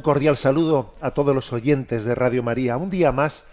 Un 0.00 0.02
cordial 0.02 0.38
saludo 0.38 0.94
a 1.02 1.10
todos 1.10 1.34
los 1.34 1.52
oyentes 1.52 2.06
de 2.06 2.14
Radio 2.14 2.42
María. 2.42 2.78
Un 2.78 2.88
día 2.88 3.12
más, 3.12 3.44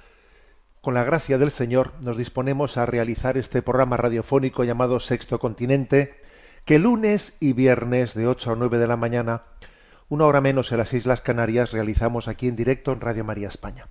con 0.79 0.93
la 0.93 1.03
gracia 1.03 1.37
del 1.37 1.51
Señor, 1.51 1.91
nos 1.99 2.15
disponemos 2.15 2.77
a 2.77 2.85
realizar 2.85 3.37
este 3.37 3.61
programa 3.61 3.97
radiofónico 3.97 4.63
llamado 4.63 5.01
Sexto 5.01 5.39
Continente, 5.39 6.21
que 6.63 6.79
lunes 6.79 7.35
y 7.41 7.51
viernes 7.51 8.13
de 8.13 8.27
8 8.27 8.53
a 8.53 8.55
9 8.55 8.77
de 8.77 8.87
la 8.87 8.95
mañana, 8.95 9.43
una 10.07 10.23
hora 10.23 10.39
menos 10.39 10.71
en 10.71 10.77
las 10.77 10.93
Islas 10.93 11.19
Canarias, 11.19 11.73
realizamos 11.73 12.29
aquí 12.29 12.47
en 12.47 12.55
directo 12.55 12.93
en 12.93 13.01
Radio 13.01 13.25
María 13.25 13.49
España. 13.49 13.89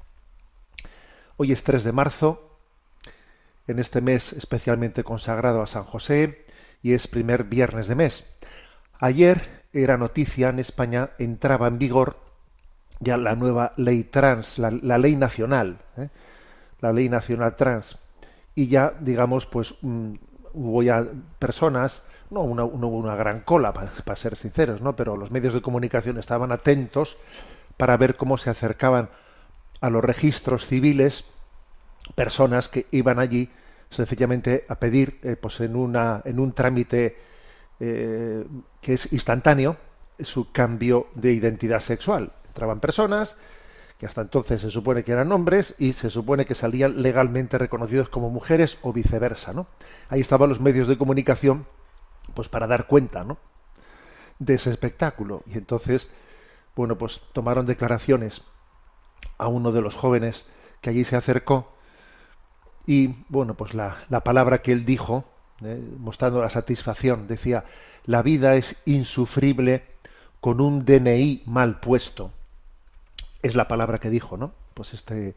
Hoy 1.37 1.53
es 1.53 1.63
3 1.63 1.85
de 1.85 1.93
marzo, 1.93 2.57
en 3.67 3.79
este 3.79 4.01
mes 4.01 4.33
especialmente 4.33 5.05
consagrado 5.05 5.61
a 5.61 5.67
San 5.67 5.85
José, 5.85 6.47
y 6.83 6.95
es 6.95 7.07
primer 7.07 7.45
viernes 7.45 7.87
de 7.87 7.97
mes. 7.97 8.25
Ayer 8.99 9.63
era 9.75 9.99
noticia 9.99 10.49
en 10.49 10.59
España, 10.59 11.11
entraba 11.19 11.69
en 11.69 11.79
vigor 11.79 12.25
ya 13.01 13.17
la 13.17 13.35
nueva 13.35 13.73
ley 13.77 14.05
trans, 14.05 14.59
la, 14.59 14.71
ley 14.99 15.17
nacional, 15.17 15.79
¿eh? 15.97 16.09
la 16.81 16.93
ley 16.93 17.09
nacional 17.09 17.57
trans. 17.57 17.99
Y 18.55 18.69
ya, 18.69 18.95
digamos, 19.01 19.47
pues 19.47 19.75
mm, 19.83 20.15
hubo 20.55 20.83
ya 20.83 21.07
personas, 21.39 22.03
no 22.31 22.43
una, 22.43 22.65
hubo 22.65 22.97
una 22.97 23.15
gran 23.15 23.41
cola, 23.41 23.73
para 23.73 24.17
ser 24.17 24.37
sinceros, 24.37 24.81
¿no? 24.81 24.97
Pero 24.97 25.17
los 25.17 25.31
medios 25.31 25.55
de 25.55 25.63
comunicación 25.63 26.19
estaban 26.19 26.53
atentos 26.53 27.19
para 27.77 27.97
ver 27.97 28.17
cómo 28.17 28.39
se 28.39 28.51
acercaban 28.51 29.11
a 29.81 29.91
los 29.91 30.03
registros 30.03 30.67
civiles 30.67 31.27
personas 32.15 32.69
que 32.69 32.87
iban 32.93 33.19
allí 33.19 33.51
sencillamente 33.91 34.65
a 34.69 34.77
pedir, 34.77 35.19
eh, 35.23 35.37
pues 35.37 35.61
en 35.61 35.77
una, 35.77 36.23
en 36.25 36.39
un 36.39 36.53
trámite 36.53 37.17
eh, 37.81 38.45
que 38.81 38.95
es 38.95 39.13
instantáneo, 39.13 39.77
su 40.21 40.51
cambio 40.51 41.09
de 41.15 41.33
identidad 41.33 41.81
sexual. 41.81 42.33
Entraban 42.57 42.81
personas 42.81 43.37
que 43.99 44.07
hasta 44.07 44.23
entonces 44.23 44.63
se 44.63 44.71
supone 44.71 45.05
que 45.05 45.13
eran 45.13 45.31
hombres 45.31 45.75
y 45.79 45.93
se 45.93 46.09
supone 46.09 46.47
que 46.47 46.55
salían 46.55 47.03
legalmente 47.03 47.59
reconocidos 47.59 48.09
como 48.09 48.31
mujeres 48.31 48.79
o 48.81 48.95
viceversa, 48.95 49.53
¿no? 49.53 49.67
Ahí 50.09 50.23
estaban 50.23 50.49
los 50.49 50.59
medios 50.59 50.89
de 50.89 50.97
comunicación, 50.97 51.67
pues 52.33 52.49
para 52.49 52.67
dar 52.67 52.87
cuenta, 52.87 53.25
¿no? 53.25 53.37
De 54.39 54.55
ese 54.55 54.71
espectáculo. 54.71 55.43
Y 55.45 55.59
entonces, 55.59 56.09
bueno, 56.75 56.97
pues 56.97 57.21
tomaron 57.35 57.67
declaraciones 57.67 58.41
a 59.37 59.49
uno 59.49 59.71
de 59.71 59.83
los 59.83 59.95
jóvenes 59.95 60.47
que 60.81 60.89
allí 60.89 61.05
se 61.05 61.17
acercó 61.17 61.75
y, 62.87 63.23
bueno, 63.29 63.53
pues 63.53 63.75
la, 63.75 63.99
la 64.09 64.25
palabra 64.25 64.63
que 64.63 64.73
él 64.73 64.87
dijo, 64.87 65.27
eh, 65.63 65.79
mostrando 65.99 66.41
la 66.41 66.49
satisfacción, 66.49 67.29
decía, 67.29 67.65
la 68.07 68.23
vida 68.23 68.55
es 68.55 68.77
insufrible 68.87 69.85
con 70.41 70.63
un 70.63 70.87
DNI 70.87 71.43
mal 71.45 71.81
puesto. 71.81 72.33
Es 73.47 73.55
la 73.55 73.69
palabra 73.69 73.99
que 73.99 74.11
dijo, 74.11 74.37
¿no? 74.37 74.53
Pues 74.75 74.93
este, 74.93 75.37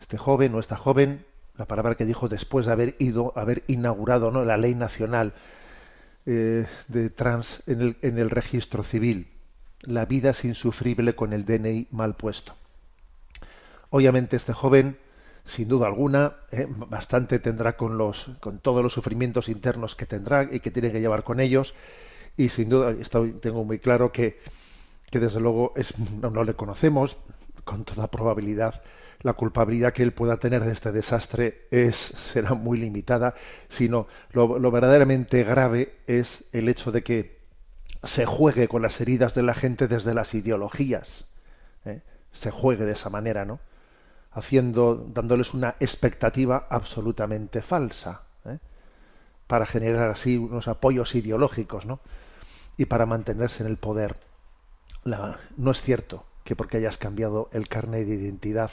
este 0.00 0.16
joven 0.16 0.54
o 0.54 0.60
esta 0.60 0.76
joven, 0.76 1.26
la 1.58 1.66
palabra 1.66 1.94
que 1.94 2.06
dijo 2.06 2.30
después 2.30 2.64
de 2.64 2.72
haber 2.72 2.96
ido, 2.98 3.34
haber 3.36 3.64
inaugurado 3.66 4.30
¿no? 4.30 4.46
la 4.46 4.56
ley 4.56 4.74
nacional 4.74 5.34
eh, 6.24 6.64
de 6.88 7.10
trans 7.10 7.62
en 7.66 7.82
el, 7.82 7.96
en 8.00 8.16
el 8.16 8.30
registro 8.30 8.82
civil. 8.82 9.28
La 9.82 10.06
vida 10.06 10.30
es 10.30 10.42
insufrible 10.46 11.14
con 11.14 11.34
el 11.34 11.44
DNI 11.44 11.88
mal 11.90 12.14
puesto. 12.14 12.54
Obviamente 13.90 14.36
este 14.36 14.54
joven, 14.54 14.96
sin 15.44 15.68
duda 15.68 15.86
alguna, 15.86 16.36
eh, 16.50 16.66
bastante 16.66 17.40
tendrá 17.40 17.76
con 17.76 17.98
los, 17.98 18.30
con 18.40 18.58
todos 18.58 18.82
los 18.82 18.94
sufrimientos 18.94 19.50
internos 19.50 19.96
que 19.96 20.06
tendrá 20.06 20.48
y 20.50 20.60
que 20.60 20.70
tiene 20.70 20.90
que 20.92 21.02
llevar 21.02 21.24
con 21.24 21.40
ellos. 21.40 21.74
Y 22.38 22.48
sin 22.48 22.70
duda 22.70 22.94
tengo 23.42 23.64
muy 23.64 23.80
claro 23.80 24.12
que, 24.12 24.40
que 25.10 25.20
desde 25.20 25.40
luego 25.40 25.74
no, 26.22 26.30
no 26.30 26.42
le 26.42 26.54
conocemos, 26.54 27.18
con 27.64 27.84
toda 27.84 28.10
probabilidad 28.10 28.82
la 29.24 29.32
culpabilidad 29.32 29.94
que 29.94 30.02
él 30.02 30.12
pueda 30.12 30.36
tener 30.36 30.64
de 30.64 30.72
este 30.72 30.92
desastre 30.92 31.66
es 31.70 31.96
será 31.96 32.52
muy 32.52 32.78
limitada, 32.78 33.34
sino 33.70 34.06
lo, 34.32 34.58
lo 34.58 34.70
verdaderamente 34.70 35.42
grave 35.44 35.94
es 36.06 36.44
el 36.52 36.68
hecho 36.68 36.92
de 36.92 37.02
que 37.02 37.38
se 38.02 38.26
juegue 38.26 38.68
con 38.68 38.82
las 38.82 39.00
heridas 39.00 39.34
de 39.34 39.42
la 39.42 39.54
gente 39.54 39.88
desde 39.88 40.12
las 40.12 40.34
ideologías, 40.34 41.26
¿eh? 41.86 42.02
se 42.32 42.50
juegue 42.50 42.84
de 42.84 42.92
esa 42.92 43.08
manera, 43.08 43.46
¿no? 43.46 43.60
Haciendo, 44.30 44.94
dándoles 44.94 45.54
una 45.54 45.76
expectativa 45.80 46.66
absolutamente 46.68 47.62
falsa, 47.62 48.24
¿eh? 48.44 48.58
para 49.46 49.64
generar 49.64 50.10
así 50.10 50.36
unos 50.36 50.68
apoyos 50.68 51.14
ideológicos, 51.14 51.86
¿no? 51.86 52.00
Y 52.76 52.84
para 52.84 53.06
mantenerse 53.06 53.62
en 53.62 53.70
el 53.70 53.78
poder. 53.78 54.16
No 55.56 55.70
es 55.70 55.80
cierto 55.80 56.26
que 56.44 56.54
porque 56.54 56.76
hayas 56.76 56.98
cambiado 56.98 57.48
el 57.52 57.68
carnet 57.68 58.06
de 58.06 58.14
identidad, 58.14 58.70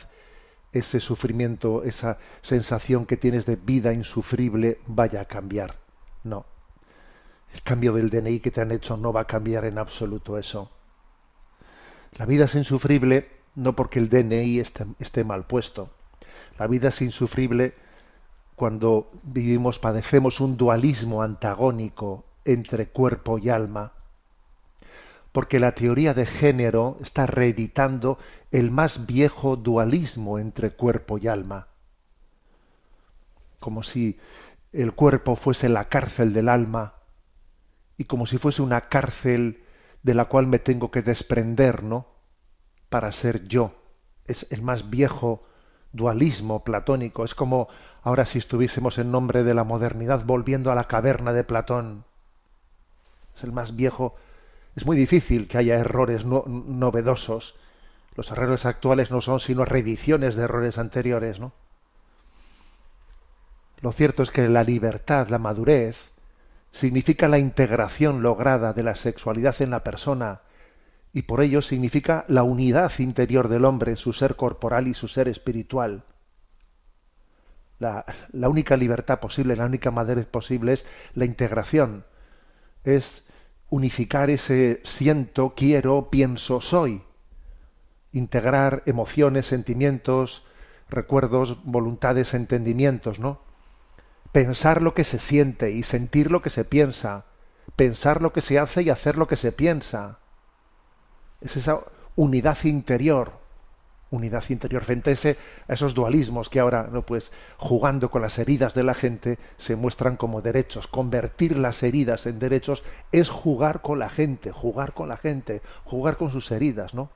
ese 0.73 0.99
sufrimiento, 0.99 1.83
esa 1.83 2.17
sensación 2.41 3.05
que 3.05 3.17
tienes 3.17 3.45
de 3.45 3.55
vida 3.55 3.93
insufrible 3.93 4.79
vaya 4.87 5.21
a 5.21 5.25
cambiar. 5.25 5.77
No. 6.23 6.45
El 7.53 7.61
cambio 7.63 7.93
del 7.93 8.09
DNI 8.09 8.39
que 8.39 8.51
te 8.51 8.61
han 8.61 8.71
hecho 8.71 8.95
no 8.95 9.11
va 9.11 9.21
a 9.21 9.27
cambiar 9.27 9.65
en 9.65 9.77
absoluto 9.77 10.37
eso. 10.37 10.69
La 12.13 12.25
vida 12.25 12.45
es 12.45 12.55
insufrible 12.55 13.29
no 13.55 13.75
porque 13.75 13.99
el 13.99 14.09
DNI 14.09 14.59
esté, 14.59 14.85
esté 14.99 15.23
mal 15.23 15.45
puesto. 15.45 15.89
La 16.57 16.67
vida 16.67 16.89
es 16.89 17.01
insufrible 17.01 17.73
cuando 18.55 19.11
vivimos, 19.23 19.79
padecemos 19.79 20.39
un 20.39 20.55
dualismo 20.55 21.23
antagónico 21.23 22.25
entre 22.45 22.87
cuerpo 22.87 23.37
y 23.37 23.49
alma 23.49 23.93
porque 25.31 25.59
la 25.59 25.73
teoría 25.73 26.13
de 26.13 26.25
género 26.25 26.97
está 27.01 27.25
reeditando 27.25 28.17
el 28.51 28.71
más 28.71 29.05
viejo 29.05 29.55
dualismo 29.55 30.39
entre 30.39 30.71
cuerpo 30.71 31.17
y 31.17 31.27
alma, 31.27 31.67
como 33.59 33.83
si 33.83 34.19
el 34.73 34.93
cuerpo 34.93 35.35
fuese 35.35 35.69
la 35.69 35.89
cárcel 35.89 36.33
del 36.33 36.49
alma 36.49 36.95
y 37.97 38.05
como 38.05 38.25
si 38.25 38.37
fuese 38.37 38.61
una 38.61 38.81
cárcel 38.81 39.63
de 40.03 40.13
la 40.13 40.25
cual 40.25 40.47
me 40.47 40.59
tengo 40.59 40.91
que 40.91 41.01
desprender, 41.01 41.83
¿no? 41.83 42.07
Para 42.89 43.11
ser 43.11 43.47
yo. 43.47 43.75
Es 44.25 44.47
el 44.49 44.61
más 44.61 44.89
viejo 44.89 45.43
dualismo 45.93 46.63
platónico. 46.63 47.23
Es 47.23 47.35
como 47.35 47.67
ahora 48.01 48.25
si 48.25 48.39
estuviésemos 48.39 48.97
en 48.97 49.11
nombre 49.11 49.43
de 49.43 49.53
la 49.53 49.63
modernidad 49.63 50.25
volviendo 50.25 50.71
a 50.71 50.75
la 50.75 50.85
caverna 50.85 51.33
de 51.33 51.43
Platón. 51.43 52.05
Es 53.35 53.43
el 53.43 53.51
más 53.51 53.75
viejo 53.75 54.15
es 54.75 54.85
muy 54.85 54.95
difícil 54.95 55.47
que 55.47 55.57
haya 55.57 55.75
errores 55.75 56.25
no, 56.25 56.43
novedosos. 56.47 57.55
Los 58.15 58.31
errores 58.31 58.65
actuales 58.65 59.11
no 59.11 59.21
son 59.21 59.39
sino 59.39 59.65
reediciones 59.65 60.35
de 60.35 60.43
errores 60.43 60.77
anteriores, 60.77 61.39
¿no? 61.39 61.53
Lo 63.81 63.91
cierto 63.91 64.23
es 64.23 64.31
que 64.31 64.47
la 64.47 64.63
libertad, 64.63 65.29
la 65.29 65.39
madurez, 65.39 66.11
significa 66.71 67.27
la 67.27 67.39
integración 67.39 68.21
lograda 68.21 68.73
de 68.73 68.83
la 68.83 68.95
sexualidad 68.95 69.61
en 69.61 69.71
la 69.71 69.83
persona 69.83 70.41
y 71.13 71.23
por 71.23 71.41
ello 71.41 71.61
significa 71.61 72.23
la 72.27 72.43
unidad 72.43 72.91
interior 72.99 73.49
del 73.49 73.65
hombre, 73.65 73.97
su 73.97 74.13
ser 74.13 74.35
corporal 74.35 74.87
y 74.87 74.93
su 74.93 75.07
ser 75.07 75.27
espiritual. 75.27 76.03
La, 77.79 78.05
la 78.31 78.47
única 78.47 78.77
libertad 78.77 79.19
posible, 79.19 79.55
la 79.55 79.65
única 79.65 79.91
madurez 79.91 80.27
posible 80.27 80.73
es 80.73 80.85
la 81.15 81.25
integración, 81.25 82.05
es 82.83 83.25
unificar 83.71 84.29
ese 84.29 84.81
siento, 84.83 85.53
quiero, 85.55 86.09
pienso, 86.11 86.61
soy, 86.61 87.01
integrar 88.11 88.83
emociones, 88.85 89.47
sentimientos, 89.47 90.45
recuerdos, 90.89 91.57
voluntades, 91.63 92.33
entendimientos, 92.35 93.17
¿no? 93.19 93.41
Pensar 94.33 94.81
lo 94.81 94.93
que 94.93 95.05
se 95.05 95.19
siente 95.19 95.71
y 95.71 95.83
sentir 95.83 96.31
lo 96.31 96.41
que 96.41 96.49
se 96.49 96.65
piensa, 96.65 97.25
pensar 97.77 98.21
lo 98.21 98.33
que 98.33 98.41
se 98.41 98.59
hace 98.59 98.83
y 98.83 98.89
hacer 98.89 99.17
lo 99.17 99.27
que 99.27 99.37
se 99.37 99.53
piensa. 99.53 100.19
Es 101.39 101.55
esa 101.55 101.79
unidad 102.17 102.57
interior, 102.65 103.40
unidad 104.11 104.43
interior 104.49 104.83
frente 104.83 105.09
a, 105.09 105.13
ese, 105.13 105.37
esos 105.67 105.93
dualismos 105.93 106.49
que 106.49 106.59
ahora, 106.59 106.87
¿no? 106.91 107.05
pues, 107.05 107.31
jugando 107.57 108.11
con 108.11 108.21
las 108.21 108.37
heridas 108.37 108.73
de 108.73 108.83
la 108.83 108.93
gente, 108.93 109.39
se 109.57 109.75
muestran 109.75 110.17
como 110.17 110.41
derechos. 110.41 110.87
Convertir 110.87 111.57
las 111.57 111.81
heridas 111.81 112.27
en 112.27 112.37
derechos 112.37 112.83
es 113.11 113.29
jugar 113.29 113.81
con 113.81 113.99
la 113.99 114.09
gente, 114.09 114.51
jugar 114.51 114.93
con 114.93 115.09
la 115.09 115.17
gente, 115.17 115.61
jugar 115.85 116.17
con 116.17 116.29
sus 116.29 116.51
heridas, 116.51 116.93
¿no? 116.93 117.09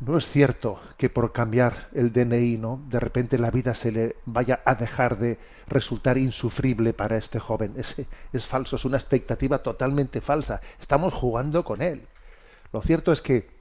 No 0.00 0.16
es 0.16 0.28
cierto 0.28 0.80
que 0.96 1.10
por 1.10 1.32
cambiar 1.32 1.88
el 1.92 2.12
DNI, 2.12 2.56
¿no? 2.56 2.80
De 2.88 3.00
repente 3.00 3.36
la 3.36 3.50
vida 3.50 3.74
se 3.74 3.90
le 3.90 4.16
vaya 4.26 4.60
a 4.64 4.76
dejar 4.76 5.18
de 5.18 5.38
resultar 5.66 6.18
insufrible 6.18 6.92
para 6.92 7.16
este 7.16 7.40
joven. 7.40 7.74
Es, 7.76 7.96
es 8.32 8.46
falso, 8.46 8.76
es 8.76 8.84
una 8.84 8.96
expectativa 8.96 9.58
totalmente 9.58 10.20
falsa. 10.20 10.60
Estamos 10.80 11.12
jugando 11.12 11.64
con 11.64 11.82
él. 11.82 12.06
Lo 12.72 12.80
cierto 12.80 13.10
es 13.10 13.20
que 13.20 13.57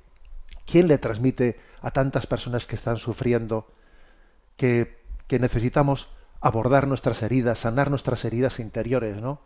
¿quién 0.69 0.87
le 0.87 0.99
transmite 0.99 1.59
a 1.81 1.91
tantas 1.91 2.27
personas 2.27 2.67
que 2.67 2.75
están 2.75 2.97
sufriendo 2.97 3.73
que, 4.57 4.99
que 5.27 5.39
necesitamos 5.39 6.09
abordar 6.41 6.87
nuestras 6.87 7.23
heridas, 7.23 7.59
sanar 7.59 7.89
nuestras 7.89 8.23
heridas 8.25 8.59
interiores, 8.59 9.17
¿no? 9.17 9.41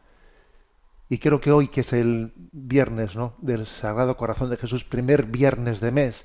Y 1.08 1.20
creo 1.20 1.42
que 1.42 1.52
hoy, 1.52 1.68
que 1.68 1.82
es 1.82 1.94
el 1.94 2.34
viernes, 2.52 3.16
¿no? 3.16 3.36
Del 3.40 3.68
Sagrado 3.68 4.18
Corazón 4.18 4.50
de 4.50 4.58
Jesús, 4.58 4.84
primer 4.84 5.26
viernes 5.26 5.80
de 5.80 5.92
mes, 5.92 6.24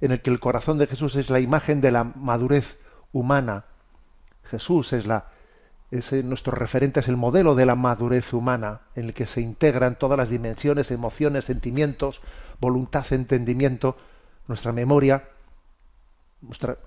en 0.00 0.12
el 0.12 0.20
que 0.20 0.30
el 0.30 0.40
corazón 0.40 0.78
de 0.78 0.86
Jesús 0.86 1.16
es 1.16 1.30
la 1.30 1.40
imagen 1.40 1.80
de 1.80 1.90
la 1.90 2.04
madurez 2.04 2.78
humana. 3.12 3.64
Jesús 4.44 4.92
es 4.92 5.06
la 5.06 5.30
es 5.90 6.12
nuestro 6.24 6.52
referente 6.52 7.00
es 7.00 7.08
el 7.08 7.16
modelo 7.16 7.54
de 7.54 7.64
la 7.64 7.76
madurez 7.76 8.32
humana 8.32 8.80
en 8.96 9.04
el 9.04 9.14
que 9.14 9.26
se 9.26 9.40
integran 9.40 9.96
todas 9.96 10.18
las 10.18 10.28
dimensiones, 10.28 10.90
emociones, 10.90 11.44
sentimientos, 11.44 12.22
voluntad, 12.60 13.06
entendimiento, 13.12 13.96
nuestra 14.48 14.72
memoria, 14.72 15.28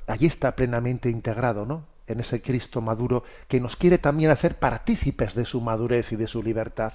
allí 0.07 0.27
está 0.27 0.55
plenamente 0.55 1.09
integrado, 1.09 1.65
¿no? 1.65 1.87
En 2.07 2.19
ese 2.19 2.41
Cristo 2.41 2.81
maduro 2.81 3.23
que 3.47 3.59
nos 3.59 3.75
quiere 3.75 3.97
también 3.97 4.31
hacer 4.31 4.57
partícipes 4.57 5.35
de 5.35 5.45
su 5.45 5.61
madurez 5.61 6.11
y 6.11 6.15
de 6.15 6.27
su 6.27 6.41
libertad, 6.41 6.93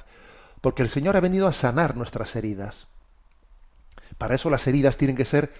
porque 0.60 0.82
el 0.82 0.88
Señor 0.88 1.16
ha 1.16 1.20
venido 1.20 1.46
a 1.46 1.52
sanar 1.52 1.96
nuestras 1.96 2.34
heridas. 2.36 2.88
Para 4.18 4.34
eso 4.34 4.50
las 4.50 4.66
heridas 4.66 4.96
tienen 4.96 5.16
que 5.16 5.24
ser 5.24 5.52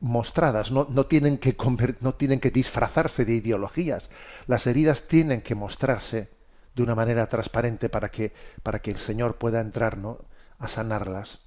mostradas, 0.00 0.70
no, 0.70 0.86
no, 0.90 1.06
tienen 1.06 1.38
que 1.38 1.56
no 2.00 2.14
tienen 2.14 2.40
que 2.40 2.50
disfrazarse 2.50 3.24
de 3.24 3.34
ideologías. 3.34 4.10
Las 4.46 4.66
heridas 4.66 5.06
tienen 5.08 5.42
que 5.42 5.54
mostrarse 5.54 6.30
de 6.74 6.82
una 6.82 6.94
manera 6.94 7.28
transparente 7.28 7.88
para 7.88 8.10
que, 8.10 8.32
para 8.62 8.80
que 8.80 8.90
el 8.90 8.98
Señor 8.98 9.36
pueda 9.36 9.60
entrar 9.60 9.98
¿no? 9.98 10.18
a 10.58 10.68
sanarlas. 10.68 11.40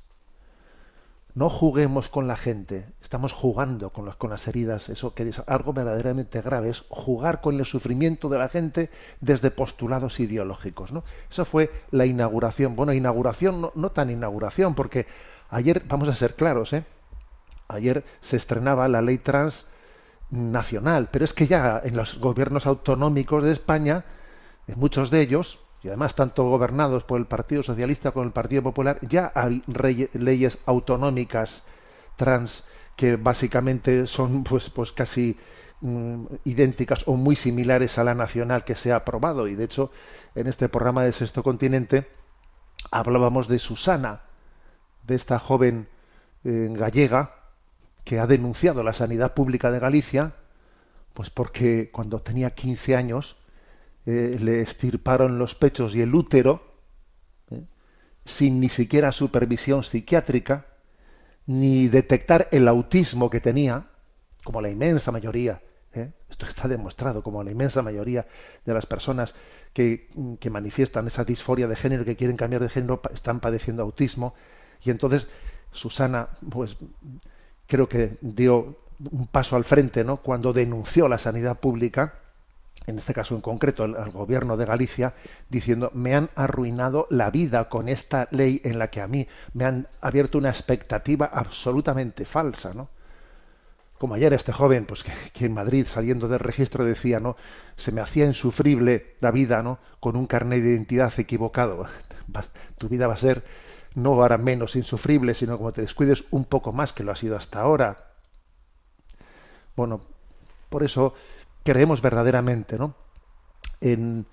No 1.35 1.49
juguemos 1.49 2.09
con 2.09 2.27
la 2.27 2.35
gente, 2.35 2.85
estamos 3.01 3.33
jugando 3.33 3.89
con 3.89 4.29
las, 4.29 4.47
heridas, 4.47 4.89
eso 4.89 5.15
que 5.15 5.27
es 5.27 5.41
algo 5.47 5.73
verdaderamente 5.73 6.41
grave, 6.41 6.69
es 6.69 6.83
jugar 6.89 7.41
con 7.41 7.57
el 7.57 7.65
sufrimiento 7.65 8.29
de 8.29 8.37
la 8.37 8.49
gente 8.49 8.91
desde 9.19 9.49
postulados 9.49 10.19
ideológicos. 10.19 10.91
¿no? 10.91 11.03
Eso 11.31 11.43
fue 11.45 11.71
la 11.89 12.05
inauguración. 12.05 12.75
Bueno, 12.75 12.93
inauguración, 12.93 13.61
no, 13.61 13.71
no 13.73 13.89
tan 13.89 14.11
inauguración, 14.11 14.75
porque 14.75 15.07
ayer, 15.49 15.81
vamos 15.87 16.07
a 16.07 16.13
ser 16.13 16.35
claros, 16.35 16.71
¿eh? 16.73 16.83
Ayer 17.67 18.03
se 18.21 18.37
estrenaba 18.37 18.87
la 18.87 19.01
ley 19.01 19.17
trans 19.17 19.65
nacional, 20.29 21.09
pero 21.11 21.25
es 21.25 21.33
que 21.33 21.47
ya 21.47 21.81
en 21.83 21.97
los 21.97 22.19
gobiernos 22.19 22.67
autonómicos 22.67 23.43
de 23.43 23.53
España, 23.53 24.05
en 24.67 24.77
muchos 24.77 25.09
de 25.09 25.21
ellos, 25.21 25.59
y 25.83 25.89
además 25.89 26.15
tanto 26.15 26.45
gobernados 26.45 27.03
por 27.03 27.19
el 27.19 27.25
Partido 27.25 27.61
Socialista 27.61 28.11
como 28.11 28.25
el 28.25 28.31
Partido 28.31 28.63
Popular, 28.63 28.99
ya 29.01 29.31
hay 29.35 29.61
leyes 30.13 30.57
autonómicas 30.65 31.63
trans 32.15 32.63
que 32.95 33.17
básicamente 33.17 34.07
son 34.07 34.43
pues, 34.43 34.69
pues 34.69 34.93
casi 34.93 35.37
mm, 35.81 36.25
idénticas 36.45 37.03
o 37.05 37.15
muy 37.15 37.35
similares 37.35 37.97
a 37.97 38.05
la 38.05 38.13
nacional 38.13 38.63
que 38.63 38.75
se 38.75 38.93
ha 38.93 38.97
aprobado. 38.97 39.47
Y 39.47 39.55
de 39.55 39.65
hecho, 39.65 39.91
en 40.35 40.47
este 40.47 40.69
programa 40.69 41.03
de 41.03 41.11
Sexto 41.11 41.43
Continente 41.43 42.07
hablábamos 42.89 43.49
de 43.49 43.59
Susana, 43.59 44.21
de 45.03 45.15
esta 45.15 45.37
joven 45.37 45.89
eh, 46.45 46.69
gallega, 46.71 47.35
que 48.05 48.19
ha 48.19 48.27
denunciado 48.27 48.83
la 48.83 48.93
sanidad 48.93 49.33
pública 49.33 49.71
de 49.71 49.79
Galicia, 49.79 50.33
pues 51.13 51.29
porque 51.29 51.89
cuando 51.91 52.21
tenía 52.21 52.51
15 52.51 52.95
años 52.95 53.37
eh, 54.05 54.37
le 54.39 54.61
estirparon 54.61 55.39
los 55.39 55.55
pechos 55.55 55.95
y 55.95 56.01
el 56.01 56.13
útero, 56.13 56.61
eh, 57.51 57.63
sin 58.25 58.59
ni 58.59 58.69
siquiera 58.69 59.11
supervisión 59.11 59.83
psiquiátrica, 59.83 60.65
ni 61.45 61.87
detectar 61.87 62.47
el 62.51 62.67
autismo 62.67 63.29
que 63.29 63.39
tenía, 63.39 63.87
como 64.43 64.61
la 64.61 64.69
inmensa 64.69 65.11
mayoría, 65.11 65.61
eh, 65.93 66.11
esto 66.29 66.45
está 66.45 66.67
demostrado, 66.67 67.23
como 67.23 67.43
la 67.43 67.51
inmensa 67.51 67.81
mayoría 67.81 68.25
de 68.65 68.73
las 68.73 68.85
personas 68.85 69.33
que, 69.73 70.09
que 70.39 70.49
manifiestan 70.49 71.07
esa 71.07 71.23
disforia 71.23 71.67
de 71.67 71.75
género, 71.75 72.05
que 72.05 72.15
quieren 72.15 72.37
cambiar 72.37 72.61
de 72.61 72.69
género, 72.69 73.01
están 73.13 73.39
padeciendo 73.39 73.83
autismo, 73.83 74.33
y 74.83 74.89
entonces 74.89 75.27
Susana, 75.71 76.29
pues 76.49 76.75
creo 77.67 77.87
que 77.87 78.17
dio 78.21 78.77
un 79.11 79.27
paso 79.27 79.55
al 79.55 79.63
frente, 79.63 80.03
¿no? 80.03 80.17
Cuando 80.17 80.53
denunció 80.53 81.07
la 81.07 81.17
sanidad 81.17 81.59
pública, 81.59 82.15
en 82.85 82.97
este 82.97 83.13
caso 83.13 83.35
en 83.35 83.41
concreto 83.41 83.83
al, 83.83 84.11
gobierno 84.11 84.57
de 84.57 84.65
Galicia, 84.65 85.13
diciendo 85.49 85.91
me 85.93 86.15
han 86.15 86.29
arruinado 86.35 87.07
la 87.09 87.31
vida 87.31 87.69
con 87.69 87.87
esta 87.87 88.27
ley 88.31 88.61
en 88.63 88.79
la 88.79 88.89
que 88.89 89.01
a 89.01 89.07
mí 89.07 89.27
me 89.53 89.65
han 89.65 89.87
abierto 90.01 90.37
una 90.37 90.49
expectativa 90.49 91.25
absolutamente 91.25 92.25
falsa, 92.25 92.73
¿no? 92.73 92.89
Como 93.97 94.15
ayer 94.15 94.33
este 94.33 94.51
joven, 94.51 94.85
pues 94.85 95.03
que, 95.03 95.45
en 95.45 95.53
Madrid 95.53 95.87
saliendo 95.87 96.27
del 96.27 96.39
registro 96.39 96.83
decía, 96.83 97.21
¿no? 97.21 97.37
Se 97.77 97.93
me 97.93 98.01
hacía 98.01 98.25
insufrible 98.25 99.15
la 99.21 99.31
vida, 99.31 99.63
¿no? 99.63 99.79
Con 100.01 100.17
un 100.17 100.27
carnet 100.27 100.61
de 100.61 100.71
identidad 100.71 101.13
equivocado. 101.17 101.85
tu 102.77 102.89
vida 102.89 103.07
va 103.07 103.13
a 103.13 103.17
ser 103.17 103.45
no 103.95 104.15
ahora 104.15 104.37
menos 104.37 104.75
insufrible, 104.75 105.33
sino 105.33 105.57
como 105.57 105.71
te 105.71 105.81
descuides 105.81 106.25
un 106.31 106.45
poco 106.45 106.73
más 106.73 106.91
que 106.91 107.03
lo 107.03 107.11
ha 107.11 107.15
sido 107.15 107.37
hasta 107.37 107.61
ahora. 107.61 108.09
Bueno, 109.75 110.01
por 110.69 110.83
eso 110.83 111.13
creemos 111.63 112.01
verdaderamente 112.01 112.77
¿no? 112.77 112.95
en, 113.81 114.25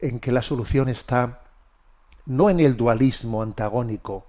en 0.00 0.20
que 0.20 0.32
la 0.32 0.42
solución 0.42 0.88
está 0.88 1.40
no 2.26 2.50
en 2.50 2.60
el 2.60 2.76
dualismo 2.76 3.42
antagónico 3.42 4.26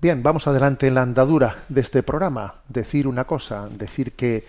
Bien, 0.00 0.22
vamos 0.22 0.46
adelante 0.46 0.86
en 0.86 0.94
la 0.94 1.02
andadura 1.02 1.64
de 1.68 1.80
este 1.80 2.04
programa. 2.04 2.62
Decir 2.68 3.08
una 3.08 3.24
cosa, 3.24 3.68
decir 3.68 4.12
que, 4.12 4.44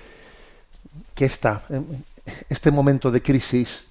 que 1.16 1.26
esta, 1.26 1.64
este 2.48 2.70
momento 2.70 3.10
de 3.10 3.24
crisis 3.24 3.88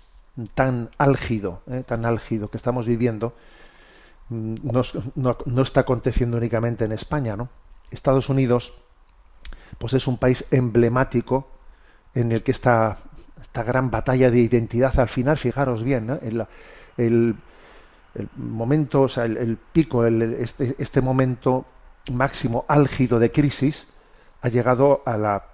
tan 0.55 0.91
álgido, 0.99 1.62
eh, 1.71 1.85
tan 1.87 2.05
álgido 2.05 2.50
que 2.50 2.57
estamos 2.57 2.87
viviendo, 2.87 3.35
no, 4.31 4.83
no, 5.14 5.37
no, 5.45 5.62
está 5.62 5.81
aconteciendo 5.81 6.37
únicamente 6.37 6.85
en 6.85 6.93
España, 6.93 7.37
¿no? 7.37 7.49
Estados 7.91 8.29
Unidos, 8.29 8.75
pues 9.79 9.93
es 9.93 10.07
un 10.07 10.19
país 10.19 10.45
emblemático 10.50 11.49
en 12.14 12.33
el 12.33 12.43
que 12.43 12.50
esta, 12.50 12.99
esta 13.41 13.62
gran 13.62 13.91
batalla 13.91 14.31
de 14.31 14.38
identidad 14.38 14.99
al 14.99 15.09
final, 15.09 15.37
fijaros 15.37 15.85
bien, 15.85 16.11
el, 16.23 16.47
el, 16.97 17.37
el, 18.14 18.29
momento, 18.37 19.03
o 19.03 19.09
sea, 19.09 19.26
el, 19.26 19.37
el 19.37 19.57
pico, 19.57 20.07
este, 20.07 20.75
este 20.79 21.00
momento 21.00 21.67
máximo 22.12 22.64
álgido 22.69 23.19
de 23.19 23.31
crisis 23.31 23.87
ha 24.43 24.49
llegado 24.49 25.03
a 25.07 25.17
la, 25.17 25.45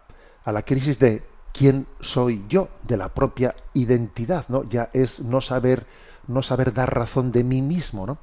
a 0.44 0.52
la 0.52 0.62
crisis 0.62 0.98
de 0.98 1.22
quién 1.52 1.86
soy 2.00 2.44
yo, 2.48 2.68
de 2.82 2.96
la 2.96 3.08
propia 3.10 3.54
identidad, 3.74 4.46
¿no? 4.48 4.64
Ya 4.68 4.90
es 4.92 5.20
no 5.20 5.40
saber, 5.40 5.86
no 6.26 6.42
saber 6.42 6.72
dar 6.72 6.94
razón 6.94 7.32
de 7.32 7.44
mí 7.44 7.62
mismo, 7.62 8.06
¿no? 8.06 8.18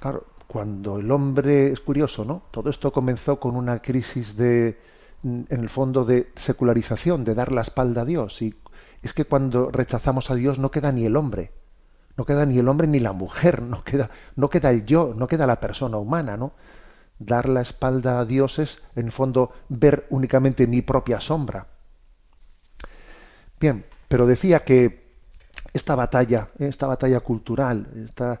Claro, 0.00 0.26
cuando 0.46 0.98
el 0.98 1.10
hombre 1.10 1.72
es 1.72 1.80
curioso, 1.80 2.24
¿no? 2.24 2.42
Todo 2.50 2.70
esto 2.70 2.92
comenzó 2.92 3.38
con 3.38 3.56
una 3.56 3.80
crisis 3.80 4.36
de, 4.36 4.78
en 5.22 5.46
el 5.50 5.68
fondo, 5.68 6.04
de 6.04 6.32
secularización, 6.36 7.24
de 7.24 7.34
dar 7.34 7.52
la 7.52 7.62
espalda 7.62 8.02
a 8.02 8.04
Dios. 8.04 8.40
Y 8.42 8.54
es 9.02 9.12
que 9.12 9.24
cuando 9.24 9.70
rechazamos 9.70 10.30
a 10.30 10.34
Dios 10.34 10.58
no 10.58 10.70
queda 10.70 10.92
ni 10.92 11.04
el 11.04 11.16
hombre, 11.16 11.52
no 12.16 12.24
queda 12.24 12.46
ni 12.46 12.58
el 12.58 12.68
hombre 12.68 12.86
ni 12.88 12.98
la 13.00 13.12
mujer, 13.12 13.62
no 13.62 13.84
queda, 13.84 14.10
no 14.36 14.48
queda 14.48 14.70
el 14.70 14.84
yo, 14.84 15.14
no 15.16 15.26
queda 15.26 15.46
la 15.46 15.60
persona 15.60 15.98
humana, 15.98 16.36
¿no? 16.36 16.52
Dar 17.18 17.48
la 17.48 17.60
espalda 17.60 18.20
a 18.20 18.24
Dios 18.24 18.58
es, 18.58 18.82
en 18.96 19.06
el 19.06 19.12
fondo, 19.12 19.52
ver 19.68 20.06
únicamente 20.10 20.66
mi 20.66 20.82
propia 20.82 21.20
sombra. 21.20 21.66
Bien, 23.60 23.84
pero 24.08 24.26
decía 24.26 24.64
que 24.64 25.08
esta 25.72 25.94
batalla, 25.94 26.48
esta 26.58 26.86
batalla 26.86 27.20
cultural, 27.20 27.86
esta, 28.04 28.40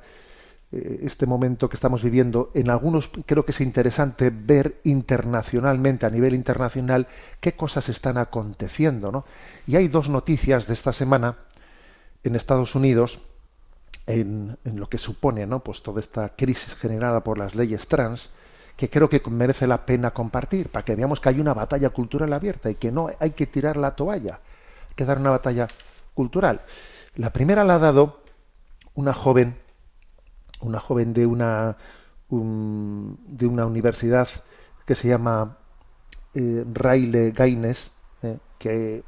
este 0.70 1.26
momento 1.26 1.68
que 1.68 1.76
estamos 1.76 2.02
viviendo, 2.02 2.50
en 2.54 2.70
algunos 2.70 3.10
creo 3.26 3.44
que 3.44 3.52
es 3.52 3.60
interesante 3.60 4.30
ver 4.30 4.80
internacionalmente, 4.84 6.06
a 6.06 6.10
nivel 6.10 6.34
internacional, 6.34 7.06
qué 7.40 7.54
cosas 7.54 7.88
están 7.88 8.18
aconteciendo. 8.18 9.10
¿no? 9.10 9.24
Y 9.66 9.76
hay 9.76 9.88
dos 9.88 10.08
noticias 10.08 10.66
de 10.66 10.74
esta 10.74 10.92
semana 10.92 11.36
en 12.22 12.36
Estados 12.36 12.74
Unidos, 12.74 13.20
en, 14.06 14.56
en 14.64 14.78
lo 14.78 14.88
que 14.88 14.98
supone 14.98 15.46
¿no? 15.46 15.60
pues 15.60 15.82
toda 15.82 16.00
esta 16.00 16.30
crisis 16.36 16.74
generada 16.74 17.24
por 17.24 17.38
las 17.38 17.54
leyes 17.54 17.88
trans, 17.88 18.30
que 18.78 18.88
creo 18.88 19.10
que 19.10 19.20
merece 19.28 19.66
la 19.66 19.84
pena 19.84 20.12
compartir, 20.12 20.68
para 20.68 20.84
que 20.84 20.94
veamos 20.94 21.20
que 21.20 21.28
hay 21.30 21.40
una 21.40 21.52
batalla 21.52 21.90
cultural 21.90 22.32
abierta 22.32 22.70
y 22.70 22.76
que 22.76 22.92
no 22.92 23.10
hay 23.18 23.32
que 23.32 23.48
tirar 23.48 23.76
la 23.76 23.96
toalla, 23.96 24.38
hay 24.88 24.94
que 24.94 25.04
dar 25.04 25.18
una 25.18 25.30
batalla 25.30 25.66
cultural. 26.14 26.60
La 27.16 27.32
primera 27.32 27.64
la 27.64 27.74
ha 27.74 27.78
dado 27.80 28.22
una 28.94 29.12
joven, 29.12 29.58
una 30.60 30.78
joven 30.78 31.12
de 31.12 31.26
una, 31.26 31.76
un, 32.28 33.18
de 33.26 33.48
una 33.48 33.66
universidad 33.66 34.28
que 34.86 34.94
se 34.94 35.08
llama 35.08 35.56
eh, 36.34 36.64
Raile 36.72 37.32
Gaines, 37.32 37.90
eh, 38.22 38.38
que 38.60 39.02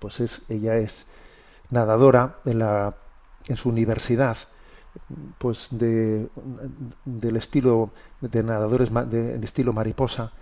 pues 0.00 0.20
es, 0.20 0.42
ella 0.50 0.76
es 0.76 1.06
nadadora 1.70 2.40
en, 2.44 2.58
la, 2.58 2.94
en 3.48 3.56
su 3.56 3.70
universidad 3.70 4.36
pues 5.38 5.68
de, 5.70 6.28
del 7.04 7.36
estilo 7.36 7.90
de 8.28 8.42
nadadores 8.42 8.92
de, 8.92 9.38
de, 9.38 9.44
estilo 9.44 9.72
mariposa 9.72 10.32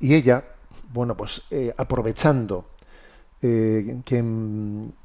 y 0.00 0.14
ella 0.14 0.44
bueno 0.92 1.16
pues 1.16 1.42
eh, 1.50 1.74
aprovechando 1.76 2.66
eh, 3.40 4.00
que, 4.04 4.24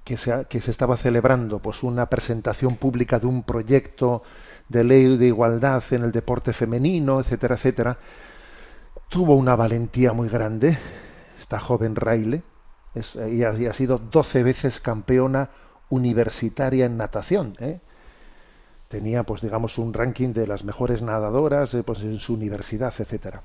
que, 0.03 0.17
se, 0.17 0.45
que 0.49 0.61
se 0.61 0.71
estaba 0.71 0.97
celebrando 0.97 1.59
pues 1.59 1.83
una 1.83 2.07
presentación 2.07 2.77
pública 2.77 3.19
de 3.19 3.27
un 3.27 3.43
proyecto 3.43 4.23
de 4.69 4.83
ley 4.83 5.17
de 5.17 5.27
igualdad 5.27 5.83
en 5.91 6.03
el 6.03 6.11
deporte 6.11 6.53
femenino 6.53 7.19
etcétera 7.19 7.55
etcétera 7.55 7.97
tuvo 9.09 9.35
una 9.35 9.55
valentía 9.55 10.13
muy 10.13 10.29
grande 10.29 10.77
esta 11.39 11.59
joven 11.59 11.95
Raile 11.95 12.43
es, 12.95 13.15
ella, 13.15 13.51
ella 13.51 13.71
ha 13.71 13.73
sido 13.73 13.97
12 13.97 14.43
veces 14.43 14.79
campeona 14.79 15.49
universitaria 15.89 16.85
en 16.85 16.97
natación 16.97 17.55
¿eh? 17.59 17.79
Tenía 18.93 19.23
pues 19.23 19.41
digamos 19.41 19.79
un 19.79 19.91
ranking 19.91 20.33
de 20.33 20.45
las 20.45 20.63
mejores 20.63 21.01
nadadoras 21.01 21.73
eh, 21.73 21.81
pues 21.81 22.01
en 22.01 22.19
su 22.19 22.35
universidad 22.35 22.93
etcétera. 22.95 23.41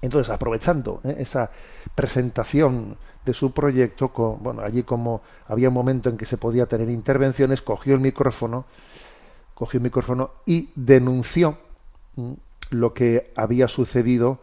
Entonces 0.00 0.32
aprovechando 0.32 1.00
eh, 1.02 1.16
esa 1.18 1.50
presentación 1.96 2.96
de 3.26 3.34
su 3.34 3.50
proyecto 3.50 4.12
bueno 4.40 4.62
allí 4.62 4.84
como 4.84 5.22
había 5.48 5.66
un 5.66 5.74
momento 5.74 6.08
en 6.08 6.16
que 6.16 6.26
se 6.26 6.36
podía 6.36 6.66
tener 6.66 6.90
intervenciones 6.90 7.60
cogió 7.60 7.94
el 7.94 8.00
micrófono 8.00 8.66
cogió 9.54 9.78
el 9.78 9.82
micrófono 9.82 10.30
y 10.46 10.70
denunció 10.76 11.58
mm, 12.14 12.32
lo 12.70 12.94
que 12.94 13.32
había 13.34 13.66
sucedido 13.66 14.38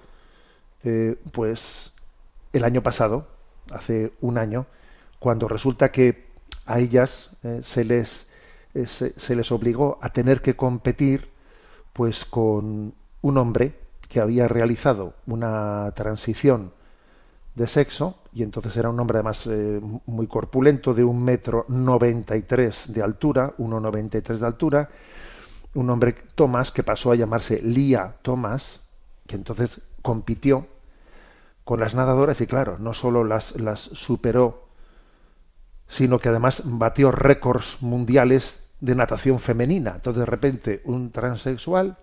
eh, 0.83 1.15
pues 1.31 1.93
el 2.51 2.65
año 2.65 2.83
pasado 2.83 3.25
hace 3.71 4.11
un 4.19 4.37
año 4.37 4.65
cuando 5.17 5.47
resulta 5.47 5.93
que 5.93 6.25
a 6.65 6.79
ellas 6.79 7.29
se 7.63 7.85
les 7.85 8.27
eh, 8.75 8.87
se, 8.87 9.35
les 9.37 9.51
obligó 9.53 9.97
a 10.01 10.09
tener 10.09 10.41
que 10.41 10.57
competir 10.57 11.29
pues 11.93 12.25
con 12.25 12.93
un 13.21 13.37
hombre 13.37 13.79
que 14.09 14.19
había 14.19 14.49
realizado 14.49 15.13
una 15.27 15.93
transición 15.95 16.73
de 17.55 17.67
sexo 17.67 18.17
y 18.33 18.43
entonces 18.43 18.75
era 18.75 18.89
un 18.89 18.99
hombre 18.99 19.19
además 19.19 19.47
eh, 19.47 19.79
muy 20.07 20.27
corpulento 20.27 20.93
de 20.93 21.05
un 21.05 21.23
metro 21.23 21.63
noventa 21.69 22.35
y 22.35 22.41
tres 22.41 22.83
de 22.87 23.01
altura, 23.01 23.53
1,93 23.57 24.39
de 24.39 24.45
altura, 24.45 24.89
un 25.73 25.89
hombre 25.89 26.13
Tomás 26.35 26.73
que 26.73 26.83
pasó 26.83 27.13
a 27.13 27.15
llamarse 27.15 27.61
Lía 27.61 28.17
Tomás, 28.21 28.81
que 29.25 29.37
entonces 29.37 29.79
compitió 30.01 30.67
con 31.63 31.79
las 31.79 31.95
nadadoras 31.95 32.41
y 32.41 32.45
claro, 32.45 32.77
no 32.77 32.93
solo 32.93 33.23
las, 33.23 33.55
las 33.55 33.79
superó, 33.79 34.67
sino 35.87 36.19
que 36.19 36.27
además 36.27 36.61
batió 36.65 37.11
récords 37.11 37.77
mundiales 37.81 38.64
de 38.79 38.95
natación 38.95 39.39
femenina. 39.39 39.93
Entonces 39.95 40.19
de 40.19 40.25
repente 40.25 40.81
un 40.85 41.11
transexual 41.11 41.97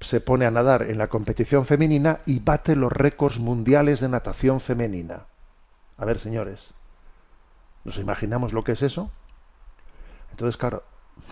se 0.00 0.20
pone 0.20 0.46
a 0.46 0.50
nadar 0.50 0.82
en 0.82 0.98
la 0.98 1.08
competición 1.08 1.66
femenina 1.66 2.20
y 2.26 2.40
bate 2.40 2.76
los 2.76 2.92
récords 2.92 3.38
mundiales 3.38 4.00
de 4.00 4.08
natación 4.08 4.60
femenina. 4.60 5.26
A 5.98 6.04
ver, 6.04 6.18
señores, 6.18 6.72
¿nos 7.84 7.98
imaginamos 7.98 8.52
lo 8.52 8.64
que 8.64 8.72
es 8.72 8.82
eso? 8.82 9.10
Entonces, 10.30 10.56
claro, 10.56 10.82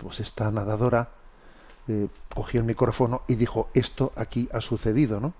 pues 0.01 0.19
esta 0.19 0.51
nadadora 0.51 1.09
eh, 1.87 2.07
cogió 2.33 2.59
el 2.59 2.67
micrófono 2.67 3.23
y 3.27 3.35
dijo, 3.35 3.69
esto 3.73 4.13
aquí 4.15 4.47
ha 4.53 4.61
sucedido, 4.61 5.19
¿no? 5.19 5.33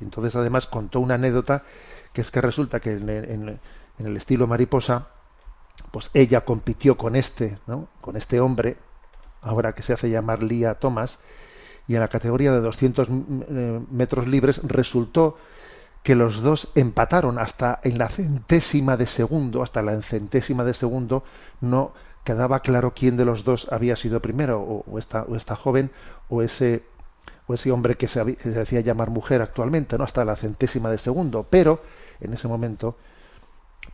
Y 0.00 0.04
entonces 0.04 0.36
además 0.36 0.66
contó 0.66 1.00
una 1.00 1.14
anécdota 1.14 1.64
que 2.12 2.20
es 2.20 2.30
que 2.30 2.40
resulta 2.40 2.80
que 2.80 2.92
en, 2.92 3.08
en, 3.08 3.60
en 3.98 4.06
el 4.06 4.16
estilo 4.16 4.46
mariposa, 4.46 5.08
pues 5.92 6.10
ella 6.14 6.40
compitió 6.40 6.96
con 6.96 7.14
este, 7.14 7.58
¿no? 7.68 7.86
con 8.00 8.16
este 8.16 8.40
hombre, 8.40 8.76
ahora 9.42 9.74
que 9.74 9.82
se 9.82 9.92
hace 9.92 10.10
llamar 10.10 10.42
Lía 10.42 10.74
Thomas, 10.74 11.20
y 11.86 11.94
en 11.94 12.00
la 12.00 12.08
categoría 12.08 12.52
de 12.52 12.60
200 12.60 13.08
eh, 13.08 13.80
metros 13.90 14.26
libres 14.26 14.60
resultó 14.64 15.36
que 16.02 16.14
los 16.14 16.40
dos 16.40 16.72
empataron 16.74 17.38
hasta 17.38 17.78
en 17.84 17.98
la 17.98 18.08
centésima 18.08 18.96
de 18.96 19.06
segundo, 19.06 19.62
hasta 19.62 19.82
la 19.82 20.00
centésima 20.02 20.64
de 20.64 20.74
segundo, 20.74 21.22
no 21.60 21.92
quedaba 22.24 22.60
claro 22.60 22.92
quién 22.94 23.16
de 23.16 23.24
los 23.24 23.44
dos 23.44 23.70
había 23.70 23.94
sido 23.94 24.20
primero, 24.20 24.60
o, 24.60 24.98
esta, 24.98 25.22
o 25.22 25.36
esta 25.36 25.56
joven, 25.56 25.90
o 26.28 26.42
ese, 26.42 26.84
o 27.46 27.54
ese 27.54 27.70
hombre 27.70 27.96
que 27.96 28.08
se, 28.08 28.36
que 28.36 28.52
se 28.52 28.60
hacía 28.60 28.80
llamar 28.80 29.10
mujer 29.10 29.42
actualmente, 29.42 29.98
no 29.98 30.04
hasta 30.04 30.24
la 30.24 30.36
centésima 30.36 30.90
de 30.90 30.98
segundo, 30.98 31.46
pero 31.48 31.82
en 32.20 32.32
ese 32.32 32.48
momento 32.48 32.96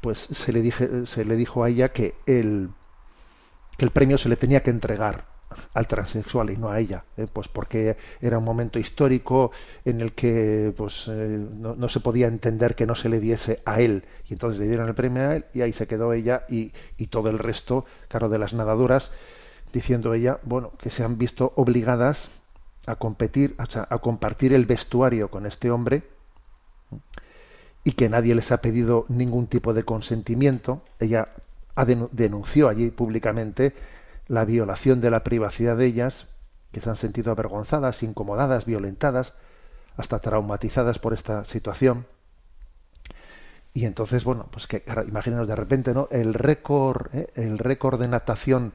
pues 0.01 0.19
se 0.19 0.53
le, 0.53 0.63
dije, 0.63 1.07
se 1.07 1.25
le 1.25 1.37
dijo 1.37 1.65
a 1.65 1.69
ella 1.69 1.91
que 1.91 2.15
el, 2.27 2.71
que 3.77 3.85
el 3.85 3.91
premio 3.91 4.19
se 4.19 4.29
le 4.29 4.37
tenía 4.37 4.63
que 4.63 4.71
entregar 4.71 5.27
al 5.75 5.87
transexual 5.87 6.51
y 6.51 6.57
no 6.57 6.71
a 6.71 6.79
ella, 6.79 7.05
¿eh? 7.17 7.27
pues 7.33 7.49
porque 7.49 7.97
era 8.21 8.39
un 8.39 8.45
momento 8.45 8.79
histórico 8.79 9.51
en 9.85 10.01
el 10.01 10.13
que 10.13 10.73
pues 10.77 11.09
eh, 11.09 11.39
no, 11.39 11.75
no, 11.75 11.89
se 11.89 12.01
podía 12.01 12.27
entender 12.27 12.75
que 12.75 12.87
no 12.87 12.95
se 12.95 13.09
le 13.09 13.19
diese 13.19 13.63
a 13.65 13.81
él 13.81 14.05
y 14.29 14.35
entonces 14.35 14.61
le 14.61 14.69
dieron 14.69 14.89
el 14.89 14.95
premio 14.95 15.23
a 15.23 15.37
él 15.37 15.47
y 15.55 15.63
ahí 15.63 15.73
se 15.73 15.87
quedó 15.87 16.13
ella 16.13 16.45
y, 16.49 16.73
y 16.97 17.07
todo 17.09 17.31
el 17.31 17.39
resto, 17.39 17.87
claro, 18.09 18.29
de 18.29 18.39
las 18.39 18.53
nadadoras, 18.53 19.11
diciendo 19.73 20.15
ella, 20.15 20.39
bueno, 20.43 20.73
que 20.79 20.91
se 20.91 21.03
han 21.03 21.19
visto 21.19 21.53
obligadas 21.57 22.31
a 22.87 22.97
competir, 22.97 23.55
o 23.59 23.67
sea, 23.67 23.87
a 23.91 23.99
compartir 23.99 24.55
el 24.55 24.67
vestuario 24.67 25.31
con 25.31 25.47
este 25.47 25.71
hombre 25.71 26.05
y 27.89 27.93
que 27.93 28.11
nadie 28.11 28.35
les 28.35 28.53
ha 28.53 28.61
pedido 28.61 29.07
ningún 29.09 29.47
tipo 29.47 29.73
de 29.73 29.83
consentimiento. 29.83 30.83
Ella 31.01 31.29
denunció 32.13 32.69
allí 32.69 32.91
públicamente 32.91 33.73
la 34.27 34.45
violación 34.45 35.01
de 35.01 35.11
la 35.11 35.25
privacidad 35.25 35.75
de 35.75 35.87
ellas, 35.87 36.27
que 36.71 36.83
se 36.83 36.91
han 36.91 36.97
sentido 36.97 37.33
avergonzadas, 37.33 38.03
incomodadas, 38.03 38.67
violentadas, 38.67 39.33
hasta 39.97 40.19
traumatizadas 40.19 40.99
por 40.99 41.15
esta 41.15 41.47
situación. 41.47 42.05
Y 43.73 43.87
entonces, 43.87 44.23
bueno, 44.23 44.49
pues 44.51 44.67
que 44.67 44.85
imagínenos 45.09 45.49
de 45.49 45.57
repente, 45.57 45.95
¿no? 45.95 46.09
El 46.11 46.35
récord, 46.35 47.07
¿eh? 47.15 47.29
el 47.37 47.57
récord 47.57 47.99
de 47.99 48.09
natación 48.09 48.75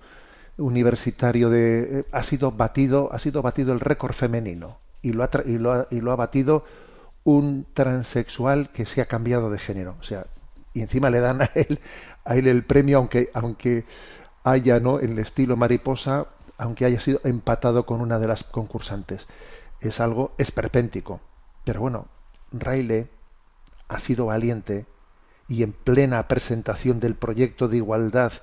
universitario 0.57 1.51
de 1.51 1.99
eh, 1.99 2.05
ha 2.11 2.23
sido 2.23 2.49
batido, 2.49 3.13
ha 3.13 3.19
sido 3.19 3.43
batido 3.43 3.73
el 3.73 3.79
récord 3.79 4.13
femenino 4.13 4.79
y 5.03 5.11
lo 5.11 5.23
ha, 5.23 5.29
y 5.45 5.59
lo 5.59 5.71
ha, 5.71 5.87
y 5.91 6.01
lo 6.01 6.11
ha 6.11 6.15
batido 6.15 6.65
un 7.23 7.65
transexual 7.73 8.69
que 8.71 8.85
se 8.85 9.01
ha 9.01 9.05
cambiado 9.05 9.49
de 9.49 9.59
género, 9.59 9.95
o 9.99 10.03
sea, 10.03 10.25
y 10.73 10.81
encima 10.81 11.09
le 11.09 11.19
dan 11.19 11.41
a 11.41 11.49
él 11.55 11.79
a 12.25 12.35
él 12.35 12.47
el 12.47 12.63
premio 12.63 12.97
aunque 12.97 13.29
aunque 13.33 13.85
haya 14.43 14.79
no 14.79 14.99
en 14.99 15.11
el 15.11 15.19
estilo 15.19 15.55
mariposa, 15.55 16.27
aunque 16.57 16.85
haya 16.85 16.99
sido 16.99 17.21
empatado 17.23 17.85
con 17.85 18.01
una 18.01 18.19
de 18.19 18.27
las 18.27 18.43
concursantes. 18.43 19.27
Es 19.79 19.99
algo 19.99 20.33
esperpéntico. 20.37 21.21
Pero 21.63 21.79
bueno, 21.79 22.07
Riley 22.51 23.07
ha 23.87 23.99
sido 23.99 24.27
valiente 24.27 24.85
y 25.47 25.63
en 25.63 25.71
plena 25.71 26.27
presentación 26.27 26.99
del 26.99 27.15
proyecto 27.15 27.67
de 27.67 27.77
igualdad 27.77 28.33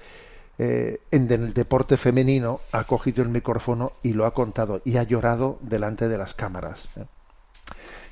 eh, 0.59 1.01
en 1.11 1.31
el 1.31 1.55
deporte 1.55 1.97
femenino 1.97 2.61
ha 2.73 2.85
cogido 2.85 3.23
el 3.23 3.31
micrófono 3.31 3.93
y 4.03 4.13
lo 4.13 4.27
ha 4.27 4.35
contado 4.35 4.83
y 4.85 4.97
ha 4.99 5.03
llorado 5.03 5.59
delante 5.63 6.09
de 6.09 6.19
las 6.19 6.35
cámaras. 6.35 6.89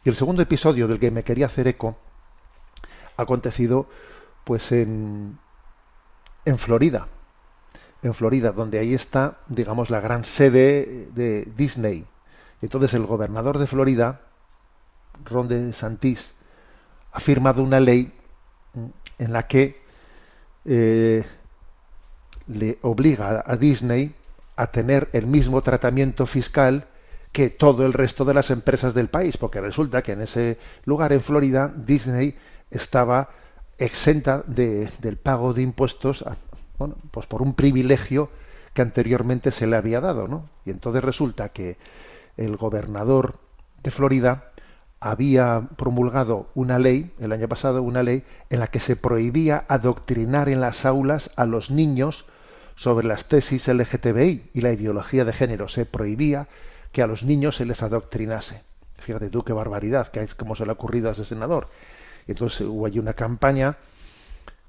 Y 0.08 0.10
el 0.10 0.16
segundo 0.16 0.40
episodio 0.40 0.88
del 0.88 0.98
que 0.98 1.10
me 1.10 1.22
quería 1.22 1.44
hacer 1.44 1.68
eco 1.68 1.98
ha 3.18 3.22
acontecido 3.24 3.90
pues 4.44 4.72
en, 4.72 5.38
en 6.46 6.56
Florida, 6.56 7.08
en 8.02 8.14
Florida, 8.14 8.52
donde 8.52 8.78
ahí 8.78 8.94
está, 8.94 9.40
digamos, 9.48 9.90
la 9.90 10.00
gran 10.00 10.24
sede 10.24 11.10
de 11.14 11.46
Disney. 11.54 12.06
Entonces 12.62 12.94
el 12.94 13.04
gobernador 13.04 13.58
de 13.58 13.66
Florida, 13.66 14.22
Ron 15.26 15.46
DeSantis, 15.46 16.32
ha 17.12 17.20
firmado 17.20 17.62
una 17.62 17.78
ley 17.78 18.10
en 19.18 19.32
la 19.34 19.46
que 19.46 19.82
eh, 20.64 21.22
le 22.46 22.78
obliga 22.80 23.44
a 23.44 23.56
Disney 23.58 24.14
a 24.56 24.68
tener 24.68 25.10
el 25.12 25.26
mismo 25.26 25.60
tratamiento 25.60 26.24
fiscal 26.24 26.88
que 27.32 27.50
todo 27.50 27.84
el 27.84 27.92
resto 27.92 28.24
de 28.24 28.34
las 28.34 28.50
empresas 28.50 28.94
del 28.94 29.08
país, 29.08 29.36
porque 29.36 29.60
resulta 29.60 30.02
que 30.02 30.12
en 30.12 30.22
ese 30.22 30.58
lugar, 30.84 31.12
en 31.12 31.20
Florida, 31.20 31.72
Disney 31.74 32.36
estaba 32.70 33.30
exenta 33.78 34.42
de, 34.46 34.90
del 35.00 35.16
pago 35.16 35.54
de 35.54 35.62
impuestos 35.62 36.24
bueno, 36.78 36.96
pues 37.10 37.26
por 37.26 37.42
un 37.42 37.54
privilegio 37.54 38.30
que 38.72 38.82
anteriormente 38.82 39.50
se 39.50 39.66
le 39.66 39.76
había 39.76 40.00
dado, 40.00 40.28
¿no? 40.28 40.48
Y 40.64 40.70
entonces 40.70 41.02
resulta 41.02 41.50
que 41.50 41.76
el 42.36 42.56
gobernador 42.56 43.38
de 43.82 43.90
Florida 43.90 44.52
había 45.00 45.68
promulgado 45.76 46.48
una 46.54 46.78
ley, 46.78 47.12
el 47.18 47.32
año 47.32 47.48
pasado, 47.48 47.82
una 47.82 48.02
ley 48.02 48.24
en 48.50 48.60
la 48.60 48.68
que 48.68 48.80
se 48.80 48.96
prohibía 48.96 49.64
adoctrinar 49.68 50.48
en 50.48 50.60
las 50.60 50.84
aulas 50.84 51.30
a 51.36 51.46
los 51.46 51.70
niños 51.70 52.26
sobre 52.76 53.06
las 53.06 53.26
tesis 53.26 53.66
LGTBI 53.66 54.50
y 54.54 54.60
la 54.60 54.72
ideología 54.72 55.24
de 55.24 55.32
género. 55.32 55.68
Se 55.68 55.84
prohibía 55.84 56.48
que 56.98 57.02
a 57.04 57.06
los 57.06 57.22
niños 57.22 57.54
se 57.54 57.64
les 57.64 57.80
adoctrinase. 57.84 58.62
Fíjate 58.96 59.30
tú 59.30 59.44
qué 59.44 59.52
barbaridad, 59.52 60.08
que 60.08 60.20
es 60.20 60.34
como 60.34 60.56
se 60.56 60.64
le 60.64 60.70
ha 60.70 60.72
ocurrido 60.72 61.08
a 61.08 61.12
ese 61.12 61.24
senador. 61.24 61.68
Entonces 62.26 62.62
hubo 62.62 62.86
allí 62.86 62.98
una 62.98 63.12
campaña 63.12 63.76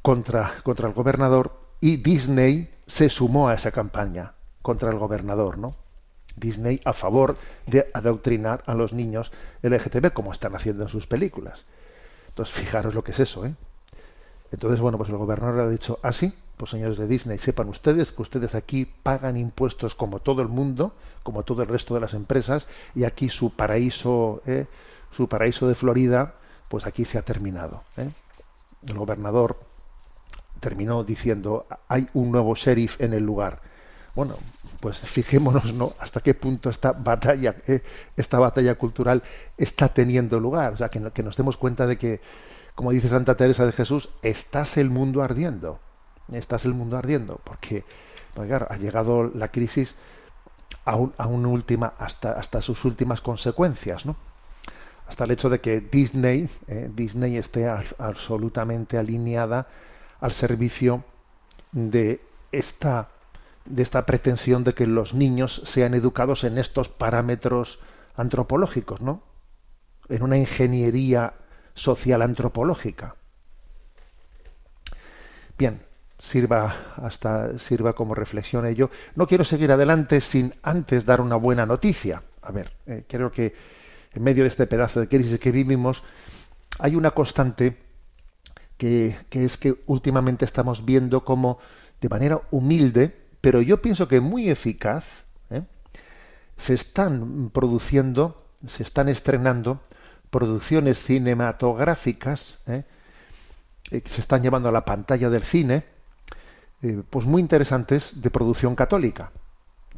contra, 0.03 0.61
contra 0.61 0.87
el 0.87 0.93
gobernador 0.93 1.59
y 1.81 1.97
Disney 1.97 2.69
se 2.85 3.09
sumó 3.09 3.49
a 3.49 3.55
esa 3.55 3.71
campaña 3.71 4.33
contra 4.61 4.91
el 4.91 4.99
gobernador, 4.99 5.57
¿no? 5.57 5.73
Disney 6.35 6.79
a 6.85 6.93
favor 6.93 7.35
de 7.65 7.89
adoctrinar 7.95 8.61
a 8.67 8.75
los 8.75 8.93
niños 8.93 9.31
LGTB 9.63 10.13
como 10.13 10.31
están 10.31 10.53
haciendo 10.53 10.83
en 10.83 10.89
sus 10.89 11.07
películas. 11.07 11.65
Entonces, 12.27 12.53
fijaros 12.53 12.93
lo 12.93 13.03
que 13.03 13.09
es 13.09 13.19
eso, 13.21 13.43
¿eh? 13.43 13.55
Entonces, 14.51 14.79
bueno, 14.81 14.99
pues 14.99 15.09
el 15.09 15.17
gobernador 15.17 15.61
ha 15.61 15.69
dicho, 15.69 15.97
así, 16.03 16.31
ah, 16.35 16.49
pues 16.57 16.69
señores 16.69 16.99
de 16.99 17.07
Disney, 17.07 17.39
sepan 17.39 17.69
ustedes 17.69 18.11
que 18.11 18.21
ustedes 18.21 18.53
aquí 18.53 18.85
pagan 18.85 19.35
impuestos 19.37 19.95
como 19.95 20.19
todo 20.19 20.43
el 20.43 20.47
mundo, 20.47 20.93
como 21.23 21.43
todo 21.43 21.61
el 21.61 21.67
resto 21.67 21.93
de 21.93 22.01
las 22.01 22.13
empresas, 22.13 22.67
y 22.95 23.03
aquí 23.03 23.29
su 23.29 23.51
paraíso, 23.51 24.41
¿eh? 24.45 24.67
su 25.11 25.27
paraíso 25.27 25.67
de 25.67 25.75
Florida, 25.75 26.35
pues 26.67 26.85
aquí 26.85 27.05
se 27.05 27.17
ha 27.17 27.23
terminado. 27.23 27.83
¿eh? 27.97 28.09
El 28.87 28.97
gobernador 28.97 29.59
terminó 30.59 31.03
diciendo 31.03 31.65
hay 31.87 32.07
un 32.13 32.31
nuevo 32.31 32.55
sheriff 32.55 32.99
en 33.01 33.13
el 33.13 33.23
lugar. 33.23 33.61
Bueno, 34.15 34.35
pues 34.79 34.99
fijémonos 34.99 35.73
¿no? 35.73 35.91
hasta 35.99 36.21
qué 36.21 36.33
punto 36.33 36.69
esta 36.69 36.91
batalla, 36.93 37.55
eh, 37.67 37.81
esta 38.15 38.39
batalla 38.39 38.75
cultural 38.75 39.23
está 39.57 39.89
teniendo 39.89 40.39
lugar. 40.39 40.73
O 40.73 40.77
sea, 40.77 40.89
que, 40.89 41.11
que, 41.11 41.23
nos 41.23 41.35
demos 41.35 41.57
cuenta 41.57 41.85
de 41.85 41.97
que, 41.97 42.21
como 42.75 42.91
dice 42.91 43.09
Santa 43.09 43.35
Teresa 43.35 43.65
de 43.65 43.71
Jesús, 43.71 44.09
estás 44.21 44.77
el 44.77 44.89
mundo 44.89 45.21
ardiendo. 45.21 45.79
Estás 46.31 46.65
el 46.65 46.73
mundo 46.73 46.97
ardiendo. 46.97 47.39
Porque, 47.43 47.83
ha 48.35 48.77
llegado 48.77 49.23
la 49.33 49.49
crisis 49.49 49.95
a, 50.89 50.95
un, 50.95 51.13
una 51.17 51.47
última, 51.47 51.93
hasta, 51.97 52.31
hasta 52.31 52.61
sus 52.61 52.83
últimas 52.85 53.21
consecuencias, 53.21 54.05
¿no? 54.05 54.15
Hasta 55.07 55.23
el 55.23 55.31
hecho 55.31 55.49
de 55.49 55.59
que 55.59 55.81
Disney, 55.81 56.49
eh, 56.67 56.89
Disney 56.93 57.37
esté 57.37 57.67
absolutamente 57.67 58.97
alineada 58.97 59.67
al 60.19 60.31
servicio 60.31 61.03
de 61.71 62.21
esta 62.51 63.09
de 63.65 63.83
esta 63.83 64.05
pretensión 64.07 64.63
de 64.63 64.73
que 64.73 64.87
los 64.87 65.13
niños 65.13 65.61
sean 65.65 65.93
educados 65.93 66.43
en 66.43 66.57
estos 66.57 66.89
parámetros 66.89 67.79
antropológicos, 68.15 68.99
¿no? 68.99 69.21
En 70.07 70.23
una 70.23 70.37
ingeniería 70.37 71.33
social 71.75 72.23
antropológica. 72.23 73.15
Bien, 75.55 75.83
sirva 76.19 76.93
hasta 76.97 77.57
sirva 77.57 77.93
como 77.93 78.13
reflexión 78.13 78.65
ello. 78.65 78.91
No 79.15 79.27
quiero 79.27 79.45
seguir 79.45 79.71
adelante 79.71 80.21
sin 80.21 80.53
antes 80.61 81.05
dar 81.05 81.21
una 81.21 81.37
buena 81.37 81.65
noticia. 81.65 82.21
A 82.41 82.51
ver, 82.51 82.73
eh, 82.85 83.05
creo 83.07 83.31
que 83.31 83.55
en 84.13 84.23
medio 84.23 84.43
de 84.43 84.49
este 84.49 84.67
pedazo 84.67 84.99
de 84.99 85.07
crisis 85.07 85.39
que 85.39 85.51
vivimos 85.51 86.03
hay 86.79 86.95
una 86.95 87.11
constante 87.11 87.77
que, 88.77 89.17
es 89.31 89.57
que 89.57 89.75
últimamente 89.87 90.45
estamos 90.45 90.85
viendo 90.85 91.25
como 91.25 91.59
de 91.99 92.09
manera 92.09 92.41
humilde, 92.51 93.13
pero 93.41 93.61
yo 93.61 93.81
pienso 93.81 94.07
que 94.07 94.21
muy 94.21 94.49
eficaz, 94.49 95.05
¿eh? 95.49 95.63
se 96.55 96.73
están 96.73 97.49
produciendo, 97.49 98.45
se 98.65 98.83
están 98.83 99.09
estrenando 99.09 99.81
producciones 100.29 101.01
cinematográficas. 101.01 102.59
Eh, 102.67 102.83
que 103.89 104.03
se 104.05 104.21
están 104.21 104.43
llevando 104.43 104.69
a 104.69 104.71
la 104.71 104.85
pantalla 104.85 105.29
del 105.31 105.43
cine, 105.43 105.83
pues 107.09 107.25
muy 107.25 107.41
interesantes 107.41 108.21
de 108.21 108.29
producción 108.29 108.75
católica. 108.75 109.31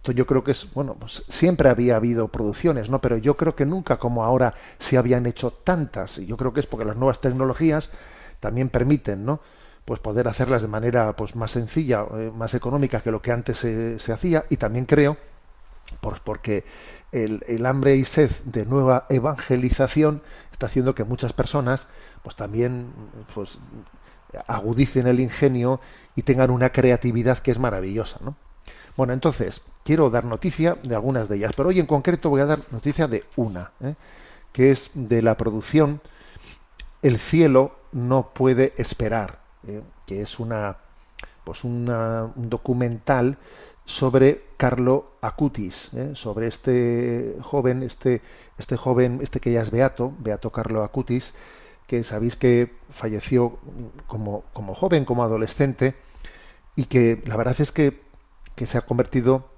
Entonces 0.01 0.17
yo 0.17 0.25
creo 0.25 0.43
que 0.43 0.51
es, 0.51 0.67
bueno, 0.73 0.95
pues 0.95 1.23
siempre 1.29 1.69
había 1.69 1.95
habido 1.95 2.27
producciones, 2.27 2.89
¿no? 2.89 2.99
Pero 2.99 3.17
yo 3.17 3.37
creo 3.37 3.55
que 3.55 3.67
nunca 3.67 3.97
como 3.97 4.23
ahora 4.23 4.55
se 4.79 4.97
habían 4.97 5.27
hecho 5.27 5.51
tantas. 5.51 6.17
Y 6.17 6.25
yo 6.25 6.37
creo 6.37 6.53
que 6.53 6.59
es 6.59 6.65
porque 6.65 6.85
las 6.85 6.97
nuevas 6.97 7.21
tecnologías 7.21 7.91
también 8.39 8.69
permiten, 8.69 9.25
¿no? 9.25 9.41
Pues 9.85 9.99
poder 9.99 10.27
hacerlas 10.27 10.63
de 10.63 10.67
manera 10.67 11.15
pues 11.15 11.35
más 11.35 11.51
sencilla, 11.51 12.03
eh, 12.15 12.31
más 12.35 12.55
económica 12.55 13.01
que 13.01 13.11
lo 13.11 13.21
que 13.21 13.31
antes 13.31 13.57
se, 13.57 13.99
se 13.99 14.11
hacía 14.11 14.45
y 14.49 14.57
también 14.57 14.85
creo 14.85 15.17
pues 15.99 16.19
porque 16.21 16.63
el, 17.11 17.43
el, 17.47 17.65
hambre 17.65 17.95
y 17.95 18.05
sed 18.05 18.31
de 18.45 18.65
nueva 18.65 19.05
evangelización 19.09 20.21
está 20.51 20.67
haciendo 20.67 20.95
que 20.95 21.03
muchas 21.03 21.33
personas 21.33 21.87
pues 22.23 22.35
también 22.35 22.93
pues 23.33 23.59
agudicen 24.47 25.07
el 25.07 25.19
ingenio 25.19 25.79
y 26.15 26.23
tengan 26.23 26.51
una 26.51 26.71
creatividad 26.71 27.39
que 27.39 27.51
es 27.51 27.59
maravillosa, 27.59 28.19
¿no? 28.21 28.35
Bueno, 28.97 29.13
entonces, 29.13 29.61
quiero 29.83 30.09
dar 30.09 30.25
noticia 30.25 30.77
de 30.83 30.95
algunas 30.95 31.29
de 31.29 31.37
ellas, 31.37 31.53
pero 31.55 31.69
hoy 31.69 31.79
en 31.79 31.85
concreto 31.85 32.29
voy 32.29 32.41
a 32.41 32.45
dar 32.45 32.59
noticia 32.71 33.07
de 33.07 33.23
una, 33.35 33.71
¿eh? 33.81 33.95
que 34.51 34.71
es 34.71 34.91
de 34.93 35.21
la 35.21 35.37
producción 35.37 36.01
El 37.01 37.17
cielo 37.17 37.75
no 37.91 38.29
puede 38.33 38.73
esperar, 38.77 39.39
¿eh? 39.67 39.81
que 40.05 40.21
es 40.21 40.39
una 40.39 40.77
pues 41.43 41.63
un 41.63 41.87
documental 42.35 43.37
sobre 43.85 44.43
Carlo 44.57 45.13
Acutis, 45.21 45.89
¿eh? 45.95 46.11
sobre 46.13 46.47
este 46.47 47.37
joven, 47.41 47.81
este, 47.81 48.21
este 48.59 48.77
joven, 48.77 49.19
este 49.23 49.39
que 49.39 49.51
ya 49.51 49.61
es 49.61 49.71
beato, 49.71 50.13
beato 50.19 50.51
Carlo 50.51 50.83
Acutis, 50.83 51.33
que 51.91 52.06
sabéis 52.06 52.38
que 52.38 52.71
falleció 52.89 53.60
como, 54.08 54.45
como 54.54 54.75
joven, 54.75 55.04
como 55.04 55.25
adolescente, 55.25 55.93
y 56.73 56.86
que 56.86 57.21
la 57.25 57.36
verdad 57.36 57.60
es 57.60 57.73
que, 57.73 57.99
que 58.56 58.65
se 58.65 58.77
ha 58.77 58.82
convertido 58.86 59.49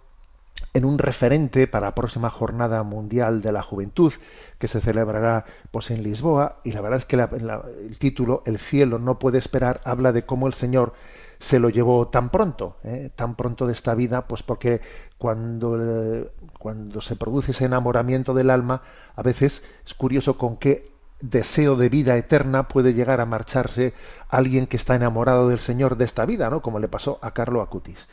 en 0.74 0.84
un 0.84 0.98
referente 0.98 1.68
para 1.68 1.90
la 1.90 1.94
próxima 1.94 2.32
jornada 2.32 2.82
mundial 2.82 3.44
de 3.44 3.52
la 3.52 3.62
juventud 3.62 4.14
que 4.58 4.68
se 4.68 4.82
celebrará 4.82 5.46
pues 5.70 5.92
en 5.92 6.02
Lisboa 6.02 6.58
y 6.64 6.72
la 6.72 6.82
verdad 6.82 6.98
es 6.98 7.06
que 7.06 7.18
el 7.18 8.00
título 8.00 8.42
el 8.48 8.58
cielo 8.58 8.98
no 8.98 9.20
puede 9.20 9.38
esperar 9.38 9.82
habla 9.86 10.12
de 10.12 10.26
cómo 10.26 10.48
el 10.48 10.56
Señor 10.56 10.94
se 11.38 11.60
lo 11.60 11.70
llevó 11.70 12.08
tan 12.08 12.32
pronto 12.32 12.78
¿eh? 12.84 13.12
tan 13.16 13.36
pronto 13.36 13.68
de 13.68 13.74
esta 13.74 13.94
vida 13.94 14.28
pues 14.28 14.42
porque 14.42 14.82
cuando 15.20 15.78
eh, 15.80 16.32
cuando 16.58 17.00
se 17.02 17.16
produce 17.16 17.52
ese 17.52 17.66
enamoramiento 17.66 18.34
del 18.34 18.50
alma 18.50 18.82
a 19.16 19.22
veces 19.22 19.64
es 19.86 19.94
curioso 19.94 20.38
con 20.38 20.58
qué 20.58 20.93
deseo 21.24 21.78
de 21.78 21.88
vida 21.88 22.18
eterna 22.18 22.68
puede 22.68 22.94
llegar 22.94 23.22
a 23.22 23.26
marcharse 23.26 23.94
alguien 24.28 24.68
que 24.68 24.76
está 24.76 24.96
enamorado 24.96 25.48
del 25.48 25.62
Señor 25.62 25.96
de 25.96 26.04
esta 26.04 26.26
vida 26.26 26.50
no 26.50 26.62
como 26.62 26.80
le 26.80 26.90
pasó 26.90 27.18
a 27.22 27.32
Carlo 27.32 27.62
Acutis. 27.62 28.08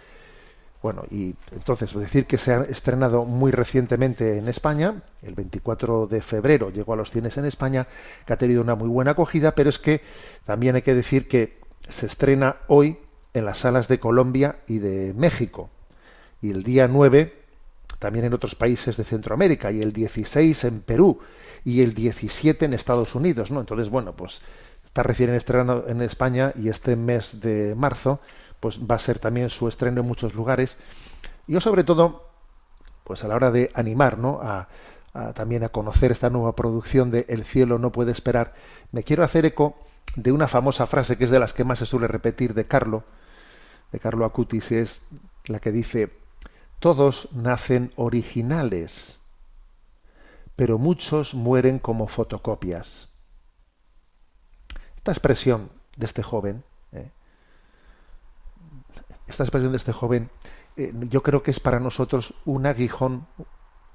Bueno, 0.80 1.02
y 1.10 1.34
entonces 1.52 1.92
decir 1.92 2.24
que 2.24 2.38
se 2.38 2.54
ha 2.54 2.62
estrenado 2.62 3.24
muy 3.24 3.50
recientemente 3.50 4.38
en 4.38 4.48
España, 4.48 5.02
el 5.22 5.34
24 5.34 6.06
de 6.06 6.22
febrero 6.22 6.70
llegó 6.70 6.94
a 6.94 6.96
los 6.96 7.10
cines 7.10 7.36
en 7.36 7.44
España, 7.44 7.86
que 8.24 8.32
ha 8.32 8.38
tenido 8.38 8.62
una 8.62 8.76
muy 8.76 8.88
buena 8.88 9.10
acogida, 9.10 9.54
pero 9.54 9.68
es 9.68 9.78
que 9.78 10.00
también 10.46 10.76
hay 10.76 10.82
que 10.82 10.94
decir 10.94 11.28
que 11.28 11.58
se 11.90 12.06
estrena 12.06 12.56
hoy 12.68 12.96
en 13.34 13.44
las 13.44 13.58
salas 13.58 13.88
de 13.88 14.00
Colombia 14.00 14.60
y 14.66 14.78
de 14.78 15.12
México, 15.12 15.68
y 16.40 16.50
el 16.50 16.62
día 16.62 16.88
9 16.88 17.40
también 17.98 18.24
en 18.24 18.32
otros 18.32 18.54
países 18.54 18.96
de 18.96 19.04
Centroamérica, 19.04 19.70
y 19.70 19.82
el 19.82 19.92
16 19.92 20.64
en 20.64 20.80
Perú, 20.80 21.20
y 21.64 21.82
el 21.82 21.94
17 21.94 22.64
en 22.64 22.74
Estados 22.74 23.14
Unidos, 23.14 23.50
¿no? 23.50 23.60
Entonces, 23.60 23.90
bueno, 23.90 24.12
pues 24.12 24.40
está 24.84 25.02
recién 25.02 25.34
estrenado 25.34 25.86
en 25.88 26.02
España 26.02 26.52
y 26.56 26.68
este 26.68 26.96
mes 26.96 27.40
de 27.40 27.74
marzo 27.74 28.20
pues 28.60 28.78
va 28.78 28.96
a 28.96 28.98
ser 28.98 29.18
también 29.18 29.48
su 29.48 29.68
estreno 29.68 30.00
en 30.02 30.06
muchos 30.06 30.34
lugares. 30.34 30.76
Yo 31.46 31.60
sobre 31.60 31.84
todo, 31.84 32.28
pues 33.04 33.24
a 33.24 33.28
la 33.28 33.36
hora 33.36 33.50
de 33.50 33.70
animar, 33.74 34.18
¿no? 34.18 34.40
A, 34.42 34.68
a 35.14 35.32
también 35.32 35.64
a 35.64 35.70
conocer 35.70 36.12
esta 36.12 36.30
nueva 36.30 36.54
producción 36.54 37.10
de 37.10 37.24
El 37.28 37.44
cielo 37.44 37.78
no 37.78 37.90
puede 37.90 38.12
esperar, 38.12 38.54
me 38.92 39.02
quiero 39.02 39.24
hacer 39.24 39.46
eco 39.46 39.76
de 40.16 40.32
una 40.32 40.48
famosa 40.48 40.86
frase 40.86 41.16
que 41.16 41.24
es 41.24 41.30
de 41.30 41.40
las 41.40 41.52
que 41.52 41.64
más 41.64 41.78
se 41.78 41.86
suele 41.86 42.08
repetir 42.08 42.54
de 42.54 42.66
Carlo, 42.66 43.04
de 43.92 43.98
Carlo 43.98 44.24
Acutis, 44.24 44.72
es 44.72 45.02
la 45.46 45.60
que 45.60 45.72
dice, 45.72 46.10
todos 46.78 47.28
nacen 47.32 47.92
originales, 47.96 49.18
pero 50.60 50.76
muchos 50.76 51.32
mueren 51.32 51.78
como 51.78 52.06
fotocopias. 52.06 53.08
Esta 54.94 55.10
expresión 55.10 55.70
de 55.96 56.04
este 56.04 56.22
joven, 56.22 56.64
¿eh? 56.92 57.10
esta 59.26 59.42
expresión 59.42 59.72
de 59.72 59.78
este 59.78 59.94
joven, 59.94 60.28
eh, 60.76 60.92
yo 61.08 61.22
creo 61.22 61.42
que 61.42 61.50
es 61.50 61.60
para 61.60 61.80
nosotros 61.80 62.34
un 62.44 62.66
aguijón, 62.66 63.26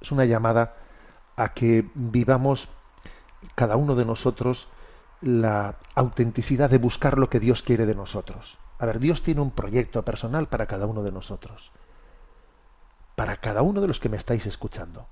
es 0.00 0.10
una 0.10 0.24
llamada 0.24 0.74
a 1.36 1.54
que 1.54 1.88
vivamos 1.94 2.68
cada 3.54 3.76
uno 3.76 3.94
de 3.94 4.04
nosotros 4.04 4.66
la 5.20 5.76
autenticidad 5.94 6.68
de 6.68 6.78
buscar 6.78 7.16
lo 7.16 7.30
que 7.30 7.38
Dios 7.38 7.62
quiere 7.62 7.86
de 7.86 7.94
nosotros. 7.94 8.58
A 8.80 8.86
ver, 8.86 8.98
Dios 8.98 9.22
tiene 9.22 9.40
un 9.40 9.52
proyecto 9.52 10.04
personal 10.04 10.48
para 10.48 10.66
cada 10.66 10.86
uno 10.86 11.04
de 11.04 11.12
nosotros, 11.12 11.70
para 13.14 13.36
cada 13.36 13.62
uno 13.62 13.80
de 13.80 13.86
los 13.86 14.00
que 14.00 14.08
me 14.08 14.16
estáis 14.16 14.46
escuchando. 14.46 15.06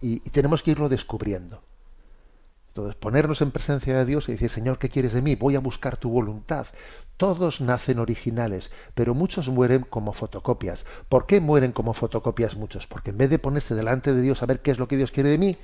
Y, 0.00 0.20
tenemos 0.30 0.62
que 0.62 0.72
irlo 0.72 0.88
descubriendo. 0.88 1.62
Entonces, 2.68 2.94
ponernos 2.94 3.40
en 3.40 3.50
presencia 3.50 3.96
de 3.96 4.04
Dios 4.04 4.28
y 4.28 4.32
decir, 4.32 4.50
Señor, 4.50 4.78
¿qué 4.78 4.88
quieres 4.88 5.12
de 5.12 5.22
mí? 5.22 5.34
Voy 5.34 5.56
a 5.56 5.60
buscar 5.60 5.96
tu 5.96 6.10
voluntad. 6.10 6.66
Todos 7.16 7.60
nacen 7.60 7.98
originales, 7.98 8.70
pero 8.94 9.14
muchos 9.14 9.48
mueren 9.48 9.82
como 9.82 10.12
fotocopias. 10.12 10.86
¿Por 11.08 11.26
qué 11.26 11.40
mueren 11.40 11.72
como 11.72 11.92
fotocopias 11.92 12.54
muchos? 12.54 12.86
Porque 12.86 13.10
en 13.10 13.18
vez 13.18 13.30
de 13.30 13.40
ponerse 13.40 13.74
delante 13.74 14.14
de 14.14 14.22
Dios 14.22 14.42
a 14.42 14.46
ver 14.46 14.60
qué 14.60 14.70
es 14.70 14.78
lo 14.78 14.86
que 14.86 14.96
Dios 14.96 15.10
quiere 15.10 15.30
de 15.30 15.38
mí, 15.38 15.56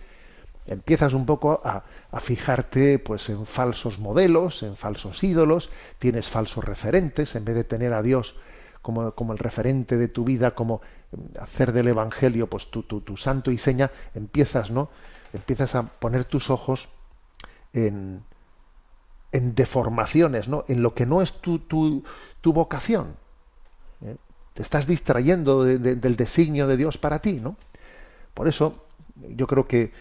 empiezas 0.67 1.13
un 1.13 1.27
poco 1.27 1.61
a, 1.65 1.85
a 2.11 2.21
fijarte 2.21 2.99
pues 2.99 3.29
en 3.29 3.47
falsos 3.47 4.01
modelos, 4.01 4.65
en 4.65 4.77
falsos 4.77 5.23
ídolos, 5.23 5.71
tienes 6.01 6.29
falsos 6.29 6.65
referentes, 6.65 7.37
en 7.37 7.45
vez 7.45 7.55
de 7.55 7.65
tener 7.65 7.93
a 7.93 8.03
Dios 8.03 8.35
como, 8.85 9.13
como 9.13 9.33
el 9.33 9.39
referente 9.41 9.97
de 9.97 10.09
tu 10.09 10.25
vida, 10.25 10.55
como 10.55 10.83
mm, 11.11 11.39
hacer 11.41 11.73
del 11.73 11.89
Evangelio 11.89 12.47
pues 12.49 12.71
tu, 12.71 12.83
tu, 12.85 13.01
tu 13.01 13.17
santo 13.17 13.51
y 13.51 13.59
seña, 13.59 13.91
empiezas, 14.15 14.71
¿no? 14.71 14.91
Empiezas 15.33 15.75
a 15.75 15.83
poner 15.85 16.25
tus 16.27 16.51
ojos 16.51 16.89
en, 17.73 18.23
en 19.33 19.55
deformaciones, 19.55 20.47
¿no? 20.49 20.65
En 20.69 20.83
lo 20.83 20.95
que 20.95 21.07
no 21.07 21.23
es 21.23 21.33
tu, 21.41 21.59
tu, 21.59 22.05
tu 22.43 22.53
vocación. 22.53 23.17
¿eh? 24.05 24.17
Te 24.53 24.63
estás 24.63 24.87
distrayendo 24.87 25.65
de- 25.65 25.79
de- 25.79 25.97
del 25.97 26.15
designio 26.17 26.67
de 26.69 26.77
Dios 26.77 26.99
para 26.99 27.19
ti, 27.21 27.41
¿no? 27.41 27.57
Por 28.35 28.47
eso, 28.49 28.85
yo 29.31 29.47
creo 29.47 29.67
que 29.67 29.93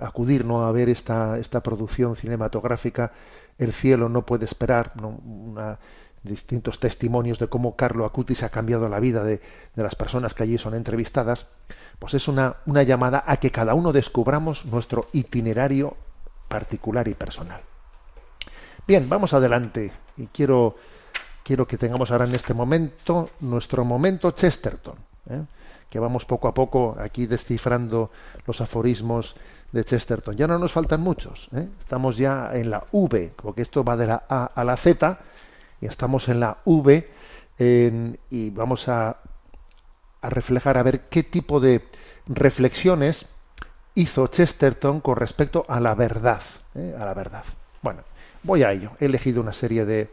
acudir 0.00 0.44
¿no? 0.44 0.66
a 0.66 0.72
ver 0.72 0.88
esta, 0.88 1.38
esta 1.38 1.62
producción 1.62 2.16
cinematográfica, 2.16 3.12
El 3.58 3.72
cielo 3.72 4.10
no 4.10 4.20
puede 4.26 4.44
esperar. 4.44 4.92
Una- 5.00 5.78
distintos 6.26 6.80
testimonios 6.80 7.38
de 7.38 7.48
cómo 7.48 7.76
Carlo 7.76 8.04
Acutis 8.04 8.42
ha 8.42 8.50
cambiado 8.50 8.88
la 8.88 9.00
vida 9.00 9.24
de, 9.24 9.40
de 9.74 9.82
las 9.82 9.94
personas 9.94 10.34
que 10.34 10.42
allí 10.42 10.58
son 10.58 10.74
entrevistadas, 10.74 11.46
pues 11.98 12.14
es 12.14 12.28
una, 12.28 12.56
llamada 12.66 13.24
a 13.26 13.38
que 13.38 13.50
cada 13.50 13.74
uno 13.74 13.92
descubramos 13.92 14.64
nuestro 14.66 15.08
itinerario 15.12 15.96
particular 16.48 17.08
y 17.08 17.14
personal. 17.14 17.60
Bien, 18.86 19.08
vamos 19.08 19.32
adelante 19.32 19.92
y 20.16 20.26
quiero, 20.26 20.76
quiero 21.42 21.66
que 21.66 21.78
tengamos 21.78 22.10
ahora 22.10 22.26
en 22.26 22.34
este 22.34 22.54
momento 22.54 23.30
nuestro 23.40 23.84
momento 23.84 24.30
Chesterton, 24.30 24.96
¿eh? 25.30 25.42
que 25.90 25.98
vamos 25.98 26.24
poco 26.24 26.48
a 26.48 26.54
poco 26.54 26.96
aquí 27.00 27.26
descifrando 27.26 28.10
los 28.46 28.60
aforismos 28.60 29.34
de 29.72 29.84
Chesterton. 29.84 30.36
Ya 30.36 30.46
no 30.46 30.58
nos 30.58 30.72
faltan 30.72 31.00
muchos, 31.00 31.48
¿eh? 31.54 31.68
estamos 31.80 32.16
ya 32.16 32.50
en 32.52 32.70
la 32.70 32.84
V, 32.92 33.32
porque 33.34 33.62
esto 33.62 33.82
va 33.82 33.96
de 33.96 34.06
la 34.06 34.24
A 34.28 34.44
a 34.44 34.64
la 34.64 34.76
Z, 34.76 35.18
y 35.80 35.86
estamos 35.86 36.28
en 36.28 36.40
la 36.40 36.58
V 36.64 37.08
y 37.58 38.50
vamos 38.50 38.88
a, 38.88 39.16
a 40.20 40.30
reflejar 40.30 40.76
a 40.78 40.82
ver 40.82 41.08
qué 41.08 41.22
tipo 41.22 41.60
de 41.60 41.84
reflexiones 42.26 43.26
hizo 43.94 44.26
Chesterton 44.26 45.00
con 45.00 45.16
respecto 45.16 45.64
a 45.68 45.80
la 45.80 45.94
verdad, 45.94 46.42
¿eh? 46.74 46.94
a 46.98 47.04
la 47.04 47.14
verdad. 47.14 47.44
Bueno, 47.82 48.02
voy 48.42 48.62
a 48.62 48.72
ello. 48.72 48.92
He 49.00 49.06
elegido 49.06 49.40
una 49.40 49.52
serie 49.52 49.84
de, 49.84 50.10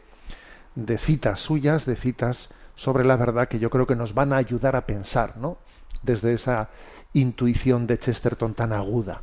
de 0.74 0.98
citas 0.98 1.40
suyas, 1.40 1.84
de 1.84 1.96
citas 1.96 2.48
sobre 2.76 3.04
la 3.04 3.16
verdad 3.16 3.48
que 3.48 3.58
yo 3.58 3.70
creo 3.70 3.86
que 3.86 3.94
nos 3.94 4.14
van 4.14 4.32
a 4.32 4.36
ayudar 4.38 4.74
a 4.74 4.86
pensar, 4.86 5.36
¿no? 5.36 5.58
Desde 6.02 6.34
esa 6.34 6.70
intuición 7.12 7.86
de 7.86 7.98
Chesterton 7.98 8.54
tan 8.54 8.72
aguda. 8.72 9.22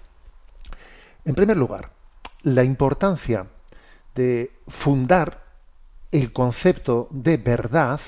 En 1.25 1.35
primer 1.35 1.57
lugar, 1.57 1.89
la 2.43 2.63
importancia 2.63 3.47
de 4.15 4.51
fundar 4.67 5.43
el 6.11 6.33
concepto 6.33 7.07
de 7.11 7.37
verdad 7.37 7.99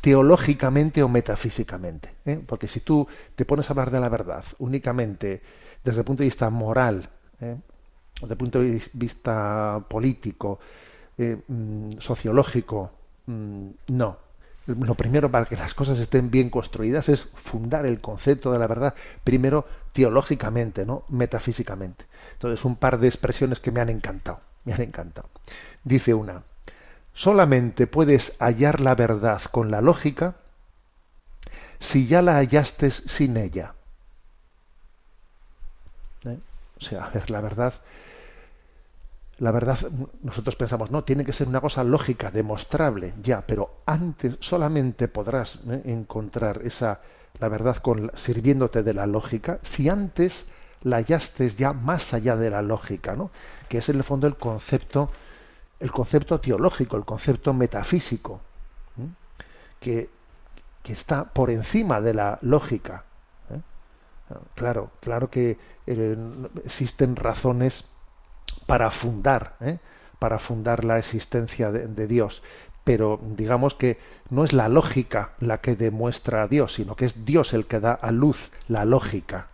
teológicamente 0.00 1.02
o 1.02 1.08
metafísicamente. 1.08 2.14
¿eh? 2.24 2.40
Porque 2.44 2.68
si 2.68 2.80
tú 2.80 3.06
te 3.34 3.44
pones 3.44 3.68
a 3.68 3.72
hablar 3.72 3.90
de 3.90 4.00
la 4.00 4.08
verdad 4.08 4.44
únicamente 4.58 5.42
desde 5.82 6.00
el 6.00 6.04
punto 6.04 6.22
de 6.22 6.28
vista 6.28 6.50
moral, 6.50 7.08
¿eh? 7.40 7.56
desde 8.20 8.34
el 8.34 8.38
punto 8.38 8.60
de 8.60 8.82
vista 8.92 9.84
político, 9.88 10.58
eh, 11.16 11.36
mm, 11.46 11.98
sociológico, 11.98 12.90
mm, 13.26 13.68
no. 13.88 14.28
Lo 14.66 14.94
primero 14.94 15.30
para 15.30 15.46
que 15.46 15.56
las 15.56 15.72
cosas 15.72 15.98
estén 15.98 16.30
bien 16.30 16.50
construidas 16.50 17.08
es 17.08 17.28
fundar 17.34 17.86
el 17.86 18.02
concepto 18.02 18.52
de 18.52 18.58
la 18.58 18.66
verdad, 18.66 18.94
primero 19.24 19.66
teológicamente, 19.94 20.84
no 20.84 21.04
metafísicamente. 21.08 22.04
Entonces, 22.34 22.64
un 22.66 22.76
par 22.76 22.98
de 22.98 23.08
expresiones 23.08 23.60
que 23.60 23.72
me 23.72 23.80
han 23.80 23.88
encantado, 23.88 24.40
me 24.64 24.74
han 24.74 24.82
encantado. 24.82 25.30
Dice 25.84 26.12
una, 26.12 26.42
solamente 27.18 27.88
puedes 27.88 28.32
hallar 28.38 28.80
la 28.80 28.94
verdad 28.94 29.42
con 29.50 29.72
la 29.72 29.80
lógica 29.80 30.36
si 31.80 32.06
ya 32.06 32.22
la 32.22 32.36
hallaste 32.36 32.92
sin 32.92 33.36
ella. 33.36 33.74
¿Eh? 36.24 36.38
O 36.78 36.80
sea, 36.80 37.06
a 37.06 37.10
ver, 37.10 37.28
la 37.28 37.40
verdad, 37.40 37.74
la 39.38 39.50
verdad, 39.50 39.78
nosotros 40.22 40.54
pensamos, 40.54 40.92
no, 40.92 41.02
tiene 41.02 41.24
que 41.24 41.32
ser 41.32 41.48
una 41.48 41.60
cosa 41.60 41.82
lógica, 41.82 42.30
demostrable, 42.30 43.14
ya, 43.20 43.40
pero 43.44 43.82
antes 43.84 44.36
solamente 44.38 45.08
podrás 45.08 45.58
¿eh? 45.68 45.82
encontrar 45.86 46.60
esa, 46.62 47.00
la 47.40 47.48
verdad 47.48 47.78
con, 47.78 48.12
sirviéndote 48.14 48.84
de 48.84 48.94
la 48.94 49.06
lógica, 49.06 49.58
si 49.62 49.88
antes 49.88 50.46
la 50.82 50.98
hallaste 50.98 51.50
ya 51.50 51.72
más 51.72 52.14
allá 52.14 52.36
de 52.36 52.50
la 52.50 52.62
lógica, 52.62 53.16
¿no? 53.16 53.32
Que 53.68 53.78
es 53.78 53.88
en 53.88 53.96
el 53.96 54.04
fondo 54.04 54.28
el 54.28 54.36
concepto, 54.36 55.10
el 55.80 55.92
concepto 55.92 56.40
teológico, 56.40 56.96
el 56.96 57.04
concepto 57.04 57.52
metafísico, 57.52 58.40
¿eh? 58.98 59.08
que, 59.80 60.10
que 60.82 60.92
está 60.92 61.24
por 61.24 61.50
encima 61.50 62.00
de 62.00 62.14
la 62.14 62.38
lógica. 62.42 63.04
¿eh? 63.50 63.60
Claro, 64.54 64.90
claro 65.00 65.30
que 65.30 65.58
eh, 65.86 66.16
existen 66.64 67.16
razones 67.16 67.84
para 68.66 68.90
fundar, 68.90 69.56
para 70.18 70.38
fundar 70.38 70.84
la 70.84 70.98
existencia 70.98 71.70
de, 71.70 72.06
Dios, 72.06 72.42
pero 72.84 73.20
digamos 73.22 73.74
que 73.74 73.98
no 74.30 74.44
es 74.44 74.52
la 74.52 74.68
lógica 74.68 75.32
la 75.38 75.60
que 75.60 75.76
demuestra 75.76 76.42
a 76.42 76.48
Dios, 76.48 76.74
sino 76.74 76.96
que 76.96 77.06
es 77.06 77.24
Dios 77.24 77.54
el 77.54 77.66
que 77.66 77.80
da 77.80 77.92
a 77.92 78.10
luz 78.10 78.50
la 78.68 78.84
lógica. 78.84 79.48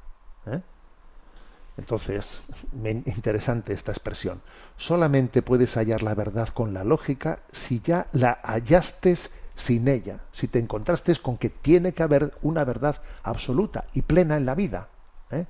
Entonces, 1.76 2.40
interesante 2.82 3.72
esta 3.72 3.92
expresión. 3.92 4.40
Solamente 4.76 5.42
puedes 5.42 5.76
hallar 5.76 6.02
la 6.02 6.14
verdad 6.14 6.48
con 6.48 6.74
la 6.74 6.84
lógica 6.84 7.40
si 7.52 7.80
ya 7.80 8.08
la 8.12 8.40
hallaste 8.42 9.16
sin 9.56 9.86
ella, 9.88 10.20
si 10.32 10.48
te 10.48 10.58
encontraste 10.58 11.14
con 11.16 11.38
que 11.38 11.48
tiene 11.48 11.92
que 11.92 12.02
haber 12.02 12.34
una 12.42 12.64
verdad 12.64 13.00
absoluta 13.22 13.84
y 13.94 14.02
plena 14.02 14.36
en 14.36 14.46
la 14.46 14.54
vida, 14.54 14.88
¿eh? 15.30 15.46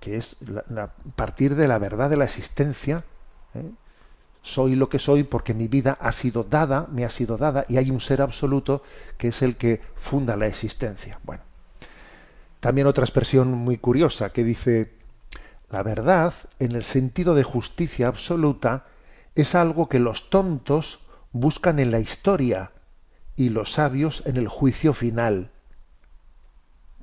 que 0.00 0.16
es 0.16 0.36
la, 0.40 0.90
partir 1.16 1.54
de 1.54 1.68
la 1.68 1.78
verdad 1.78 2.10
de 2.10 2.16
la 2.16 2.26
existencia. 2.26 3.04
¿eh? 3.54 3.70
Soy 4.42 4.76
lo 4.76 4.88
que 4.88 4.98
soy 4.98 5.24
porque 5.24 5.54
mi 5.54 5.68
vida 5.68 5.96
ha 6.00 6.12
sido 6.12 6.44
dada, 6.44 6.86
me 6.92 7.04
ha 7.04 7.10
sido 7.10 7.36
dada, 7.36 7.64
y 7.68 7.78
hay 7.78 7.90
un 7.90 8.00
ser 8.00 8.22
absoluto 8.22 8.82
que 9.16 9.28
es 9.28 9.42
el 9.42 9.56
que 9.56 9.80
funda 9.96 10.36
la 10.36 10.46
existencia. 10.46 11.18
Bueno, 11.24 11.42
también 12.60 12.86
otra 12.86 13.04
expresión 13.04 13.52
muy 13.52 13.78
curiosa 13.78 14.30
que 14.30 14.44
dice, 14.44 14.92
la 15.70 15.82
verdad, 15.82 16.32
en 16.58 16.72
el 16.72 16.84
sentido 16.84 17.34
de 17.34 17.42
justicia 17.42 18.08
absoluta, 18.08 18.86
es 19.34 19.54
algo 19.54 19.88
que 19.88 19.98
los 19.98 20.30
tontos 20.30 21.00
buscan 21.32 21.78
en 21.78 21.90
la 21.90 22.00
historia 22.00 22.72
y 23.36 23.50
los 23.50 23.72
sabios 23.72 24.22
en 24.26 24.36
el 24.36 24.48
juicio 24.48 24.94
final. 24.94 25.50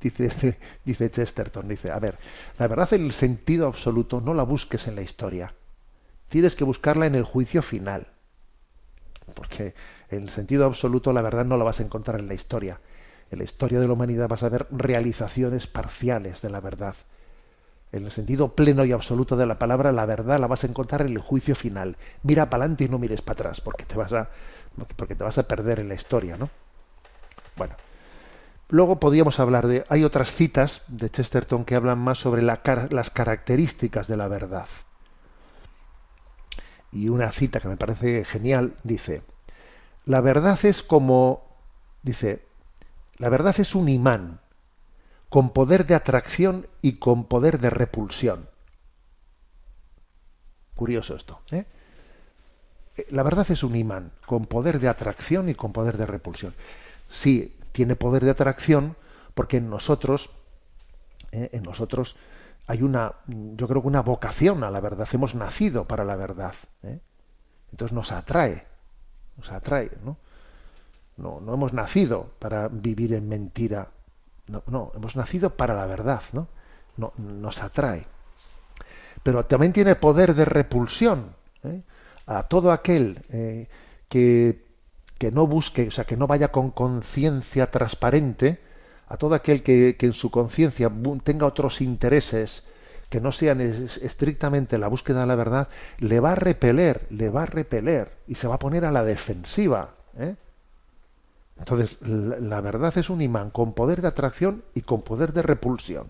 Dice, 0.83 1.11
Chesterton, 1.11 1.65
dice, 1.65 1.89
a 1.89 1.97
ver, 1.97 2.17
la 2.59 2.67
verdad 2.67 2.93
en 2.93 3.05
el 3.05 3.13
sentido 3.13 3.67
absoluto 3.67 4.19
no 4.19 4.33
la 4.33 4.43
busques 4.43 4.87
en 4.89 4.95
la 4.95 5.01
historia, 5.01 5.53
tienes 6.27 6.57
que 6.57 6.65
buscarla 6.65 7.05
en 7.05 7.15
el 7.15 7.23
juicio 7.23 7.61
final. 7.61 8.07
Porque 9.33 9.73
en 10.09 10.23
el 10.23 10.29
sentido 10.29 10.65
absoluto 10.65 11.13
la 11.13 11.21
verdad 11.21 11.45
no 11.45 11.55
la 11.55 11.63
vas 11.63 11.79
a 11.79 11.83
encontrar 11.83 12.19
en 12.19 12.27
la 12.27 12.33
historia. 12.33 12.81
En 13.31 13.37
la 13.37 13.45
historia 13.45 13.79
de 13.79 13.87
la 13.87 13.93
humanidad 13.93 14.27
vas 14.27 14.43
a 14.43 14.49
ver 14.49 14.67
realizaciones 14.71 15.67
parciales 15.67 16.41
de 16.41 16.49
la 16.49 16.59
verdad. 16.59 16.95
En 17.93 18.05
el 18.05 18.11
sentido 18.11 18.55
pleno 18.55 18.83
y 18.85 18.91
absoluto 18.91 19.37
de 19.37 19.45
la 19.45 19.59
palabra, 19.59 19.91
la 19.91 20.07
verdad 20.07 20.39
la 20.39 20.47
vas 20.47 20.63
a 20.63 20.67
encontrar 20.67 21.01
en 21.01 21.09
el 21.09 21.19
juicio 21.19 21.55
final. 21.55 21.95
Mira 22.23 22.49
para 22.49 22.63
adelante 22.63 22.85
y 22.85 22.89
no 22.89 22.97
mires 22.97 23.21
para 23.21 23.33
atrás, 23.33 23.61
porque 23.61 23.85
te 23.85 23.95
vas 23.95 24.11
a, 24.13 24.29
porque 24.95 25.13
te 25.13 25.23
vas 25.23 25.37
a 25.37 25.47
perder 25.47 25.79
en 25.79 25.89
la 25.89 25.93
historia, 25.93 26.35
¿no? 26.35 26.49
Bueno. 27.55 27.75
Luego 28.69 28.99
podríamos 28.99 29.39
hablar 29.39 29.67
de. 29.67 29.83
Hay 29.89 30.03
otras 30.03 30.31
citas 30.31 30.81
de 30.87 31.11
Chesterton 31.11 31.65
que 31.65 31.75
hablan 31.75 31.99
más 31.99 32.17
sobre 32.17 32.41
la, 32.41 32.61
las 32.89 33.11
características 33.11 34.07
de 34.07 34.17
la 34.17 34.27
verdad. 34.27 34.65
Y 36.91 37.09
una 37.09 37.31
cita 37.31 37.59
que 37.59 37.67
me 37.67 37.77
parece 37.77 38.25
genial 38.25 38.73
dice: 38.83 39.21
La 40.05 40.21
verdad 40.21 40.57
es 40.63 40.81
como. 40.81 41.45
Dice: 42.01 42.43
La 43.17 43.29
verdad 43.29 43.53
es 43.59 43.75
un 43.75 43.89
imán 43.89 44.39
con 45.33 45.49
poder 45.49 45.87
de 45.87 45.95
atracción 45.95 46.67
y 46.83 46.99
con 46.99 47.23
poder 47.23 47.59
de 47.59 47.71
repulsión. 47.71 48.47
Curioso 50.75 51.15
esto. 51.15 51.39
¿eh? 51.49 51.65
La 53.09 53.23
verdad 53.23 53.49
es 53.49 53.63
un 53.63 53.75
imán 53.75 54.11
con 54.27 54.45
poder 54.45 54.79
de 54.79 54.89
atracción 54.89 55.49
y 55.49 55.55
con 55.55 55.73
poder 55.73 55.97
de 55.97 56.05
repulsión. 56.05 56.53
Sí, 57.09 57.57
tiene 57.71 57.95
poder 57.95 58.23
de 58.23 58.29
atracción 58.29 58.95
porque 59.33 59.57
en 59.57 59.71
nosotros, 59.71 60.29
¿eh? 61.31 61.49
en 61.51 61.63
nosotros 61.63 62.15
hay 62.67 62.83
una, 62.83 63.13
yo 63.25 63.67
creo 63.67 63.81
que 63.81 63.87
una 63.87 64.03
vocación 64.03 64.63
a 64.63 64.69
la 64.69 64.81
verdad. 64.81 65.07
Hemos 65.13 65.33
nacido 65.33 65.85
para 65.85 66.03
la 66.03 66.15
verdad. 66.15 66.53
¿eh? 66.83 66.99
Entonces 67.71 67.95
nos 67.95 68.11
atrae, 68.11 68.67
nos 69.37 69.51
atrae, 69.51 69.89
¿no? 70.05 70.15
No, 71.17 71.41
no 71.41 71.55
hemos 71.55 71.73
nacido 71.73 72.33
para 72.37 72.67
vivir 72.67 73.15
en 73.15 73.27
mentira 73.27 73.89
no, 74.47 74.63
no, 74.67 74.91
hemos 74.95 75.15
nacido 75.15 75.51
para 75.51 75.75
la 75.75 75.85
verdad, 75.85 76.21
¿no? 76.33 76.47
no 76.97 77.13
nos 77.17 77.61
atrae. 77.61 78.05
Pero 79.23 79.45
también 79.45 79.73
tiene 79.73 79.95
poder 79.95 80.35
de 80.35 80.45
repulsión 80.45 81.35
¿eh? 81.63 81.81
a 82.27 82.43
todo 82.43 82.71
aquel 82.71 83.23
eh, 83.29 83.67
que, 84.09 84.65
que, 85.17 85.31
no 85.31 85.47
busque, 85.47 85.87
o 85.87 85.91
sea, 85.91 86.03
que 86.03 86.17
no 86.17 86.27
vaya 86.27 86.49
con 86.49 86.71
conciencia 86.71 87.71
transparente, 87.71 88.59
a 89.07 89.17
todo 89.17 89.35
aquel 89.35 89.63
que, 89.63 89.95
que 89.97 90.07
en 90.07 90.13
su 90.13 90.31
conciencia 90.31 90.91
tenga 91.23 91.45
otros 91.45 91.81
intereses 91.81 92.63
que 93.13 93.21
no 93.21 93.31
sean 93.31 93.61
estrictamente 93.61 94.79
la 94.79 94.87
búsqueda 94.87 95.21
de 95.21 95.27
la 95.27 95.35
verdad, 95.35 95.67
le 95.99 96.19
va 96.19 96.31
a 96.31 96.35
repeler, 96.35 97.05
le 97.11 97.29
va 97.29 97.43
a 97.43 97.45
repeler 97.45 98.11
y 98.27 98.33
se 98.33 98.47
va 98.47 98.55
a 98.55 98.59
poner 98.59 98.85
a 98.85 98.91
la 98.91 99.03
defensiva. 99.03 99.91
¿eh? 100.17 100.35
Entonces, 101.57 101.97
la, 102.01 102.61
verdad 102.61 102.97
es 102.97 103.09
un 103.09 103.21
imán 103.21 103.49
con 103.51 103.73
poder 103.73 104.01
de 104.01 104.07
atracción 104.07 104.63
y 104.73 104.81
con 104.81 105.01
poder 105.01 105.33
de 105.33 105.43
repulsión. 105.43 106.07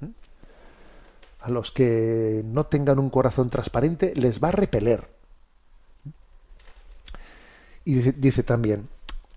¿Mm? 0.00 0.08
A 1.40 1.50
los 1.50 1.70
que 1.70 2.42
no 2.44 2.64
tengan 2.64 2.98
un 2.98 3.10
corazón 3.10 3.50
transparente 3.50 4.12
les 4.16 4.42
va 4.42 4.48
a 4.48 4.52
repeler. 4.52 5.08
Y 7.84 7.94
dice, 7.94 8.12
dice 8.12 8.42
también, 8.42 8.88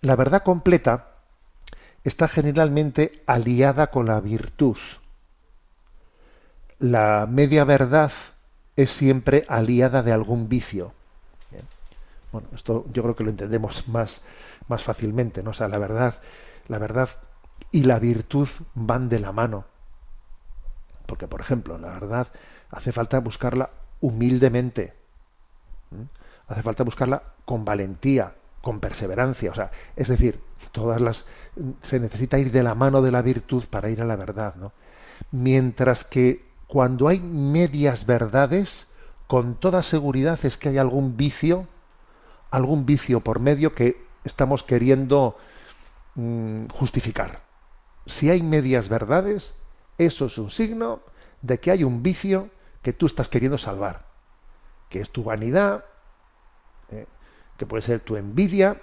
la 0.02 0.16
verdad 0.16 0.44
completa 0.44 1.12
está 2.04 2.28
generalmente 2.28 3.24
aliada 3.26 3.88
con 3.88 4.08
la 4.08 4.20
virtud. 4.22 4.78
La 6.80 7.28
media 7.30 7.64
verdad 7.64 8.12
es 8.76 8.92
siempre 8.92 9.44
aliada 9.48 10.04
de 10.04 10.14
algún 10.14 10.48
vicio. 10.48 10.94
Bueno, 12.32 12.48
esto 12.54 12.86
yo 12.94 13.04
creo 13.04 13.16
que 13.16 13.24
lo 13.24 13.30
entendemos 13.30 13.88
más, 13.90 14.22
más 14.68 14.84
fácilmente, 14.84 15.44
¿no? 15.44 15.52
O 15.52 15.54
sea, 15.54 15.68
la 15.68 15.78
verdad, 15.78 16.22
la 16.68 16.80
verdad 16.80 17.10
y 17.72 17.84
la 17.84 18.00
virtud 18.00 18.48
van 18.76 19.10
de 19.10 19.20
la 19.20 19.32
mano. 19.32 19.66
Porque, 21.06 21.28
por 21.28 21.42
ejemplo, 21.42 21.78
la 21.78 21.90
verdad 21.94 22.28
hace 22.70 22.92
falta 22.92 23.20
buscarla 23.20 23.70
humildemente. 24.02 24.94
Hace 26.48 26.64
falta 26.64 26.84
buscarla 26.84 27.24
con 27.46 27.66
valentía, 27.66 28.36
con 28.62 28.80
perseverancia. 28.80 29.52
O 29.52 29.56
sea, 29.56 29.72
es 29.96 30.08
decir, 30.08 30.42
todas 30.72 31.02
las. 31.02 31.26
se 31.82 32.00
necesita 32.00 32.40
ir 32.40 32.52
de 32.52 32.64
la 32.64 32.76
mano 32.76 33.02
de 33.02 33.12
la 33.12 33.22
virtud 33.22 33.66
para 33.70 33.90
ir 33.90 34.02
a 34.02 34.06
la 34.06 34.16
verdad, 34.16 34.56
¿no? 34.56 34.74
Mientras 35.32 36.04
que 36.04 36.46
cuando 36.68 37.08
hay 37.08 37.20
medias 37.20 38.06
verdades, 38.06 38.88
con 39.28 39.56
toda 39.56 39.84
seguridad 39.84 40.40
es 40.44 40.58
que 40.58 40.70
hay 40.70 40.78
algún 40.78 41.18
vicio 41.18 41.68
algún 42.52 42.86
vicio 42.86 43.20
por 43.22 43.40
medio 43.40 43.74
que 43.74 44.06
estamos 44.24 44.64
queriendo 44.64 45.38
mm, 46.16 46.68
justificar. 46.68 47.42
Si 48.06 48.30
hay 48.30 48.42
medias 48.44 48.90
verdades, 48.90 49.54
eso 49.98 50.28
es 50.28 50.38
un 50.38 50.52
signo 50.52 51.02
de 51.42 51.60
que 51.60 51.72
hay 51.72 51.84
un 51.84 52.04
vicio 52.04 52.50
que 52.82 52.94
tú 52.94 53.06
estás 53.06 53.30
queriendo 53.30 53.58
salvar, 53.58 54.06
que 54.90 55.02
es 55.02 55.10
tu 55.10 55.24
vanidad, 55.24 55.86
eh, 56.90 57.06
que 57.58 57.66
puede 57.66 57.82
ser 57.82 58.00
tu 58.00 58.16
envidia, 58.16 58.82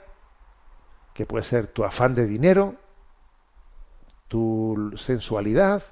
que 1.14 1.26
puede 1.26 1.44
ser 1.44 1.68
tu 1.68 1.84
afán 1.84 2.14
de 2.14 2.26
dinero, 2.26 2.74
tu 4.28 4.92
sensualidad, 4.96 5.82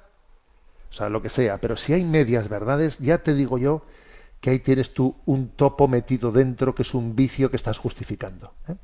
o 0.89 0.93
sea, 0.93 1.09
lo 1.09 1.21
que 1.21 1.29
sea. 1.29 1.57
Pero 1.59 1.75
si 1.75 1.93
hay 1.93 2.05
medias 2.05 2.49
verdades, 2.49 2.99
ya 2.99 3.19
te 3.19 3.33
digo 3.33 3.57
yo 3.57 3.83
que 4.43 4.49
ahí 4.49 4.59
tienes 4.59 4.93
tú 4.93 5.15
un 5.25 5.51
topo 5.51 5.87
metido 5.87 6.29
dentro 6.29 6.75
que 6.75 6.81
es 6.81 6.93
un 6.93 7.15
vicio 7.15 7.49
que 7.49 7.55
estás 7.55 7.77
justificando. 7.77 8.53
¿eh? 8.67 8.75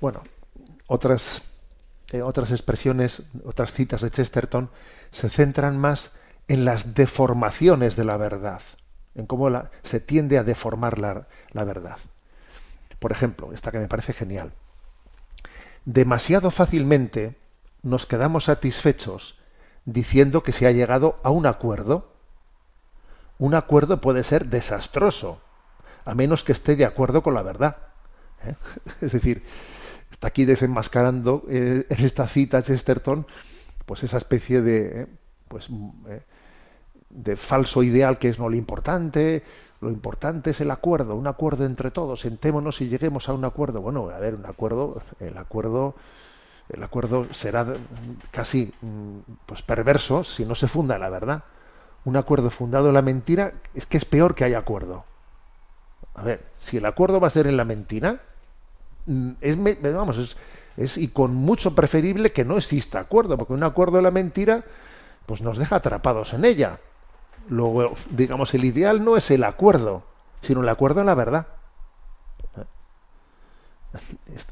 Bueno, 0.00 0.22
otras, 0.86 1.42
eh, 2.12 2.22
otras 2.22 2.52
expresiones, 2.52 3.24
otras 3.44 3.72
citas 3.72 4.00
de 4.00 4.12
Chesterton 4.12 4.70
se 5.10 5.28
centran 5.28 5.76
más 5.76 6.12
en 6.46 6.64
las 6.64 6.94
deformaciones 6.94 7.96
de 7.96 8.04
la 8.04 8.16
verdad, 8.16 8.62
en 9.16 9.26
cómo 9.26 9.50
la, 9.50 9.72
se 9.82 9.98
tiende 9.98 10.38
a 10.38 10.44
deformar 10.44 11.00
la, 11.00 11.26
la 11.50 11.64
verdad. 11.64 11.98
Por 13.00 13.10
ejemplo, 13.10 13.52
esta 13.52 13.72
que 13.72 13.80
me 13.80 13.88
parece 13.88 14.12
genial. 14.12 14.52
Demasiado 15.84 16.52
fácilmente 16.52 17.34
nos 17.82 18.06
quedamos 18.06 18.44
satisfechos 18.44 19.40
diciendo 19.84 20.44
que 20.44 20.52
se 20.52 20.68
ha 20.68 20.70
llegado 20.70 21.18
a 21.24 21.30
un 21.30 21.46
acuerdo 21.46 22.13
un 23.38 23.54
acuerdo 23.54 24.00
puede 24.00 24.22
ser 24.22 24.46
desastroso, 24.46 25.40
a 26.04 26.14
menos 26.14 26.44
que 26.44 26.52
esté 26.52 26.76
de 26.76 26.84
acuerdo 26.84 27.22
con 27.22 27.34
la 27.34 27.42
verdad. 27.42 27.76
¿eh? 28.44 28.54
Es 29.00 29.12
decir, 29.12 29.42
está 30.10 30.28
aquí 30.28 30.44
desenmascarando 30.44 31.44
eh, 31.48 31.86
en 31.88 32.04
esta 32.04 32.26
cita 32.26 32.62
Chesterton, 32.62 33.26
pues 33.86 34.02
esa 34.02 34.18
especie 34.18 34.62
de, 34.62 35.02
eh, 35.02 35.06
pues, 35.48 35.68
de 37.10 37.36
falso 37.36 37.82
ideal 37.82 38.18
que 38.18 38.28
es 38.28 38.38
no 38.38 38.48
lo 38.48 38.56
importante, 38.56 39.42
lo 39.80 39.90
importante 39.90 40.50
es 40.50 40.60
el 40.60 40.70
acuerdo, 40.70 41.14
un 41.14 41.26
acuerdo 41.26 41.66
entre 41.66 41.90
todos, 41.90 42.20
sentémonos 42.20 42.80
y 42.80 42.88
lleguemos 42.88 43.28
a 43.28 43.34
un 43.34 43.44
acuerdo. 43.44 43.82
Bueno, 43.82 44.08
a 44.08 44.18
ver, 44.18 44.34
un 44.34 44.46
acuerdo, 44.46 45.02
el 45.20 45.36
acuerdo, 45.36 45.94
el 46.70 46.82
acuerdo 46.82 47.26
será 47.34 47.66
casi 48.30 48.72
mm, 48.80 49.18
pues 49.44 49.60
perverso 49.60 50.24
si 50.24 50.46
no 50.46 50.54
se 50.54 50.68
funda 50.68 50.98
la 50.98 51.10
verdad. 51.10 51.44
Un 52.04 52.16
acuerdo 52.16 52.50
fundado 52.50 52.88
en 52.88 52.94
la 52.94 53.02
mentira 53.02 53.54
es 53.74 53.86
que 53.86 53.96
es 53.96 54.04
peor 54.04 54.34
que 54.34 54.44
haya 54.44 54.58
acuerdo. 54.58 55.04
A 56.14 56.22
ver, 56.22 56.44
si 56.60 56.76
el 56.76 56.86
acuerdo 56.86 57.20
va 57.20 57.28
a 57.28 57.30
ser 57.30 57.46
en 57.46 57.56
la 57.56 57.64
mentira, 57.64 58.20
mm, 59.06 59.30
es, 59.40 59.56
vamos, 59.82 60.18
es, 60.18 60.36
es 60.76 60.98
y 60.98 61.08
con 61.08 61.34
mucho 61.34 61.74
preferible 61.74 62.32
que 62.32 62.44
no 62.44 62.56
exista 62.56 63.00
acuerdo, 63.00 63.36
porque 63.36 63.52
un 63.52 63.62
acuerdo 63.62 63.98
en 63.98 64.04
la 64.04 64.10
mentira 64.10 64.64
pues 65.26 65.40
nos 65.40 65.58
deja 65.58 65.76
atrapados 65.76 66.34
en 66.34 66.44
ella. 66.44 66.78
Luego, 67.48 67.94
digamos, 68.10 68.54
el 68.54 68.64
ideal 68.64 69.04
no 69.04 69.16
es 69.16 69.30
el 69.30 69.44
acuerdo, 69.44 70.02
sino 70.42 70.60
el 70.60 70.68
acuerdo 70.68 71.00
en 71.00 71.06
la 71.06 71.14
verdad. 71.14 71.46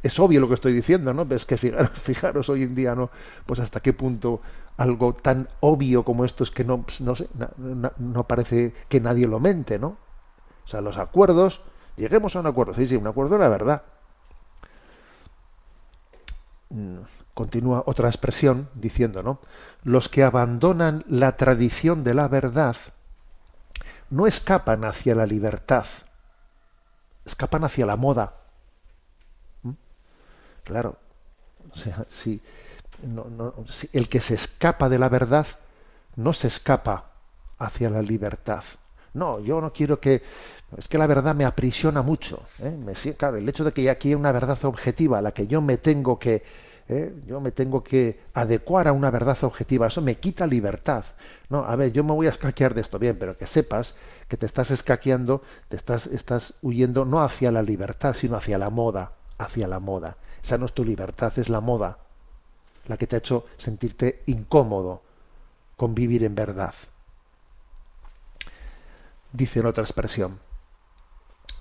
Es, 0.03 0.19
obvio 0.21 0.41
lo 0.41 0.49
que 0.49 0.55
estoy 0.55 0.73
diciendo, 0.73 1.13
¿no? 1.13 1.27
Es 1.35 1.47
que 1.47 1.57
fijaros, 1.95 2.49
hoy 2.49 2.63
en 2.63 2.75
día, 2.75 2.95
¿no? 2.95 3.11
Pues 3.47 3.61
hasta 3.61 3.81
qué 3.81 3.93
punto 3.93 4.41
algo 4.77 5.15
tan 5.15 5.49
obvio 5.61 6.05
como 6.05 6.25
esto 6.25 6.45
es 6.45 6.51
que 6.51 6.65
no, 6.65 6.85
no, 7.01 7.17
sé, 7.17 7.29
no 7.99 8.27
parece 8.27 8.75
que 8.89 9.01
nadie 9.01 9.27
lo 9.27 9.41
mente, 9.41 9.79
¿no? 9.79 9.97
O 10.65 10.69
sea, 10.69 10.81
los 10.81 10.99
acuerdos, 10.99 11.63
lleguemos 11.97 12.37
a 12.37 12.41
un 12.41 12.47
acuerdo, 12.47 12.75
sí, 12.75 12.87
sí, 12.87 12.97
un 12.97 13.07
acuerdo 13.07 13.39
la 13.39 13.49
verdad. 13.49 13.83
Mm, 16.71 16.99
Continúa 17.35 17.83
otra 17.87 18.09
expresión 18.09 18.69
diciendo, 18.75 19.23
¿no? 19.23 19.39
Los 19.85 20.09
que 20.09 20.23
abandonan 20.23 21.05
la 21.09 21.37
tradición 21.37 22.05
de 22.05 22.13
la 22.15 22.29
verdad 22.29 22.77
no 24.11 24.27
escapan 24.27 24.85
hacia 24.85 25.15
la 25.15 25.25
libertad, 25.25 25.87
escapan 27.25 27.65
hacia 27.65 27.87
la 27.87 27.97
moda. 27.97 28.42
Claro, 30.65 30.97
o 31.73 31.77
sea, 31.77 32.07
el 33.93 34.09
que 34.09 34.21
se 34.21 34.35
escapa 34.35 34.89
de 34.89 34.99
la 34.99 35.09
verdad 35.09 35.47
no 36.17 36.33
se 36.33 36.49
escapa 36.49 37.11
hacia 37.59 37.91
la 37.91 38.03
libertad. 38.03 38.63
No, 39.15 39.41
yo 39.41 39.61
no 39.61 39.73
quiero 39.73 40.01
que... 40.01 40.23
Es 40.77 40.89
que 40.89 40.97
la 40.97 41.07
verdad 41.07 41.35
me 41.35 41.45
aprisiona 41.45 42.03
mucho. 42.03 42.43
¿eh? 42.59 42.71
Me 42.71 42.95
claro, 43.15 43.37
el 43.37 43.49
hecho 43.49 43.65
de 43.65 43.73
que 43.73 43.91
aquí 43.91 44.09
hay 44.09 44.15
una 44.15 44.33
verdad 44.33 44.59
objetiva 44.65 45.19
a 45.19 45.23
la 45.23 45.33
que 45.33 45.47
yo 45.47 45.61
me 45.61 45.77
tengo 45.77 46.19
que... 46.19 46.43
¿eh? 46.89 47.15
Yo 47.27 47.41
me 47.41 47.51
tengo 47.51 47.85
que 47.85 48.21
adecuar 48.33 48.89
a 48.89 48.93
una 48.93 49.11
verdad 49.11 49.37
objetiva. 49.43 49.89
Eso 49.89 50.01
me 50.01 50.17
quita 50.17 50.47
libertad. 50.47 51.05
No, 51.51 51.59
a 51.59 51.77
ver, 51.77 51.93
yo 51.93 52.05
me 52.05 52.13
voy 52.13 52.27
a 52.27 52.31
escaquear 52.31 52.73
de 52.73 52.81
esto. 52.81 52.99
Bien, 52.99 53.19
pero 53.19 53.37
que 53.37 53.47
sepas 53.47 53.95
que 54.29 54.39
te 54.39 54.47
estás 54.47 54.71
escaqueando, 54.71 55.43
te 55.69 55.77
estás, 55.77 56.07
estás 56.07 56.55
huyendo 56.63 57.05
no 57.05 57.23
hacia 57.23 57.53
la 57.53 57.63
libertad, 57.63 58.15
sino 58.15 58.37
hacia 58.37 58.57
la 58.57 58.71
moda. 58.71 59.13
Hacia 59.37 59.69
la 59.69 59.79
moda. 59.79 60.17
Esa 60.43 60.59
no 60.59 60.67
es 60.67 60.73
tu 60.73 60.85
libertad, 60.85 61.33
es 61.39 61.49
la 61.49 61.61
moda 61.61 61.99
la 62.87 62.97
que 62.97 63.07
te 63.07 63.15
ha 63.17 63.21
hecho 63.21 63.47
sentirte 63.59 64.23
incómodo 64.27 65.03
con 65.77 65.95
vivir 65.95 66.25
en 66.25 66.35
verdad. 66.35 66.75
Dice 69.33 69.61
en 69.61 69.67
otra 69.67 69.85
expresión, 69.85 70.41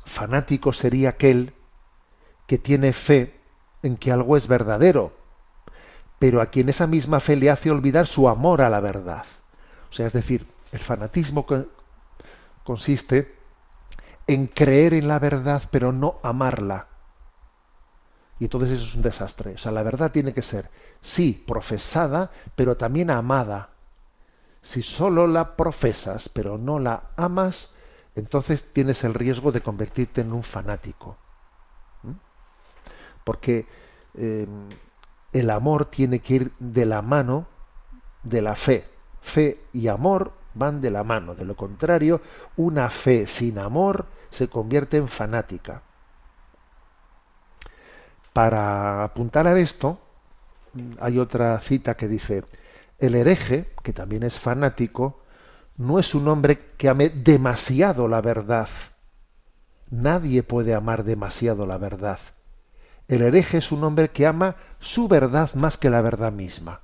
fanático 0.06 0.74
sería 0.74 1.10
aquel 1.10 1.54
que 2.48 2.58
tiene 2.58 2.92
fe 2.92 3.40
en 3.84 3.98
que 3.98 4.12
algo 4.12 4.36
es 4.36 4.48
verdadero, 4.48 5.14
pero 6.20 6.42
a 6.42 6.48
quien 6.48 6.70
esa 6.70 6.88
misma 6.88 7.20
fe 7.20 7.36
le 7.36 7.50
hace 7.50 7.72
olvidar 7.72 8.08
su 8.08 8.28
amor 8.28 8.62
a 8.62 8.70
la 8.70 8.80
verdad. 8.80 9.26
O 9.90 9.94
sea, 9.94 10.08
es 10.08 10.14
decir, 10.14 10.48
el 10.72 10.80
fanatismo 10.80 11.46
co- 11.46 11.66
consiste 12.64 13.36
en 14.28 14.48
creer 14.48 14.94
en 14.94 15.08
la 15.08 15.20
verdad, 15.20 15.64
pero 15.72 15.92
no 15.92 16.20
amarla. 16.24 16.88
Y 18.42 18.46
entonces 18.46 18.72
eso 18.72 18.86
es 18.86 18.96
un 18.96 19.04
desastre. 19.04 19.54
O 19.54 19.58
sea, 19.60 19.72
la 19.72 19.84
verdad 19.84 20.12
tiene 20.12 20.34
que 20.34 20.42
ser, 20.42 20.72
sí, 21.00 21.44
profesada, 21.46 22.32
pero 22.56 22.76
también 22.76 23.12
amada. 23.12 23.70
Si 24.64 24.82
solo 24.82 25.28
la 25.28 25.56
profesas, 25.56 26.28
pero 26.28 26.58
no 26.58 26.80
la 26.80 27.04
amas, 27.18 27.70
entonces 28.16 28.66
tienes 28.74 29.04
el 29.04 29.14
riesgo 29.14 29.52
de 29.52 29.62
convertirte 29.62 30.22
en 30.22 30.34
un 30.34 30.42
fanático. 30.42 31.18
¿Mm? 32.02 32.14
Porque 33.24 33.68
eh, 34.16 34.48
el 35.34 35.50
amor 35.52 35.86
tiene 35.86 36.18
que 36.18 36.34
ir 36.34 36.52
de 36.58 36.88
la 36.88 37.04
mano 37.04 37.46
de 38.24 38.42
la 38.42 38.56
fe. 38.56 38.88
Fe 39.22 39.66
y 39.72 39.88
amor 39.88 40.34
van 40.56 40.82
de 40.82 40.90
la 40.90 41.04
mano. 41.04 41.36
De 41.36 41.46
lo 41.46 41.56
contrario, 41.56 42.22
una 42.58 42.90
fe 42.90 43.28
sin 43.28 43.60
amor 43.60 44.08
se 44.32 44.48
convierte 44.48 44.98
en 44.98 45.10
fanática. 45.10 45.84
Para 48.34 49.04
apuntalar 49.04 49.58
esto, 49.58 50.00
hay 51.00 51.20
otra 51.20 51.60
cita 51.60 51.96
que 51.96 52.08
dice, 52.08 52.44
el 53.00 53.16
hereje, 53.16 53.74
que 53.84 53.94
también 53.94 54.24
es 54.24 54.40
fanático, 54.40 55.22
no 55.78 56.00
es 56.00 56.16
un 56.16 56.28
hombre 56.28 56.60
que 56.78 56.90
ame 56.90 57.10
demasiado 57.10 58.08
la 58.08 58.22
verdad. 58.22 58.70
Nadie 59.90 60.44
puede 60.44 60.74
amar 60.74 61.04
demasiado 61.04 61.66
la 61.66 61.78
verdad. 61.78 62.20
El 63.08 63.24
hereje 63.24 63.58
es 63.58 63.72
un 63.72 63.84
hombre 63.84 64.12
que 64.12 64.26
ama 64.26 64.56
su 64.80 65.08
verdad 65.08 65.54
más 65.56 65.78
que 65.78 65.90
la 65.90 66.02
verdad 66.02 66.32
misma. 66.32 66.82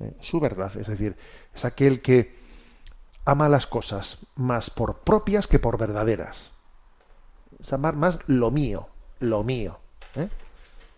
Eh, 0.00 0.16
Su 0.20 0.40
verdad, 0.40 0.76
es 0.76 0.88
decir, 0.88 1.16
es 1.54 1.64
aquel 1.64 2.02
que 2.02 2.36
ama 3.24 3.48
las 3.48 3.66
cosas 3.66 4.18
más 4.34 4.70
por 4.70 5.00
propias 5.00 5.46
que 5.46 5.58
por 5.58 5.78
verdaderas. 5.78 6.50
Es 7.60 7.72
amar 7.72 7.94
más 7.94 8.18
lo 8.26 8.50
mío, 8.50 8.88
lo 9.20 9.44
mío. 9.44 9.78
¿Eh? 10.16 10.28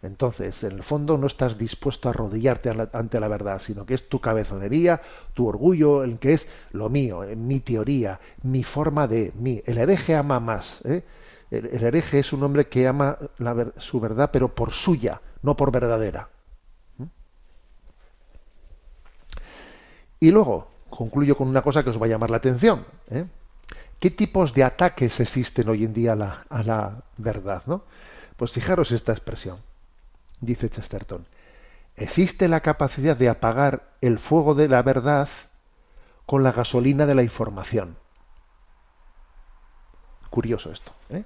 Entonces, 0.03 0.65
en 0.65 0.73
el 0.73 0.83
fondo 0.83 1.19
no 1.19 1.27
estás 1.27 1.59
dispuesto 1.59 2.09
a 2.09 2.13
arrodillarte 2.13 2.71
ante 2.93 3.21
la 3.21 3.29
verdad, 3.29 3.61
sino 3.61 3.85
que 3.85 3.95
es 3.95 4.09
tu 4.09 4.19
cabezonería, 4.19 5.03
tu 5.35 5.47
orgullo, 5.47 6.05
el 6.05 6.19
que 6.19 6.33
es 6.33 6.49
lo 6.73 6.89
mío, 6.89 7.23
eh, 7.23 7.37
mi 7.37 7.61
teoría, 7.61 8.19
mi 8.43 8.65
forma 8.65 9.07
de 9.07 9.33
mí. 9.35 9.63
El 9.67 9.77
hereje 9.77 10.17
ama 10.17 10.41
más. 10.41 10.81
¿eh? 10.87 11.05
El, 11.51 11.85
hereje 11.85 12.21
es 12.21 12.33
un 12.33 12.43
hombre 12.43 12.67
que 12.69 12.87
ama 12.87 13.19
su 13.77 14.01
verdad, 14.01 14.31
pero 14.33 14.55
por 14.55 14.71
suya, 14.71 15.21
no 15.43 15.55
por 15.55 15.71
verdadera. 15.71 16.31
¿Mm? 16.97 17.05
Y 20.21 20.31
luego, 20.31 20.69
concluyo 20.89 21.37
con 21.37 21.47
una 21.47 21.61
cosa 21.61 21.85
que 21.85 21.91
os 21.91 22.01
va 22.01 22.07
a 22.07 22.09
llamar 22.09 22.31
la 22.31 22.39
atención. 22.39 22.87
¿eh? 23.11 23.27
¿Qué 23.99 24.11
tipos 24.11 24.55
de 24.55 24.65
ataques 24.65 25.21
existen 25.21 25.69
hoy 25.69 25.85
en 25.85 25.93
día 25.93 26.13
a 26.13 26.17
la, 26.17 26.45
a 26.49 26.63
la 26.63 27.03
verdad? 27.19 27.63
¿no? 27.67 27.83
Pues 28.41 28.53
fijaros 28.53 28.91
esta 28.91 29.13
expresión. 29.13 29.59
Dice 30.41 30.71
Chesterton. 30.71 31.27
Existe 31.95 32.49
la 32.49 32.61
capacidad 32.61 33.15
de 33.15 33.29
apagar 33.29 33.91
el 34.01 34.19
fuego 34.19 34.55
de 34.55 34.67
la 34.67 34.83
verdad 34.83 35.29
con 36.25 36.43
la 36.43 36.51
gasolina 36.51 37.05
de 37.05 37.15
la 37.15 37.23
información. 37.23 37.99
Curioso 40.31 40.73
esto. 40.73 40.91
¿eh? 41.11 41.23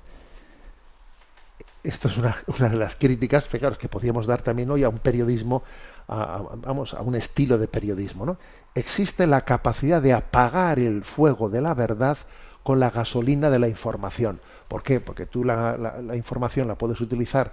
Esto 1.84 2.08
es 2.08 2.18
una, 2.18 2.68
de 2.68 2.76
las 2.76 2.96
críticas, 2.96 3.46
fijaros, 3.46 3.78
que 3.78 3.88
podríamos 3.88 4.26
dar 4.26 4.42
también 4.42 4.72
hoy 4.72 4.82
a 4.82 4.88
un 4.88 4.98
periodismo, 4.98 5.62
a- 6.08 6.42
vamos, 6.56 6.94
a 6.94 7.02
un 7.02 7.14
estilo 7.14 7.58
de 7.58 7.68
periodismo. 7.68 8.26
¿no? 8.26 8.38
Existe 8.74 9.28
la 9.28 9.42
capacidad 9.42 10.02
de 10.02 10.14
apagar 10.14 10.80
el 10.80 11.04
fuego 11.04 11.48
de 11.48 11.60
la 11.60 11.74
verdad 11.74 12.18
con 12.64 12.80
la 12.80 12.90
gasolina 12.90 13.48
de 13.50 13.60
la 13.60 13.68
información. 13.68 14.40
¿Por 14.66 14.82
qué? 14.82 14.98
Porque 14.98 15.26
tú 15.26 15.44
la, 15.44 15.76
la- 15.76 16.16
información 16.16 16.66
la 16.66 16.74
puedes 16.74 17.00
utilizar 17.00 17.52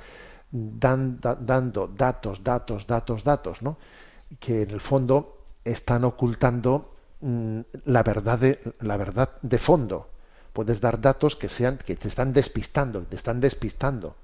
dan- 0.52 1.20
da- 1.22 1.36
dando 1.36 1.88
datos, 1.88 2.44
datos, 2.44 2.88
datos, 2.88 3.24
datos, 3.24 3.62
¿no? 3.62 3.78
que 4.40 4.64
en 4.64 4.72
el 4.72 4.82
fondo 4.82 5.44
están 5.64 6.04
ocultando 6.06 6.96
mm, 7.20 7.60
la 7.86 8.02
verdad 8.02 8.40
de 8.40 8.60
la 8.80 8.98
verdad 8.98 9.30
de 9.44 9.60
fondo. 9.60 10.08
Puedes 10.54 10.82
dar 10.82 11.00
datos 11.00 11.36
que 11.36 11.50
sean 11.50 11.78
que 11.78 11.96
te 11.96 12.08
están 12.08 12.34
despistando, 12.34 13.02
te 13.04 13.16
están 13.16 13.40
despistando. 13.40 14.16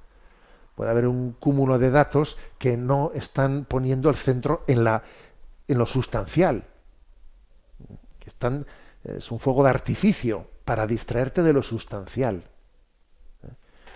Puede 0.76 0.92
haber 0.92 1.08
un 1.08 1.34
cúmulo 1.40 1.80
de 1.80 1.90
datos 1.92 2.38
que 2.58 2.78
no 2.78 3.12
están 3.14 3.66
poniendo 3.66 4.10
el 4.10 4.16
centro 4.16 4.64
en 4.68 4.84
la 4.84 5.04
en 5.68 5.78
lo 5.78 5.86
sustancial. 5.86 6.64
Es 9.04 9.32
un 9.32 9.40
fuego 9.40 9.64
de 9.64 9.70
artificio 9.70 10.48
para 10.68 10.86
distraerte 10.86 11.42
de 11.44 11.54
lo 11.54 11.64
sustancial. 11.64 12.44
¿Eh? 13.42 13.48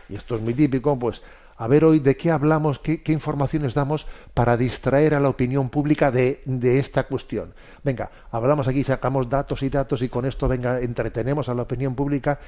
Y 0.07 0.15
esto 0.15 0.35
es 0.35 0.41
muy 0.41 0.53
típico, 0.53 0.97
pues 0.97 1.21
a 1.57 1.67
ver 1.67 1.83
hoy 1.83 1.99
de 1.99 2.15
qué 2.15 2.31
hablamos, 2.31 2.79
qué, 2.79 3.03
informaciones 3.07 3.73
damos 3.73 4.07
para 4.33 4.55
distraer 4.55 5.13
a 5.13 5.19
la 5.19 5.27
opinión 5.27 5.69
pública 5.69 6.09
de, 6.09 6.41
de 6.45 6.79
esta 6.79 7.03
cuestión. 7.03 7.53
Venga, 7.83 8.09
hablamos 8.31 8.69
aquí, 8.69 8.85
sacamos 8.85 9.29
datos 9.29 9.61
y 9.63 9.69
datos 9.69 10.01
y 10.01 10.07
con 10.07 10.25
esto, 10.25 10.47
venga, 10.47 10.79
entretenemos 10.79 11.49
a 11.49 11.53
la 11.53 11.63
opinión 11.63 11.93
pública. 11.93 12.39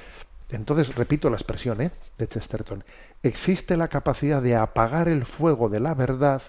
Entonces, 0.48 0.94
repito 0.94 1.28
la 1.28 1.36
expresión 1.36 1.82
¿eh? 1.82 1.90
de 2.16 2.26
Chesterton, 2.26 2.82
existe 3.22 3.76
la 3.76 3.88
capacidad 3.88 4.40
de 4.40 4.56
apagar 4.56 5.08
el 5.08 5.26
fuego 5.26 5.68
de 5.68 5.80
la 5.80 5.94
verdad 5.94 6.42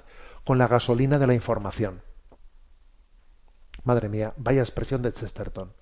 con 0.46 0.58
la 0.58 0.70
gasolina 0.70 1.20
de 1.20 1.28
la 1.28 1.34
información. 1.34 2.02
Madre 3.84 4.08
mía, 4.08 4.34
vaya 4.38 4.62
expresión 4.62 5.02
de 5.02 5.12
Chesterton. 5.12 5.74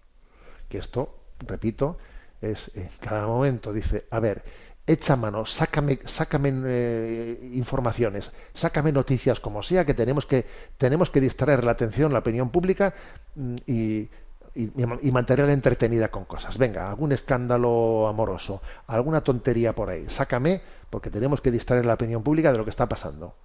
Que 0.67 0.79
esto, 0.79 1.22
repito, 1.47 1.97
es 2.41 2.71
en 2.75 2.89
cada 2.99 3.27
momento 3.27 3.71
dice, 3.71 4.05
a 4.11 4.19
ver, 4.19 4.43
echa 4.85 5.15
mano, 5.15 5.45
sácame, 5.45 5.99
sácame 6.05 6.53
eh, 6.65 7.51
informaciones, 7.53 8.31
sácame 8.53 8.91
noticias 8.91 9.39
como 9.39 9.63
sea, 9.63 9.85
que 9.85 9.93
tenemos 9.93 10.25
que 10.25 10.45
tenemos 10.77 11.09
que 11.09 11.21
distraer 11.21 11.63
la 11.63 11.71
atención, 11.71 12.11
la 12.11 12.19
opinión 12.19 12.49
pública 12.49 12.93
mm, 13.35 13.55
y, 13.65 14.09
y, 14.55 15.11
mantenerla 15.11 15.53
entretenida 15.53 16.09
con 16.09 16.25
cosas. 16.25 16.57
Venga, 16.57 16.89
algún 16.89 17.11
escándalo 17.11 18.07
amoroso, 18.07 18.61
alguna 18.87 19.21
tontería 19.21 19.73
por 19.73 19.89
ahí, 19.89 20.05
sácame, 20.09 20.61
porque 20.89 21.09
tenemos 21.09 21.41
que 21.41 21.49
distraer 21.49 21.85
la 21.85 21.95
opinión 21.95 22.21
pública 22.21 22.51
de 22.51 22.57
lo 22.57 22.63
que 22.63 22.69
está 22.69 22.87
pasando. 22.87 23.35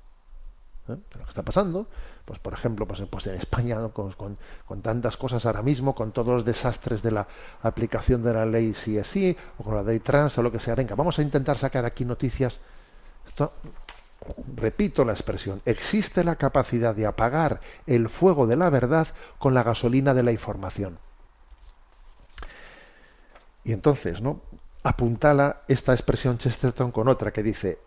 ¿eh? 0.88 0.96
De 0.96 1.18
lo 1.18 1.24
que 1.24 1.30
está 1.30 1.42
pasando, 1.42 1.86
pues 2.29 2.41
por 2.41 2.53
ejemplo, 2.53 2.87
pues, 2.87 3.01
pues 3.11 3.26
en 3.26 3.37
España, 3.37 3.79
con, 3.89 4.83
tantas 4.83 5.16
cosas 5.16 5.47
ahora 5.47 5.62
mismo, 5.62 5.95
con 5.95 6.12
todos 6.12 6.29
los 6.29 6.45
desastres 6.45 7.01
de 7.03 7.11
la 7.11 7.26
aplicación 7.62 8.22
de 8.22 8.35
la 8.35 8.45
ley 8.45 8.74
sí, 8.74 9.35
o 9.57 9.64
con 9.64 9.74
la 9.74 9.83
ley 9.83 9.99
trans, 10.01 10.37
o 10.37 10.43
lo 10.43 10.53
que 10.53 10.61
sea. 10.61 10.74
Venga, 10.74 10.95
vamos 10.95 11.18
a 11.18 11.22
intentar 11.22 11.57
sacar 11.57 11.87
aquí 11.87 12.05
noticias. 12.05 12.59
Esto, 13.26 13.55
repito 14.57 15.07
la 15.07 15.14
expresión, 15.14 15.62
existe 15.64 16.22
la 16.22 16.37
capacidad 16.37 16.95
de 16.95 17.07
apagar 17.07 17.61
el 17.87 18.11
fuego 18.11 18.47
de 18.47 18.57
la 18.57 18.68
verdad 18.68 19.09
con 19.39 19.55
la 19.55 19.62
gasolina 19.62 20.12
de 20.12 20.22
la 20.22 20.33
información. 20.33 20.99
Y 23.64 23.72
entonces, 23.72 24.20
¿no? 24.20 24.43
Apuntala 24.83 25.62
esta 25.66 25.95
expresión 25.95 26.37
Chesterton 26.37 26.93
con 26.93 27.09
otra 27.09 27.33
que 27.33 27.43
dice, 27.43 27.79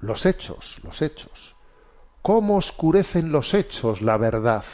los 0.00 0.26
hechos, 0.26 0.78
los 0.82 1.00
hechos. 1.00 1.53
¿Cómo 2.24 2.56
oscurecen 2.56 3.32
los 3.32 3.52
hechos 3.52 4.00
la 4.00 4.16
verdad? 4.16 4.64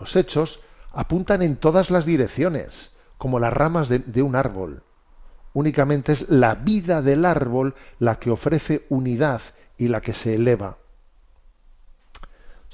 Los 0.00 0.16
hechos 0.16 0.64
apuntan 0.90 1.42
en 1.42 1.58
todas 1.58 1.92
las 1.92 2.04
direcciones, 2.04 2.92
como 3.18 3.38
las 3.38 3.52
ramas 3.52 3.88
de, 3.88 4.20
un 4.20 4.34
árbol. 4.34 4.82
Únicamente 5.52 6.10
es 6.10 6.28
la 6.28 6.56
vida 6.56 7.02
del 7.02 7.24
árbol 7.24 7.76
la 8.00 8.18
que 8.18 8.32
ofrece 8.32 8.84
unidad 8.88 9.42
y 9.78 9.86
la 9.86 10.00
que 10.00 10.12
se 10.12 10.34
eleva. 10.34 10.78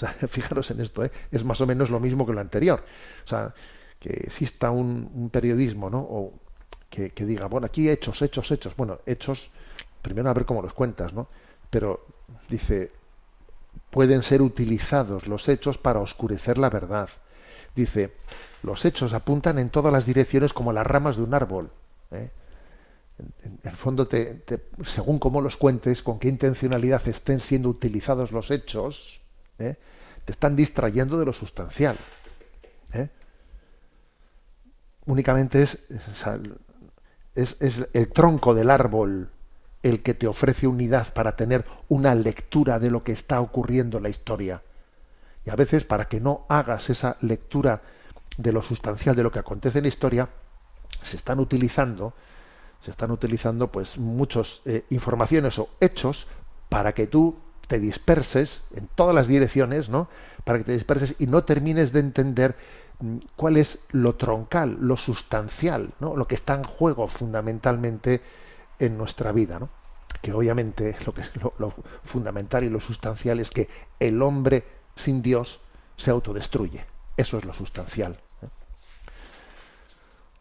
Fijaros 0.26 0.70
en 0.70 0.80
esto, 0.80 1.04
¿eh? 1.04 1.12
es 1.30 1.44
más 1.44 1.60
o 1.60 1.66
menos 1.66 1.90
lo 1.90 2.00
mismo 2.00 2.24
que 2.24 2.32
lo 2.32 2.40
anterior. 2.40 2.82
O 3.26 3.28
sea, 3.28 3.52
que 3.98 4.08
exista 4.24 4.70
un, 4.70 5.10
un 5.14 5.28
periodismo, 5.28 5.90
¿no? 5.90 5.98
O 5.98 6.32
que, 6.88 7.10
que 7.10 7.26
diga, 7.26 7.44
bueno, 7.44 7.66
aquí 7.66 7.90
hechos, 7.90 8.22
hechos, 8.22 8.50
hechos. 8.52 8.74
Bueno, 8.74 9.00
hechos, 9.04 9.50
primero 10.00 10.30
a 10.30 10.32
ver 10.32 10.46
cómo 10.46 10.62
los 10.62 10.72
cuentas, 10.72 11.12
¿no? 11.12 11.28
Pero 11.68 12.06
dice, 12.48 13.01
pueden 13.90 14.22
ser 14.22 14.42
utilizados 14.42 15.26
los 15.26 15.48
hechos 15.48 15.78
para 15.78 16.00
oscurecer 16.00 16.58
la 16.58 16.70
verdad. 16.70 17.08
Dice, 17.74 18.12
los 18.62 18.84
hechos 18.84 19.12
apuntan 19.12 19.58
en 19.58 19.70
todas 19.70 19.92
las 19.92 20.06
direcciones 20.06 20.52
como 20.52 20.72
las 20.72 20.86
ramas 20.86 21.16
de 21.16 21.22
un 21.22 21.34
árbol. 21.34 21.70
¿eh? 22.10 22.30
En, 23.44 23.58
el 23.62 23.76
fondo, 23.76 24.08
según 24.84 25.18
cómo 25.18 25.40
los 25.40 25.56
cuentes, 25.56 26.02
con 26.02 26.18
qué 26.18 26.28
intencionalidad 26.28 27.06
estén 27.08 27.40
siendo 27.40 27.68
utilizados 27.68 28.32
los 28.32 28.50
hechos, 28.50 29.20
¿eh? 29.58 29.76
te 30.24 30.32
están 30.32 30.56
distrayendo 30.56 31.18
de 31.18 31.24
lo 31.26 31.32
sustancial. 31.32 31.96
¿eh? 32.92 33.08
Únicamente 35.06 35.62
es, 35.62 35.78
es- 37.34 37.56
es 37.60 37.82
el 37.92 38.08
tronco 38.10 38.54
del 38.54 38.70
árbol 38.70 39.30
el 39.82 40.02
que 40.02 40.14
te 40.14 40.26
ofrece 40.26 40.66
unidad 40.66 41.12
para 41.12 41.36
tener 41.36 41.64
una 41.88 42.14
lectura 42.14 42.78
de 42.78 42.90
lo 42.90 43.02
que 43.02 43.12
está 43.12 43.40
ocurriendo 43.40 43.96
en 43.96 44.04
la 44.04 44.08
historia. 44.08 44.62
Y 45.44 45.50
a 45.50 45.56
veces, 45.56 45.84
para 45.84 46.06
que 46.06 46.20
no 46.20 46.46
hagas 46.48 46.88
esa 46.90 47.16
lectura 47.20 47.82
de 48.36 48.52
lo 48.52 48.62
sustancial 48.62 49.16
de 49.16 49.22
lo 49.22 49.32
que 49.32 49.40
acontece 49.40 49.78
en 49.78 49.84
la 49.84 49.88
historia, 49.88 50.28
se 51.02 51.16
están 51.16 51.40
utilizando, 51.40 52.14
se 52.80 52.90
están 52.90 53.10
utilizando 53.10 53.72
pues 53.72 53.98
muchas 53.98 54.62
informaciones 54.90 55.58
o 55.58 55.68
hechos 55.80 56.28
para 56.68 56.92
que 56.94 57.06
tú 57.06 57.38
te 57.66 57.78
disperses 57.78 58.62
en 58.74 58.88
todas 58.94 59.14
las 59.14 59.26
direcciones, 59.26 59.88
¿no? 59.88 60.08
Para 60.44 60.58
que 60.58 60.64
te 60.64 60.72
disperses 60.72 61.14
y 61.18 61.26
no 61.26 61.44
termines 61.44 61.92
de 61.92 62.00
entender 62.00 62.56
mm, 63.00 63.16
cuál 63.36 63.56
es 63.56 63.78
lo 63.90 64.14
troncal, 64.16 64.76
lo 64.80 64.96
sustancial, 64.96 65.90
¿no? 66.00 66.16
Lo 66.16 66.26
que 66.26 66.34
está 66.34 66.54
en 66.54 66.64
juego 66.64 67.08
fundamentalmente 67.08 68.20
en 68.82 68.98
nuestra 68.98 69.30
vida, 69.32 69.60
¿no? 69.60 69.68
Que 70.20 70.32
obviamente 70.32 70.96
lo 71.06 71.14
que 71.14 71.22
es 71.22 71.30
lo, 71.36 71.72
fundamental 72.04 72.64
y 72.64 72.68
lo 72.68 72.80
sustancial 72.80 73.38
es 73.40 73.50
que 73.50 73.68
el 74.00 74.20
hombre 74.22 74.64
sin 74.96 75.22
Dios 75.22 75.60
se 75.96 76.10
autodestruye. 76.10 76.84
Eso 77.16 77.38
es 77.38 77.44
lo 77.44 77.52
sustancial. 77.52 78.18
¿eh? 78.42 78.46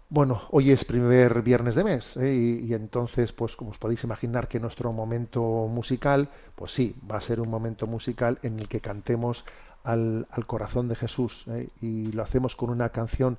Bueno, 0.10 0.42
hoy 0.50 0.72
es 0.72 0.86
primer 0.86 1.42
viernes 1.44 1.76
de 1.76 1.84
mes 1.84 2.18
¿eh? 2.18 2.34
y, 2.64 2.74
entonces, 2.74 3.32
pues 3.32 3.56
como 3.56 3.72
os 3.72 3.78
podéis 3.78 4.04
imaginar 4.04 4.48
que 4.48 4.60
nuestro 4.60 4.92
momento 4.92 5.42
musical, 5.68 6.30
pues 6.56 6.74
sí, 6.74 6.96
va 7.10 7.18
a 7.18 7.22
ser 7.22 7.40
un 7.40 7.50
momento 7.50 7.86
musical 7.86 8.40
en 8.42 8.60
el 8.60 8.68
que 8.68 8.82
cantemos 8.82 9.46
al, 9.84 10.28
corazón 10.48 10.88
de 10.88 10.96
Jesús 10.96 11.46
¿eh? 11.48 11.70
y 11.80 12.12
lo 12.12 12.24
hacemos 12.24 12.56
con 12.56 12.72
una 12.72 12.90
canción 12.90 13.38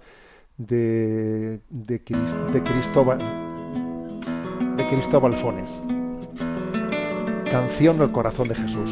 de, 0.59 1.61
de, 1.71 2.05
Cris- 2.05 2.53
de 2.53 2.63
Cristóbal 2.63 3.52
Cristóbal 4.93 5.33
Fones. 5.33 5.71
Canción 7.51 8.03
al 8.03 8.13
corazón 8.13 8.49
de 8.49 8.55
Jesús. 8.55 8.91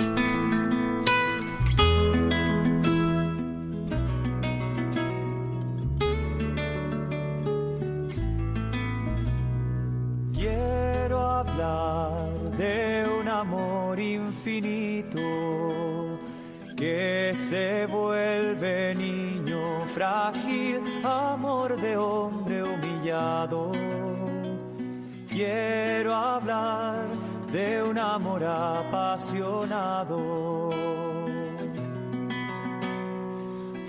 Quiero 10.32 11.20
hablar 11.20 12.32
de 12.56 13.06
un 13.20 13.28
amor 13.28 14.00
infinito 14.00 15.18
que 16.78 17.32
se 17.34 17.84
vuelve 17.84 18.94
niño 18.94 19.82
frágil, 19.92 20.80
amor 21.04 21.78
de 21.78 21.98
hombre 21.98 22.62
humillado. 22.62 23.70
Quiero 25.40 26.14
hablar 26.14 27.06
de 27.50 27.82
un 27.82 27.96
amor 27.96 28.44
apasionado. 28.44 30.18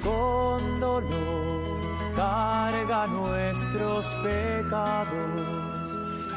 Con 0.01 0.79
dolor 0.79 2.13
carga 2.15 3.05
nuestros 3.07 4.15
pecados 4.23 5.41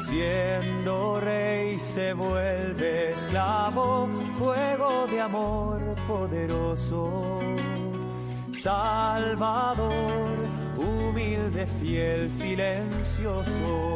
Siendo 0.01 1.21
rey 1.21 1.79
se 1.79 2.11
vuelve 2.13 3.11
esclavo, 3.11 4.09
fuego 4.37 5.07
de 5.07 5.21
amor 5.21 5.79
poderoso. 6.09 7.39
Salvador, 8.51 9.93
humilde, 10.77 11.65
fiel, 11.79 12.29
silencioso. 12.29 13.95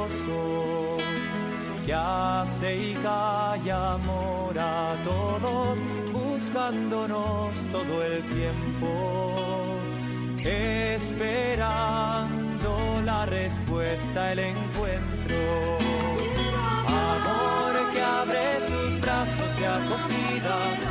hace 2.01 2.91
y 2.91 2.93
calla 2.95 3.93
amor 3.93 4.57
a 4.57 4.95
todos, 5.03 5.79
buscándonos 6.11 7.65
todo 7.71 8.03
el 8.03 8.23
tiempo, 8.33 9.35
esperando 10.43 11.91
la 13.03 13.25
respuesta, 13.25 14.31
el 14.31 14.39
encuentro. 14.39 15.77
Amor 16.87 17.91
que 17.93 18.01
abre 18.01 18.59
sus 18.67 18.99
brazos 18.99 19.57
de 19.59 19.67
acogida. 19.67 20.90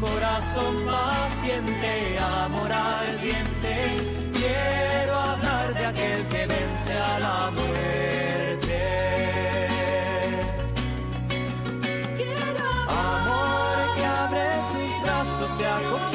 Corazón 0.00 0.86
paciente, 0.86 2.18
amor 2.18 2.72
ardiente. 2.72 3.84
Quiero 4.32 5.14
hablar 5.14 5.74
de 5.74 5.86
aquel 5.86 6.26
que 6.28 6.46
vence 6.46 6.92
a 6.94 7.18
la 7.18 7.50
muerte. 7.50 8.78
Amor 12.88 13.94
que 13.94 14.04
abre 14.06 14.46
sus 14.72 15.02
brazos 15.02 15.58
de 15.58 15.66
acogida. 15.66 16.09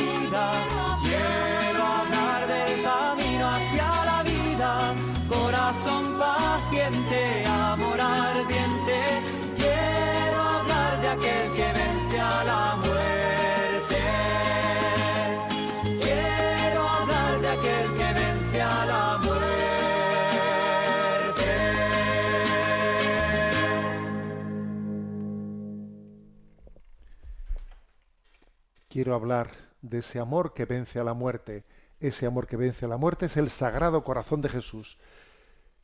Quiero 28.96 29.14
hablar 29.14 29.50
de 29.82 29.98
ese 29.98 30.22
amor 30.22 30.54
que 30.54 30.64
vence 30.64 31.02
a 31.02 31.04
la 31.04 31.14
muerte. 31.14 31.66
Ese 32.00 32.28
amor 32.28 32.48
que 32.48 32.56
vence 32.56 32.86
a 32.86 32.88
la 32.88 32.96
muerte 32.96 33.26
es 33.26 33.36
el 33.36 33.50
Sagrado 33.50 34.06
Corazón 34.06 34.40
de 34.40 34.48
Jesús, 34.48 34.98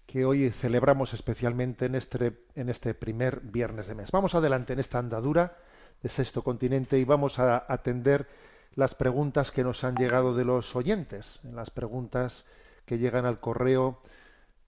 que 0.05 0.23
hoy 0.23 0.49
celebramos 0.51 1.13
especialmente 1.13 1.87
en 1.87 1.95
este, 1.95 2.45
en 2.55 2.69
este 2.69 2.93
primer 2.93 3.41
viernes 3.41 3.87
de 3.87 3.95
mes. 3.95 4.11
Vamos 4.11 4.33
adelante 4.33 4.71
en 4.71 4.79
esta 4.79 4.99
andadura 4.99 5.57
de 6.01 6.07
Sexto 6.07 6.41
Continente 6.41 6.99
y 6.99 7.03
vamos 7.03 7.37
a 7.37 7.65
atender 7.67 8.29
las 8.75 8.95
preguntas 8.95 9.51
que 9.51 9.65
nos 9.65 9.83
han 9.83 9.97
llegado 9.97 10.33
de 10.33 10.45
los 10.45 10.73
oyentes, 10.77 11.41
las 11.43 11.69
preguntas 11.69 12.45
que 12.85 12.97
llegan 12.97 13.25
al 13.25 13.41
correo 13.41 13.99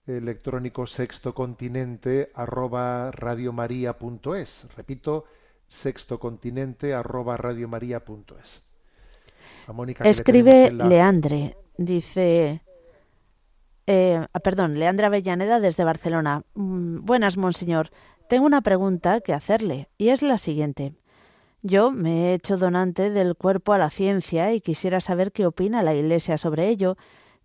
electrónico 0.06 0.86
sextocontinente 0.86 2.30
arroba 2.34 3.10
radiomaria.es. 3.10 4.66
Repito, 4.76 5.24
sextocontinente 5.74 6.94
arroba 6.94 7.36
radiomaria.es. 7.36 8.62
Escribe 10.10 10.70
la- 10.70 10.84
Leandre, 10.86 11.56
dice... 11.76 12.62
eh, 13.86 14.26
ah, 14.32 14.40
perdón, 14.40 14.78
Leandra 14.78 15.08
Avellaneda 15.08 15.60
desde 15.60 15.84
Barcelona. 15.84 16.42
Mm, 16.54 17.04
buenas, 17.04 17.36
monseñor. 17.36 17.90
Tengo 18.28 18.46
una 18.46 18.62
pregunta 18.62 19.20
que 19.20 19.32
hacerle 19.34 19.88
y 19.98 20.08
es 20.08 20.22
la 20.22 20.38
siguiente. 20.38 20.94
Yo 21.62 21.90
me 21.92 22.30
he 22.30 22.34
hecho 22.34 22.56
donante 22.56 23.10
del 23.10 23.34
cuerpo 23.36 23.72
a 23.72 23.78
la 23.78 23.90
ciencia 23.90 24.52
y 24.52 24.60
quisiera 24.60 25.00
saber 25.00 25.32
qué 25.32 25.46
opina 25.46 25.82
la 25.82 25.94
Iglesia 25.94 26.36
sobre 26.38 26.68
ello, 26.68 26.96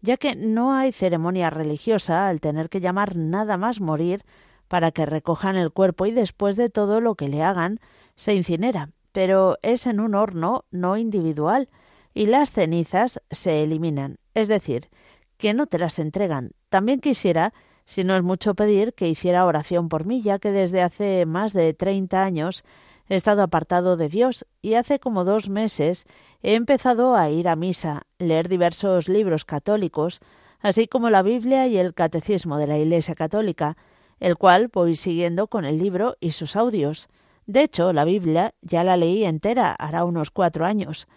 ya 0.01 0.17
que 0.17 0.35
no 0.35 0.73
hay 0.73 0.91
ceremonia 0.91 1.49
religiosa 1.49 2.27
al 2.27 2.41
tener 2.41 2.69
que 2.69 2.81
llamar 2.81 3.15
nada 3.15 3.57
más 3.57 3.79
morir 3.81 4.23
para 4.67 4.91
que 4.91 5.05
recojan 5.05 5.55
el 5.55 5.71
cuerpo 5.71 6.05
y 6.05 6.11
después 6.11 6.55
de 6.57 6.69
todo 6.69 7.01
lo 7.01 7.15
que 7.15 7.27
le 7.29 7.43
hagan 7.43 7.79
se 8.19 8.35
incinera, 8.35 8.89
pero 9.13 9.57
es 9.61 9.87
en 9.87 10.01
un 10.01 10.13
horno 10.13 10.65
no 10.71 10.97
individual 10.97 11.69
y 12.13 12.25
las 12.25 12.51
cenizas 12.51 13.21
se 13.31 13.63
eliminan, 13.63 14.17
es 14.33 14.49
decir, 14.49 14.89
que 15.37 15.53
no 15.53 15.67
te 15.67 15.79
las 15.79 15.99
entregan. 15.99 16.51
También 16.67 16.99
quisiera, 16.99 17.53
si 17.85 18.03
no 18.03 18.17
es 18.17 18.21
mucho 18.21 18.55
pedir, 18.55 18.93
que 18.93 19.07
hiciera 19.07 19.45
oración 19.45 19.87
por 19.87 20.05
mí, 20.05 20.21
ya 20.21 20.37
que 20.37 20.51
desde 20.51 20.81
hace 20.81 21.25
más 21.25 21.53
de 21.53 21.73
treinta 21.73 22.25
años 22.25 22.65
he 23.07 23.15
estado 23.15 23.41
apartado 23.41 23.95
de 23.95 24.09
Dios 24.09 24.45
y 24.61 24.73
hace 24.73 24.99
como 24.99 25.23
dos 25.23 25.47
meses 25.47 26.05
he 26.43 26.55
empezado 26.55 27.15
a 27.15 27.29
ir 27.29 27.47
a 27.47 27.55
misa, 27.55 28.01
leer 28.17 28.49
diversos 28.49 29.07
libros 29.07 29.45
católicos, 29.45 30.19
así 30.59 30.89
como 30.89 31.09
la 31.09 31.21
Biblia 31.21 31.67
y 31.67 31.77
el 31.77 31.93
Catecismo 31.93 32.57
de 32.57 32.67
la 32.67 32.77
Iglesia 32.77 33.15
Católica, 33.15 33.77
el 34.19 34.35
cual 34.35 34.67
voy 34.67 34.97
siguiendo 34.97 35.47
con 35.47 35.63
el 35.63 35.79
libro 35.79 36.17
y 36.19 36.31
sus 36.31 36.57
audios. 36.57 37.07
De 37.49 37.63
hecho, 37.63 37.93
la 37.93 38.05
Biblia 38.05 38.53
ya 38.61 38.83
la 38.83 38.95
leí 38.95 39.23
entera 39.23 39.71
hará 39.71 40.03
unos 40.03 40.29
cuatro 40.29 40.67
años. 40.67 41.07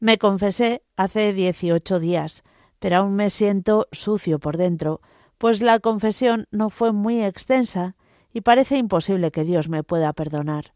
Me 0.00 0.16
confesé 0.16 0.82
hace 0.96 1.34
dieciocho 1.34 2.00
días, 2.00 2.42
pero 2.78 2.96
aún 2.96 3.16
me 3.16 3.28
siento 3.28 3.86
sucio 3.92 4.38
por 4.38 4.56
dentro, 4.56 5.02
pues 5.36 5.60
la 5.60 5.80
confesión 5.80 6.46
no 6.50 6.70
fue 6.70 6.92
muy 6.92 7.22
extensa 7.22 7.96
y 8.32 8.40
parece 8.40 8.78
imposible 8.78 9.30
que 9.30 9.44
Dios 9.44 9.68
me 9.68 9.82
pueda 9.82 10.14
perdonar. 10.14 10.72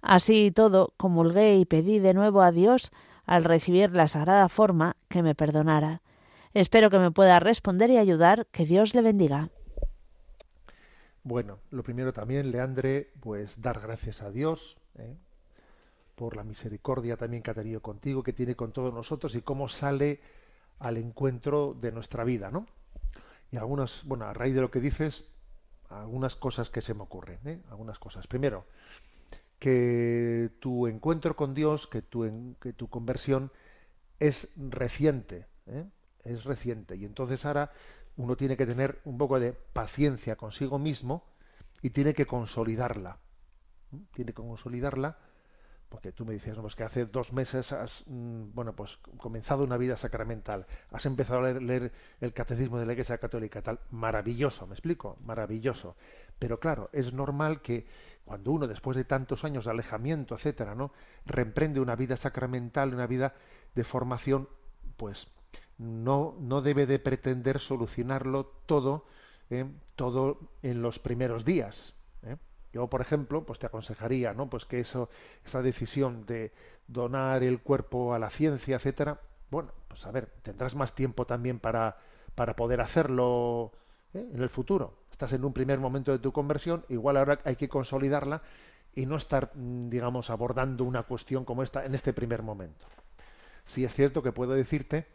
Así 0.00 0.44
y 0.44 0.50
todo, 0.52 0.94
comulgué 0.96 1.56
y 1.56 1.64
pedí 1.64 1.98
de 1.98 2.14
nuevo 2.14 2.40
a 2.40 2.52
Dios, 2.52 2.92
al 3.26 3.42
recibir 3.42 3.90
la 3.96 4.06
sagrada 4.06 4.48
forma, 4.48 4.94
que 5.08 5.24
me 5.24 5.34
perdonara. 5.34 6.02
Espero 6.54 6.88
que 6.88 7.00
me 7.00 7.10
pueda 7.10 7.40
responder 7.40 7.90
y 7.90 7.98
ayudar. 7.98 8.46
Que 8.52 8.64
Dios 8.64 8.94
le 8.94 9.02
bendiga. 9.02 9.50
Bueno, 11.24 11.58
lo 11.70 11.82
primero 11.82 12.12
también, 12.12 12.50
Leandre, 12.50 13.12
pues 13.20 13.60
dar 13.60 13.80
gracias 13.80 14.22
a 14.22 14.30
Dios 14.30 14.76
¿eh? 14.98 15.14
por 16.16 16.36
la 16.36 16.44
misericordia 16.44 17.16
también 17.16 17.42
que 17.42 17.50
ha 17.50 17.54
tenido 17.54 17.80
contigo, 17.80 18.22
que 18.22 18.32
tiene 18.32 18.54
con 18.56 18.72
todos 18.72 18.92
nosotros 18.92 19.34
y 19.34 19.42
cómo 19.42 19.68
sale 19.68 20.20
al 20.78 20.96
encuentro 20.96 21.76
de 21.80 21.92
nuestra 21.92 22.24
vida, 22.24 22.50
¿no? 22.50 22.66
Y 23.52 23.56
algunas, 23.56 24.04
bueno, 24.04 24.26
a 24.26 24.34
raíz 24.34 24.54
de 24.54 24.60
lo 24.62 24.70
que 24.70 24.80
dices, 24.80 25.24
algunas 25.90 26.36
cosas 26.36 26.70
que 26.70 26.80
se 26.80 26.94
me 26.94 27.02
ocurren, 27.02 27.40
¿eh? 27.46 27.60
Algunas 27.70 27.98
cosas. 27.98 28.26
Primero, 28.26 28.66
que 29.58 30.50
tu 30.60 30.86
encuentro 30.86 31.36
con 31.36 31.54
Dios, 31.54 31.86
que 31.86 32.02
tu, 32.02 32.24
en- 32.24 32.56
que 32.60 32.72
tu 32.72 32.88
conversión 32.88 33.50
es 34.20 34.48
reciente, 34.56 35.46
¿eh? 35.66 35.84
es 36.24 36.44
reciente. 36.44 36.96
Y 36.96 37.04
entonces 37.04 37.44
ahora 37.44 37.72
uno 38.16 38.36
tiene 38.36 38.56
que 38.56 38.66
tener 38.66 39.00
un 39.04 39.18
poco 39.18 39.40
de 39.40 39.52
paciencia 39.52 40.36
consigo 40.36 40.78
mismo 40.78 41.24
y 41.80 41.90
tiene 41.90 42.14
que 42.14 42.26
consolidarla. 42.26 43.18
Tiene 44.12 44.32
que 44.32 44.42
consolidarla 44.42 45.18
porque 45.92 46.10
tú 46.10 46.24
me 46.24 46.32
dices, 46.32 46.56
no, 46.56 46.62
pues 46.62 46.74
que 46.74 46.84
hace 46.84 47.04
dos 47.04 47.34
meses 47.34 47.70
has, 47.70 48.02
mm, 48.06 48.54
bueno, 48.54 48.74
pues 48.74 48.96
comenzado 49.18 49.62
una 49.62 49.76
vida 49.76 49.94
sacramental, 49.94 50.66
has 50.90 51.04
empezado 51.04 51.40
a 51.40 51.42
leer, 51.42 51.62
leer 51.62 51.92
el 52.22 52.32
catecismo 52.32 52.78
de 52.78 52.86
la 52.86 52.92
Iglesia 52.92 53.18
Católica, 53.18 53.60
tal, 53.60 53.78
maravilloso, 53.90 54.66
me 54.66 54.72
explico, 54.72 55.18
maravilloso. 55.20 55.94
Pero 56.38 56.58
claro, 56.58 56.88
es 56.94 57.12
normal 57.12 57.60
que 57.60 57.86
cuando 58.24 58.52
uno 58.52 58.66
después 58.66 58.96
de 58.96 59.04
tantos 59.04 59.44
años 59.44 59.66
de 59.66 59.72
alejamiento, 59.72 60.34
etcétera, 60.34 60.74
¿no? 60.74 60.92
reemprende 61.26 61.78
una 61.78 61.94
vida 61.94 62.16
sacramental, 62.16 62.94
una 62.94 63.06
vida 63.06 63.34
de 63.74 63.84
formación, 63.84 64.48
pues 64.96 65.28
no, 65.78 66.36
no 66.40 66.62
debe 66.62 66.86
de 66.86 66.98
pretender 66.98 67.58
solucionarlo 67.58 68.46
todo, 68.66 69.06
¿eh? 69.50 69.66
todo 69.96 70.38
en 70.62 70.82
los 70.82 70.98
primeros 70.98 71.44
días. 71.44 71.94
¿eh? 72.22 72.36
Yo, 72.72 72.88
por 72.88 73.00
ejemplo, 73.00 73.44
pues 73.44 73.58
te 73.58 73.66
aconsejaría, 73.66 74.32
¿no? 74.32 74.48
Pues 74.48 74.64
que 74.64 74.80
eso, 74.80 75.08
esa 75.44 75.62
decisión 75.62 76.26
de 76.26 76.52
donar 76.86 77.42
el 77.42 77.60
cuerpo 77.60 78.14
a 78.14 78.18
la 78.18 78.30
ciencia, 78.30 78.76
etcétera, 78.76 79.20
bueno, 79.50 79.72
pues 79.88 80.06
a 80.06 80.10
ver, 80.10 80.30
tendrás 80.42 80.74
más 80.74 80.94
tiempo 80.94 81.26
también 81.26 81.58
para, 81.58 81.98
para 82.34 82.56
poder 82.56 82.80
hacerlo 82.80 83.72
¿eh? 84.14 84.26
en 84.32 84.42
el 84.42 84.48
futuro. 84.48 84.94
Estás 85.10 85.32
en 85.34 85.44
un 85.44 85.52
primer 85.52 85.78
momento 85.78 86.12
de 86.12 86.18
tu 86.18 86.32
conversión, 86.32 86.84
igual 86.88 87.16
ahora 87.16 87.40
hay 87.44 87.56
que 87.56 87.68
consolidarla 87.68 88.42
y 88.94 89.06
no 89.06 89.16
estar, 89.16 89.52
mm, 89.54 89.88
digamos, 89.90 90.30
abordando 90.30 90.84
una 90.84 91.02
cuestión 91.02 91.44
como 91.44 91.62
esta 91.62 91.84
en 91.84 91.94
este 91.94 92.12
primer 92.12 92.42
momento. 92.42 92.86
Sí 93.66 93.84
es 93.84 93.94
cierto 93.94 94.22
que 94.22 94.32
puedo 94.32 94.52
decirte 94.52 95.06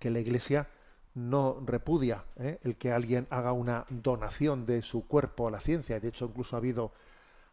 que 0.00 0.10
la 0.10 0.20
Iglesia 0.20 0.68
no 1.14 1.62
repudia 1.66 2.24
¿eh? 2.38 2.60
el 2.64 2.76
que 2.78 2.92
alguien 2.92 3.28
haga 3.30 3.52
una 3.52 3.86
donación 3.90 4.66
de 4.66 4.82
su 4.82 5.06
cuerpo 5.08 5.48
a 5.48 5.52
la 5.52 5.60
ciencia. 5.60 6.00
De 6.00 6.08
hecho, 6.08 6.26
incluso 6.26 6.56
ha 6.56 6.60
habido, 6.60 6.92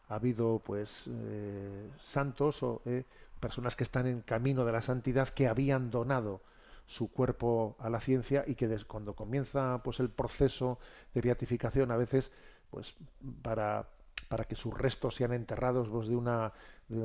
ha 0.09 0.15
habido 0.15 0.61
pues 0.65 1.05
eh, 1.07 1.89
santos 1.99 2.63
o 2.63 2.81
eh, 2.85 3.03
personas 3.39 3.75
que 3.75 3.83
están 3.83 4.07
en 4.07 4.21
camino 4.21 4.65
de 4.65 4.71
la 4.71 4.81
santidad 4.81 5.29
que 5.29 5.47
habían 5.47 5.91
donado 5.91 6.41
su 6.87 7.11
cuerpo 7.11 7.75
a 7.79 7.89
la 7.89 7.99
ciencia 7.99 8.43
y 8.47 8.55
que 8.55 8.67
des- 8.67 8.85
cuando 8.85 9.13
comienza 9.15 9.81
pues 9.83 9.99
el 9.99 10.09
proceso 10.09 10.79
de 11.13 11.21
beatificación 11.21 11.91
a 11.91 11.97
veces 11.97 12.31
pues 12.71 12.95
para 13.41 13.87
para 14.29 14.43
que 14.45 14.55
sus 14.55 14.73
restos 14.73 15.15
sean 15.15 15.31
enterrados 15.31 15.87
pues, 15.89 16.07
de 16.09 16.15
una 16.15 16.51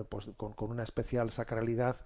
pues, 0.08 0.28
con 0.36 0.70
una 0.70 0.82
especial 0.82 1.30
sacralidad 1.30 1.96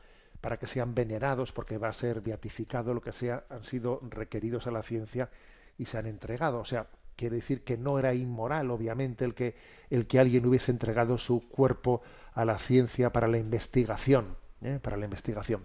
para 0.41 0.59
que 0.59 0.67
sean 0.67 0.95
venerados, 0.95 1.53
porque 1.53 1.79
va 1.79 1.89
a 1.89 1.93
ser 1.93 2.21
beatificado, 2.21 2.95
lo 2.95 3.01
que 3.01 3.13
sea, 3.13 3.45
han 3.51 3.65
sido 3.65 4.01
requeridos 4.11 4.67
a 4.67 4.71
la 4.71 4.83
ciencia 4.83 5.31
y 5.79 5.87
se 5.87 5.99
han 5.99 6.07
entregado. 6.07 6.59
O 6.59 6.65
sea, 6.65 6.87
quiere 7.17 7.37
decir 7.37 7.65
que 7.65 7.77
no 7.77 7.99
era 7.99 8.15
inmoral, 8.15 8.71
obviamente, 8.71 9.25
el 9.25 9.35
que, 9.35 9.57
el 9.91 10.07
que 10.07 10.19
alguien 10.19 10.47
hubiese 10.47 10.71
entregado 10.71 11.19
su 11.19 11.49
cuerpo 11.49 12.03
a 12.35 12.45
la 12.45 12.59
ciencia 12.59 13.13
para 13.13 13.29
la 13.29 13.39
investigación, 13.39 14.37
¿eh? 14.63 14.79
para 14.83 14.97
la 14.97 15.07
investigación. 15.07 15.63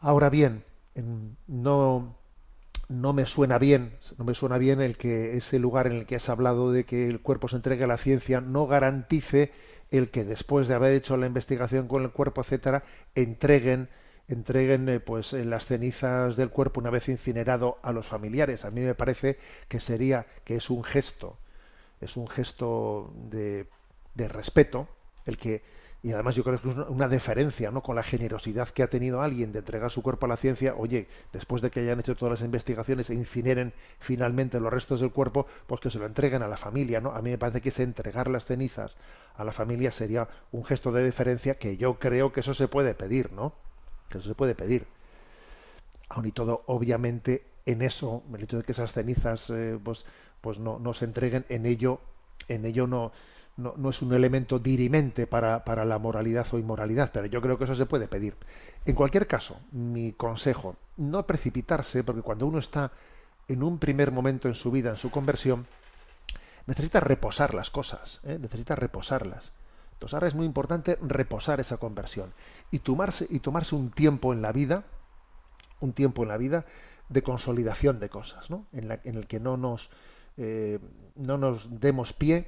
Ahora 0.00 0.30
bien, 0.30 0.64
no, 1.46 2.16
no 2.88 3.12
me 3.12 3.26
suena 3.26 3.58
bien, 3.58 3.96
no 4.18 4.24
me 4.24 4.34
suena 4.34 4.58
bien 4.58 4.80
el 4.80 4.96
que 4.96 5.36
ese 5.36 5.58
lugar 5.58 5.86
en 5.86 5.94
el 5.94 6.06
que 6.06 6.16
has 6.16 6.28
hablado 6.28 6.72
de 6.72 6.84
que 6.84 7.08
el 7.08 7.20
cuerpo 7.20 7.48
se 7.48 7.56
entregue 7.56 7.84
a 7.84 7.88
la 7.88 7.96
ciencia 7.96 8.40
no 8.40 8.66
garantice 8.66 9.52
el 9.90 10.10
que 10.10 10.24
después 10.24 10.68
de 10.68 10.74
haber 10.74 10.92
hecho 10.92 11.16
la 11.16 11.26
investigación 11.26 11.88
con 11.88 12.02
el 12.02 12.10
cuerpo, 12.10 12.40
etcétera, 12.40 12.84
entreguen 13.14 13.88
entreguen 14.28 14.88
eh, 14.88 15.00
pues 15.00 15.32
en 15.32 15.50
las 15.50 15.66
cenizas 15.66 16.36
del 16.36 16.50
cuerpo 16.50 16.80
una 16.80 16.90
vez 16.90 17.08
incinerado 17.08 17.78
a 17.82 17.92
los 17.92 18.06
familiares. 18.06 18.64
A 18.64 18.70
mí 18.70 18.80
me 18.80 18.94
parece 18.94 19.38
que 19.68 19.80
sería 19.80 20.26
que 20.44 20.56
es 20.56 20.70
un 20.70 20.84
gesto, 20.84 21.36
es 22.00 22.16
un 22.16 22.28
gesto 22.28 23.12
de, 23.28 23.66
de 24.14 24.28
respeto 24.28 24.88
el 25.26 25.36
que 25.36 25.62
y 26.02 26.12
además 26.12 26.34
yo 26.34 26.42
creo 26.44 26.60
que 26.60 26.68
es 26.70 26.76
una 26.88 27.08
deferencia 27.08 27.70
¿no? 27.70 27.82
con 27.82 27.94
la 27.94 28.02
generosidad 28.02 28.68
que 28.70 28.82
ha 28.82 28.88
tenido 28.88 29.20
alguien 29.20 29.52
de 29.52 29.58
entregar 29.58 29.90
su 29.90 30.02
cuerpo 30.02 30.26
a 30.26 30.30
la 30.30 30.36
ciencia 30.36 30.74
oye 30.74 31.08
después 31.32 31.60
de 31.60 31.70
que 31.70 31.80
hayan 31.80 32.00
hecho 32.00 32.16
todas 32.16 32.40
las 32.40 32.44
investigaciones 32.44 33.10
e 33.10 33.14
incineren 33.14 33.74
finalmente 33.98 34.60
los 34.60 34.72
restos 34.72 35.00
del 35.00 35.12
cuerpo 35.12 35.46
pues 35.66 35.80
que 35.80 35.90
se 35.90 35.98
lo 35.98 36.06
entreguen 36.06 36.42
a 36.42 36.48
la 36.48 36.56
familia 36.56 37.00
no 37.00 37.12
a 37.12 37.20
mí 37.20 37.30
me 37.30 37.38
parece 37.38 37.60
que 37.60 37.68
ese 37.68 37.82
entregar 37.82 38.28
las 38.28 38.46
cenizas 38.46 38.96
a 39.36 39.44
la 39.44 39.52
familia 39.52 39.90
sería 39.90 40.28
un 40.52 40.64
gesto 40.64 40.90
de 40.90 41.02
deferencia 41.02 41.56
que 41.56 41.76
yo 41.76 41.98
creo 41.98 42.32
que 42.32 42.40
eso 42.40 42.54
se 42.54 42.68
puede 42.68 42.94
pedir 42.94 43.32
no 43.32 43.52
que 44.10 44.18
eso 44.18 44.28
se 44.28 44.34
puede 44.34 44.54
pedir. 44.54 44.86
Aun 46.08 46.26
y 46.26 46.32
todo 46.32 46.64
obviamente 46.66 47.44
en 47.64 47.80
eso 47.82 48.24
el 48.34 48.42
hecho 48.42 48.58
de 48.58 48.64
que 48.64 48.72
esas 48.72 48.92
cenizas 48.92 49.48
eh, 49.50 49.78
pues 49.82 50.04
pues 50.40 50.58
no, 50.58 50.78
no 50.78 50.92
se 50.94 51.04
entreguen 51.04 51.46
en 51.48 51.66
ello 51.66 52.00
en 52.48 52.64
ello 52.64 52.86
no 52.86 53.12
no, 53.60 53.90
es 53.90 54.02
un 54.02 54.12
elemento 54.12 54.58
dirimente 54.58 55.26
para, 55.26 55.64
para, 55.64 55.84
la 55.84 55.98
moralidad 55.98 56.46
o 56.52 56.58
inmoralidad, 56.58 57.10
pero 57.12 57.26
yo 57.26 57.40
creo 57.40 57.58
que 57.58 57.64
eso 57.64 57.76
se 57.76 57.86
puede 57.86 58.08
pedir. 58.08 58.34
En 58.86 58.94
cualquier 58.94 59.26
caso, 59.26 59.60
mi 59.72 60.12
consejo, 60.12 60.76
no 60.96 61.26
precipitarse, 61.26 62.02
porque 62.02 62.22
cuando 62.22 62.46
uno 62.46 62.58
está 62.58 62.92
en 63.48 63.62
un 63.62 63.78
primer 63.78 64.12
momento 64.12 64.48
en 64.48 64.54
su 64.54 64.70
vida, 64.70 64.90
en 64.90 64.96
su 64.96 65.10
conversión, 65.10 65.66
necesita 66.66 67.00
reposar 67.00 67.54
las 67.54 67.70
cosas, 67.70 68.20
¿eh? 68.24 68.38
necesita 68.40 68.76
reposarlas. 68.76 69.52
Entonces 69.94 70.14
ahora 70.14 70.28
es 70.28 70.34
muy 70.34 70.46
importante 70.46 70.98
reposar 71.02 71.60
esa 71.60 71.76
conversión 71.76 72.32
y 72.70 72.78
tomarse, 72.78 73.26
y 73.28 73.40
tomarse 73.40 73.74
un 73.74 73.90
tiempo 73.90 74.32
en 74.32 74.40
la 74.40 74.52
vida, 74.52 74.84
un 75.80 75.92
tiempo 75.92 76.22
en 76.22 76.28
la 76.28 76.36
vida 76.36 76.64
de 77.08 77.22
consolidación 77.22 77.98
de 77.98 78.08
cosas, 78.08 78.48
¿no? 78.50 78.66
en, 78.72 78.90
el 78.90 79.26
que 79.26 79.40
no 79.40 79.56
nos, 79.56 79.90
eh, 80.36 80.78
no 81.16 81.36
nos 81.36 81.80
demos 81.80 82.12
pie. 82.12 82.46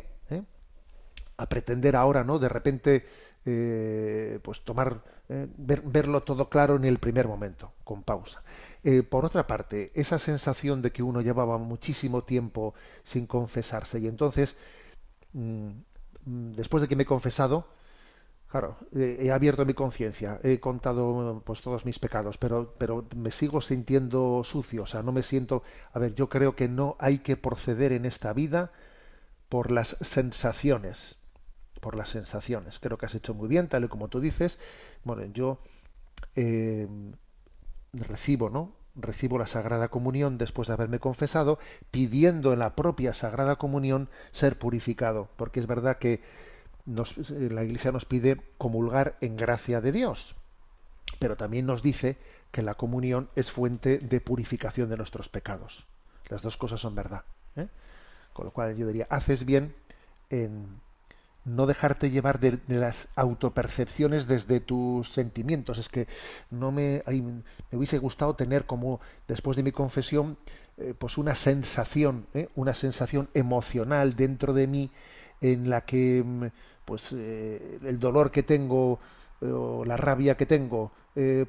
A 1.37 1.49
pretender 1.49 1.97
ahora, 1.97 2.25
¿no? 2.25 2.39
De 2.39 2.49
repente, 2.49 3.05
eh, 3.45 4.39
pues 4.43 4.61
tomar, 4.63 5.03
eh, 5.29 5.49
verlo 5.57 6.23
todo 6.23 6.49
claro 6.49 6.77
en 6.77 6.85
el 6.85 6.99
primer 6.99 7.27
momento, 7.27 7.73
con 7.83 8.05
pausa. 8.05 8.43
Eh, 8.85 9.03
por 9.03 9.25
otra 9.25 9.47
parte, 9.49 9.91
esa 9.95 10.19
sensación 10.19 10.81
de 10.81 10.93
que 10.93 11.03
uno 11.03 11.21
llevaba 11.21 11.59
muchísimo 11.59 12.23
tiempo 12.23 12.75
sin 13.03 13.27
confesarse 13.27 13.99
y 13.99 14.07
entonces, 14.07 14.57
mm, 15.33 15.71
después 16.55 16.83
de 16.83 16.89
que 16.89 16.97
me 16.97 17.03
he 17.05 17.07
confesado, 17.07 17.67
claro, 18.49 18.77
he 18.95 19.31
abierto 19.33 19.65
mi 19.67 19.75
conciencia, 19.75 20.39
he 20.45 20.61
contado 20.61 21.43
pues 21.45 21.63
todos 21.63 21.85
mis 21.85 21.99
pecados, 21.99 22.39
pero, 22.39 22.75
pero 22.79 23.07
me 23.17 23.31
sigo 23.31 23.61
sintiendo 23.61 24.43
sucio, 24.45 24.85
o 24.85 24.87
sea, 24.87 25.03
no 25.03 25.13
me 25.13 25.23
siento, 25.23 25.63
a 25.93 25.99
ver, 25.99 26.15
yo 26.15 26.29
creo 26.29 26.55
que 26.55 26.69
no 26.69 26.97
hay 27.01 27.19
que 27.21 27.37
proceder 27.37 27.93
en 27.93 28.05
esta 28.05 28.33
vida 28.33 28.73
por 29.49 29.71
las 29.71 29.97
sensaciones 30.01 31.22
por 31.83 31.97
las 31.97 32.11
sensaciones. 32.11 32.79
Creo 32.79 32.97
que 32.97 33.07
has 33.07 33.15
hecho 33.17 33.35
muy 33.35 33.49
bien, 33.49 33.67
tal 33.67 33.83
y 33.83 33.89
como 33.89 34.07
tú 34.07 34.21
dices. 34.21 34.61
Bueno, 35.03 35.25
yo 35.35 35.59
eh, 36.37 36.87
recibo, 37.93 38.51
¿no? 38.51 38.73
Recibo 38.95 39.37
la 39.37 39.49
Sagrada 39.49 39.89
Comunión 39.89 40.39
después 40.39 40.69
de 40.69 40.75
haberme 40.75 41.01
confesado, 41.01 41.59
pidiendo 41.91 42.53
en 42.53 42.61
la 42.61 42.77
propia 42.77 43.15
Sagrada 43.15 43.57
Comunión 43.57 44.09
ser 44.31 44.61
purificado, 44.61 45.29
porque 45.35 45.59
es 45.59 45.67
verdad 45.67 45.99
que 45.99 46.21
la 46.87 47.65
Iglesia 47.65 47.91
nos 47.91 48.05
pide 48.05 48.41
comulgar 48.59 49.17
en 49.21 49.37
gracia 49.37 49.81
de 49.81 49.91
Dios, 49.91 50.37
pero 51.19 51.37
también 51.37 51.67
nos 51.67 51.83
dice 51.83 52.17
que 52.53 52.63
la 52.63 52.75
comunión 52.75 53.29
es 53.35 53.51
fuente 53.51 53.99
de 53.99 54.21
purificación 54.21 54.89
de 54.89 54.99
nuestros 54.99 55.29
pecados. 55.29 55.85
Las 56.29 56.43
dos 56.43 56.57
cosas 56.57 56.81
son 56.81 56.95
verdad. 56.95 57.25
¿eh? 57.57 57.67
Con 58.33 58.45
lo 58.45 58.53
cual 58.53 58.77
yo 58.77 58.87
diría, 58.87 59.09
haces 59.11 59.45
bien 59.45 59.75
en 60.31 60.81
no 61.45 61.67
dejarte 61.67 62.11
llevar 62.11 62.39
de, 62.41 62.59
las 62.69 63.09
autopercepciones 63.17 64.27
desde 64.27 64.61
tus 64.61 65.13
sentimientos. 65.13 65.79
Es 65.79 65.89
que 65.89 66.07
no 66.51 66.71
me, 66.71 67.03
me 67.07 67.79
hubiese 67.79 67.99
gustado 67.99 68.35
tener 68.35 68.67
como 68.67 69.01
después 69.27 69.57
de 69.57 69.63
mi 69.63 69.73
confesión 69.73 70.37
eh, 70.79 70.95
pues 70.99 71.19
una 71.19 71.35
sensación, 71.35 72.27
¿eh? 72.35 72.49
una 72.55 72.75
sensación 72.75 73.29
emocional 73.35 74.17
dentro 74.17 74.55
de 74.55 74.67
mí 74.67 74.91
en 75.41 75.69
la 75.69 75.83
que 75.83 76.23
mm, 76.25 76.47
pues 76.85 77.13
eh, 77.13 77.79
el 77.85 78.01
dolor 78.01 78.31
que 78.31 78.43
tengo 78.43 78.99
o 79.43 79.85
la 79.85 79.97
rabia 79.97 80.37
que 80.37 80.47
tengo 80.47 80.93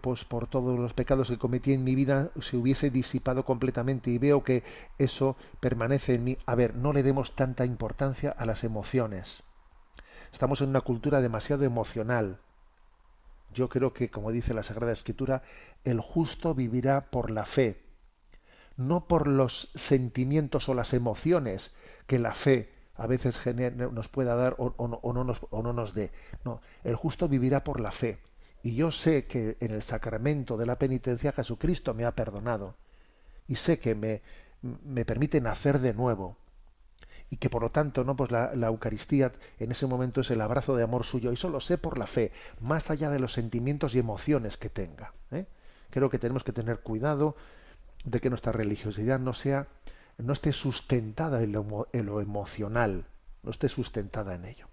pues 0.02 0.26
por 0.26 0.48
todos 0.48 0.78
los 0.78 0.94
pecados 0.94 1.30
que 1.30 1.38
cometí 1.38 1.74
en 1.74 1.84
mi 1.84 1.96
vida 1.96 2.32
se 2.42 2.58
hubiese 2.58 2.90
disipado 2.90 3.46
completamente 3.46 4.10
y 4.10 4.18
veo 4.18 4.44
que 4.44 4.64
eso 4.98 5.38
permanece 5.60 6.16
en 6.16 6.24
mí. 6.24 6.38
A 6.48 6.56
ver, 6.56 6.76
no 6.76 6.92
le 6.92 7.04
demos 7.04 7.36
tanta 7.36 7.66
importancia 7.66 8.32
a 8.32 8.46
las 8.46 8.64
emociones 8.64 9.44
Estamos 10.34 10.62
en 10.62 10.70
una 10.70 10.82
cultura 10.82 11.22
demasiado 11.22 11.64
emocional. 11.64 12.40
Yo 13.54 13.70
creo 13.70 13.94
que, 13.94 14.10
como 14.10 14.32
dice 14.32 14.56
la 14.56 14.64
Sagrada 14.64 14.92
Escritura, 14.92 15.44
el 15.84 16.02
justo 16.02 16.56
vivirá 16.56 17.12
por 17.12 17.30
la 17.30 17.46
fe, 17.46 17.80
no 18.76 19.08
por 19.08 19.28
los 19.28 19.70
sentimientos 19.76 20.68
o 20.68 20.74
las 20.74 20.94
emociones 20.94 21.72
que 22.08 22.18
la 22.18 22.34
fe 22.34 22.74
a 22.96 23.06
veces 23.06 23.40
nos 23.92 24.08
pueda 24.08 24.36
dar 24.36 24.56
o, 24.58 24.74
no, 25.14 25.24
nos, 25.24 25.40
o 25.52 25.62
no 25.62 25.72
nos 25.72 25.94
dé. 25.94 26.12
No, 26.44 26.62
el 26.84 26.96
justo 26.96 27.30
vivirá 27.30 27.64
por 27.64 27.80
la 27.80 27.92
fe. 27.92 28.18
Y 28.64 28.76
yo 28.76 28.92
sé 28.92 29.26
que 29.26 29.58
en 29.60 29.72
el 29.72 29.84
sacramento 29.84 30.58
de 30.58 30.66
la 30.66 30.80
penitencia 30.80 31.32
Jesucristo 31.32 31.94
me 31.94 32.06
ha 32.06 32.16
perdonado. 32.16 32.76
Y 33.48 33.56
sé 33.56 33.78
que 33.78 33.94
me, 33.94 34.24
me 34.62 35.06
permite 35.06 35.42
nacer 35.42 35.80
de 35.80 35.94
nuevo 35.94 36.38
y 37.34 37.38
que 37.38 37.50
por 37.50 37.64
lo 37.64 37.72
tanto 37.72 38.04
no 38.04 38.16
pues 38.16 38.30
la, 38.30 38.52
Eucaristía 38.54 39.32
en 39.58 39.72
ese 39.72 39.88
momento 39.88 40.22
es 40.22 40.30
el 40.30 40.40
abrazo 40.40 40.76
de 40.76 40.84
amor 40.84 41.04
suyo 41.04 41.32
y 41.32 41.36
solo 41.36 41.60
sé 41.60 41.80
por 41.80 41.98
la 41.98 42.06
fe 42.06 42.32
más 42.62 42.92
allá 42.92 43.10
de 43.10 43.18
los 43.18 43.34
sentimientos 43.34 43.96
y 43.96 44.00
emociones 44.00 44.56
que 44.56 44.70
tenga 44.70 45.14
¿eh? 45.32 45.48
creo 45.90 46.12
que 46.12 46.20
tenemos 46.20 46.44
que 46.44 46.52
tener 46.52 46.82
cuidado 46.82 47.36
de 48.06 48.20
que 48.20 48.30
nuestra 48.30 48.52
religiosidad 48.52 49.20
no 49.20 49.34
sea 49.34 49.66
no 50.20 50.34
esté 50.34 50.54
sustentada 50.54 51.42
en 51.42 51.54
lo, 51.54 51.88
en 51.92 52.06
lo 52.06 52.22
emocional 52.22 53.06
no 53.42 53.50
esté 53.50 53.68
sustentada 53.68 54.36
en 54.36 54.46
ello. 54.46 54.68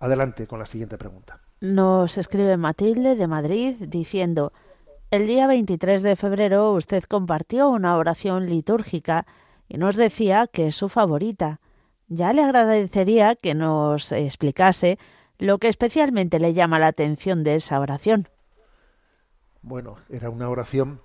Adelante 0.00 0.48
con 0.48 0.58
la 0.58 0.66
siguiente 0.66 0.98
pregunta. 0.98 1.38
Nos 1.60 2.18
escribe 2.18 2.56
Matilde 2.56 3.14
de 3.14 3.28
Madrid 3.28 3.76
diciendo 3.78 4.52
el 5.12 5.26
día 5.26 5.46
23 5.46 6.00
de 6.02 6.16
febrero 6.16 6.72
usted 6.72 7.04
compartió 7.04 7.68
una 7.68 7.96
oración 7.98 8.46
litúrgica 8.46 9.26
y 9.68 9.78
nos 9.78 9.96
decía 9.96 10.46
que 10.46 10.68
es 10.68 10.76
su 10.76 10.88
favorita. 10.88 11.60
Ya 12.08 12.32
le 12.32 12.42
agradecería 12.42 13.36
que 13.36 13.54
nos 13.54 14.12
explicase 14.12 14.98
lo 15.38 15.58
que 15.58 15.68
especialmente 15.68 16.38
le 16.38 16.54
llama 16.54 16.78
la 16.78 16.88
atención 16.88 17.42
de 17.42 17.56
esa 17.56 17.80
oración. 17.80 18.28
Bueno, 19.62 19.96
era 20.10 20.28
una 20.30 20.48
oración 20.48 21.00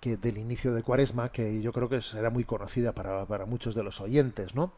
que 0.00 0.16
del 0.16 0.38
inicio 0.38 0.74
de 0.74 0.82
Cuaresma 0.82 1.30
que 1.30 1.60
yo 1.60 1.72
creo 1.72 1.88
que 1.88 2.00
será 2.00 2.30
muy 2.30 2.44
conocida 2.44 2.92
para, 2.92 3.26
para 3.26 3.46
muchos 3.46 3.74
de 3.74 3.82
los 3.82 4.00
oyentes, 4.00 4.54
¿no? 4.54 4.72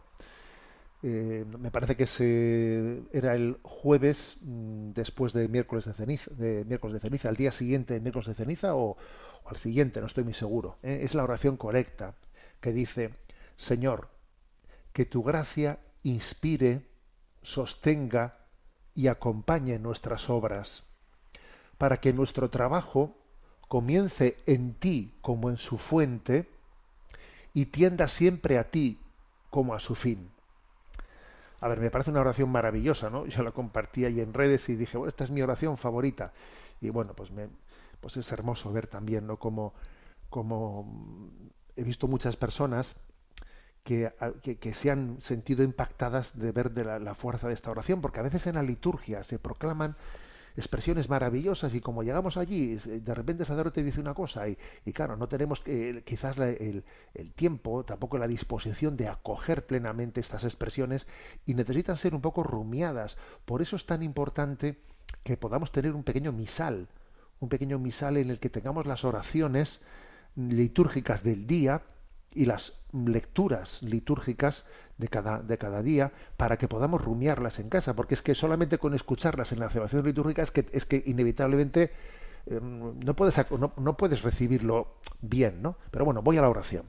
Eh, 1.03 1.47
me 1.59 1.71
parece 1.71 1.97
que 1.97 2.07
se, 2.07 3.03
era 3.13 3.35
el 3.35 3.59
jueves 3.63 4.37
mm, 4.43 4.91
después 4.91 5.33
de 5.33 5.49
miércoles 5.49 5.87
de 5.87 5.95
ceniza, 5.95 6.31
de 6.35 6.65
miércoles 6.67 6.95
de 6.95 7.01
ceniza, 7.01 7.31
al 7.31 7.37
día 7.37 7.53
siguiente 7.53 7.95
de 7.95 8.01
miércoles 8.01 8.29
de 8.29 8.35
ceniza 8.35 8.75
o, 8.75 8.99
al 9.47 9.57
siguiente, 9.57 10.01
no 10.01 10.07
estoy 10.07 10.25
muy 10.25 10.35
seguro. 10.35 10.77
¿eh? 10.83 11.01
Es 11.03 11.15
la 11.15 11.25
oración 11.25 11.57
correcta 11.57 12.15
que 12.61 12.73
dice, 12.73 13.15
Señor, 13.57 14.09
que 14.93 15.05
tu 15.05 15.23
gracia 15.23 15.79
inspire, 16.03 16.87
sostenga 17.43 18.39
y 18.95 19.09
acompañe 19.09 19.79
nuestras 19.79 20.29
obras, 20.31 20.85
para 21.79 21.99
que 21.99 22.13
nuestro 22.13 22.51
trabajo 22.51 23.17
comience 23.69 24.37
en 24.47 24.75
ti 24.75 25.15
como 25.21 25.49
en 25.49 25.57
su 25.57 25.79
fuente 25.79 26.49
y 27.55 27.67
tienda 27.67 28.09
siempre 28.09 28.59
a 28.59 28.71
ti 28.71 28.99
como 29.49 29.75
a 29.75 29.81
su 29.81 29.95
fin. 29.95 30.31
a 31.61 31.69
ver, 31.69 31.79
me 31.81 31.91
parece 31.91 32.11
una 32.11 32.21
oración 32.21 32.51
maravillosa, 32.51 33.11
¿no? 33.11 33.27
Yo 33.27 33.43
la 33.43 33.53
compartí 33.53 34.05
ahí 34.05 34.21
en 34.21 34.33
redes 34.33 34.69
y 34.69 34.77
dije, 34.77 34.97
bueno, 34.97 35.11
esta 35.11 35.25
es 35.25 35.31
mi 35.31 35.43
oración 35.43 35.77
favorita. 35.77 36.33
Y 36.81 36.89
bueno, 36.89 37.13
pues 37.15 37.31
me, 37.31 37.49
pues 38.01 38.17
es 38.17 38.33
hermoso 38.33 38.73
ver 38.73 38.87
también, 38.87 39.27
¿no? 39.27 39.37
Como, 39.37 39.75
como 40.31 41.31
he 41.81 41.85
visto 41.85 42.07
muchas 42.07 42.37
personas 42.37 42.95
que, 43.83 44.13
que, 44.61 44.75
se 44.75 44.91
han 44.91 45.21
sentido 45.23 45.65
impactadas 45.65 46.39
de 46.39 46.53
ver 46.53 46.73
de 46.73 46.85
la, 46.85 47.15
fuerza 47.15 47.49
de 47.49 47.55
esta 47.55 47.71
oración, 47.71 48.01
porque 48.03 48.21
a 48.21 48.23
veces 48.23 48.47
en 48.47 48.57
la 48.57 48.63
liturgia 48.63 49.25
se 49.25 49.39
proclaman 49.39 49.97
expresiones 50.57 51.09
maravillosas 51.09 51.75
y 51.75 51.81
como 51.81 52.03
llegamos 52.03 52.37
allí, 52.37 52.75
de 52.75 53.15
repente 53.15 53.45
el 53.45 53.47
sacerdote 53.47 53.83
dice 53.83 54.01
una 54.01 54.13
cosa 54.13 54.49
y, 54.49 54.59
y 54.85 54.93
claro, 54.93 55.17
no 55.17 55.29
tenemos 55.29 55.63
eh, 55.65 56.03
quizás 56.05 56.37
el, 56.39 56.85
el, 57.15 57.33
tiempo, 57.33 57.85
tampoco 57.85 58.19
la 58.19 58.29
disposición 58.29 58.97
de 58.97 59.09
acoger 59.09 59.65
plenamente 59.65 60.21
estas 60.21 60.45
expresiones 60.45 61.07
y 61.47 61.55
necesitan 61.55 61.97
ser 61.97 62.15
un 62.15 62.21
poco 62.21 62.43
rumiadas. 62.43 63.17
Por 63.47 63.63
eso 63.63 63.77
es 63.77 63.87
tan 63.87 64.03
importante 64.03 64.77
que 65.23 65.39
podamos 65.39 65.73
tener 65.73 65.95
un 65.95 66.05
pequeño 66.05 66.33
misal, 66.33 66.89
un 67.39 67.49
pequeño 67.49 67.79
misal 67.79 68.19
en 68.19 68.29
el 68.29 68.39
que 68.39 68.51
tengamos 68.51 68.87
las 68.87 69.05
oraciones 69.05 69.81
litúrgicas 70.37 71.23
del 71.23 71.47
día 71.47 71.83
y 72.33 72.47
las 72.47 72.85
lecturas 72.93 73.83
litúrgicas 73.83 74.65
de 74.99 75.09
cada, 75.09 75.41
de 75.41 75.59
cada 75.59 75.83
día 75.83 76.13
para 76.37 76.59
que 76.59 76.69
podamos 76.69 77.03
rumiarlas 77.03 77.59
en 77.59 77.69
casa, 77.69 77.95
porque 77.95 78.15
es 78.15 78.23
que 78.23 78.35
solamente 78.35 78.79
con 78.79 78.95
escucharlas 78.95 79.53
en 79.53 79.61
la 79.61 79.69
celebración 79.69 80.05
litúrgica 80.05 80.43
es 80.43 80.51
que, 80.51 80.67
es 80.73 80.85
que 80.85 81.03
inevitablemente 81.07 81.93
eh, 82.47 82.61
no, 82.61 83.15
puedes, 83.15 83.37
no, 83.51 83.73
no, 83.77 83.97
puedes 83.97 84.23
recibirlo 84.23 84.97
bien, 85.21 85.63
¿no? 85.63 85.77
Pero 85.91 86.05
bueno, 86.05 86.23
voy 86.23 86.37
a 86.37 86.43
la 86.43 86.49
oración. 86.49 86.85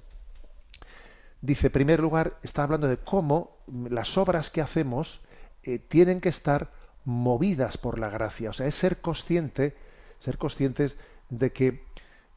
Dice, 1.41 1.67
en 1.67 1.73
primer 1.73 1.99
lugar, 1.99 2.37
está 2.43 2.63
hablando 2.63 2.87
de 2.87 2.97
cómo 2.97 3.57
las 3.89 4.17
obras 4.17 4.51
que 4.51 4.61
hacemos 4.61 5.21
eh, 5.63 5.79
tienen 5.79 6.21
que 6.21 6.29
estar 6.29 6.71
movidas 7.03 7.77
por 7.77 7.97
la 7.97 8.09
gracia, 8.09 8.51
o 8.51 8.53
sea, 8.53 8.67
es 8.67 8.75
ser 8.75 9.01
consciente, 9.01 9.75
ser 10.19 10.37
conscientes 10.37 10.97
de 11.29 11.51
que 11.51 11.83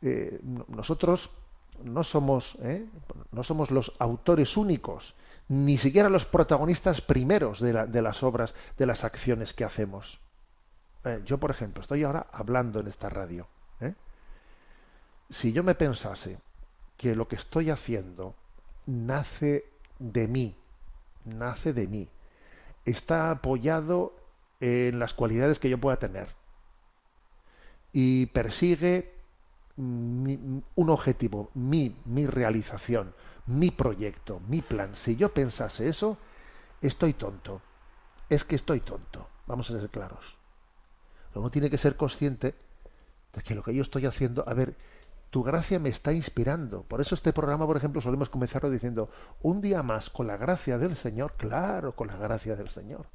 eh, 0.07 0.39
nosotros 0.69 1.31
no 1.83 2.05
somos, 2.05 2.59
¿eh? 2.61 2.87
no 3.33 3.43
somos 3.43 3.71
los 3.71 3.95
autores 3.99 4.59
únicos, 4.59 5.15
ni 5.49 5.79
siquiera 5.79 6.11
los 6.11 6.27
protagonistas 6.27 7.01
primeros 7.01 7.59
de, 7.59 7.73
la, 7.73 7.87
de 7.87 8.03
las 8.03 8.23
obras, 8.23 8.55
de 8.77 8.85
las 8.85 9.03
acciones 9.03 9.55
que 9.55 9.65
hacemos. 9.65 10.21
Eh, 11.05 11.23
yo, 11.25 11.39
por 11.39 11.51
ejemplo, 11.51 11.81
estoy 11.81 12.05
ahora 12.05 12.27
hablando 12.33 12.81
en 12.81 12.89
esta 12.89 13.09
radio. 13.09 13.49
Si 15.31 15.53
yo 15.55 15.65
me 15.65 15.75
pensase 15.75 16.37
que 16.99 17.17
lo 17.17 17.27
que 17.27 17.37
estoy 17.37 17.71
haciendo 17.71 18.35
nace 18.85 19.65
de 19.99 20.29
mí, 20.29 20.55
nace 21.25 21.73
de 21.73 21.89
mí, 21.89 22.09
está 22.85 23.31
apoyado 23.31 24.15
en 24.61 24.99
las 24.99 25.15
cualidades 25.15 25.59
que 25.59 25.71
yo 25.71 25.79
pueda 25.79 25.97
tener 25.97 26.29
y 27.91 28.27
persigue 28.27 29.14
un 29.77 30.65
objetivo, 30.77 31.51
mi, 31.55 31.97
mi 32.05 32.27
realización, 32.27 33.15
mi 33.47 33.71
proyecto, 33.71 34.41
mi 34.49 34.63
plan. 34.63 34.95
Si 34.95 35.17
yo 35.17 35.33
pensase 35.33 35.89
eso, 35.89 36.19
estoy 36.81 37.15
tonto. 37.15 37.61
Es 38.29 38.45
que 38.45 38.57
estoy 38.57 38.81
tonto. 38.81 39.29
Vamos 39.47 39.71
a 39.71 39.79
ser 39.79 39.91
claros. 39.91 40.39
Luego 41.35 41.51
tiene 41.51 41.71
que 41.71 41.79
ser 41.79 41.97
consciente 41.97 42.55
de 43.33 43.43
que 43.43 43.55
lo 43.55 43.63
que 43.63 43.75
yo 43.75 43.83
estoy 43.83 44.07
haciendo, 44.07 44.45
a 44.47 44.55
ver, 44.55 44.77
tu 45.31 45.43
gracia 45.43 45.81
me 45.81 45.89
está 45.89 46.13
inspirando. 46.13 46.83
Por 46.83 47.01
eso 47.01 47.17
este 47.17 47.33
programa, 47.33 47.67
por 47.67 47.77
ejemplo, 47.77 48.01
solemos 48.01 48.31
comenzarlo 48.31 48.71
diciendo, 48.71 49.11
un 49.43 49.61
día 49.61 49.83
más 49.83 50.09
con 50.09 50.29
la 50.29 50.37
gracia 50.37 50.79
del 50.79 50.95
Señor, 50.95 51.35
claro, 51.37 51.97
con 51.97 52.07
la 52.07 52.17
gracia 52.17 52.55
del 52.55 52.69
Señor. 52.69 53.07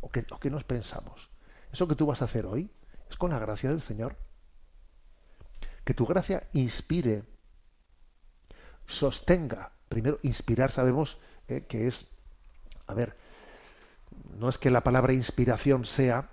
¿O 0.00 0.10
qué, 0.10 0.26
o 0.30 0.38
qué 0.38 0.50
nos 0.50 0.64
pensamos? 0.64 1.30
¿Eso 1.72 1.86
que 1.86 1.94
tú 1.94 2.06
vas 2.06 2.20
a 2.20 2.24
hacer 2.24 2.46
hoy 2.46 2.70
es 3.08 3.16
con 3.16 3.30
la 3.30 3.38
gracia 3.38 3.70
del 3.70 3.80
Señor? 3.80 4.16
Que 5.88 5.94
tu 5.94 6.04
gracia 6.04 6.42
inspire, 6.52 7.22
sostenga. 8.84 9.72
Primero, 9.88 10.18
inspirar 10.20 10.70
sabemos 10.70 11.16
eh, 11.48 11.64
que 11.66 11.88
es, 11.88 12.04
a 12.86 12.92
ver, 12.92 13.16
no 14.38 14.50
es 14.50 14.58
que 14.58 14.68
la 14.68 14.84
palabra 14.84 15.14
inspiración 15.14 15.86
sea 15.86 16.28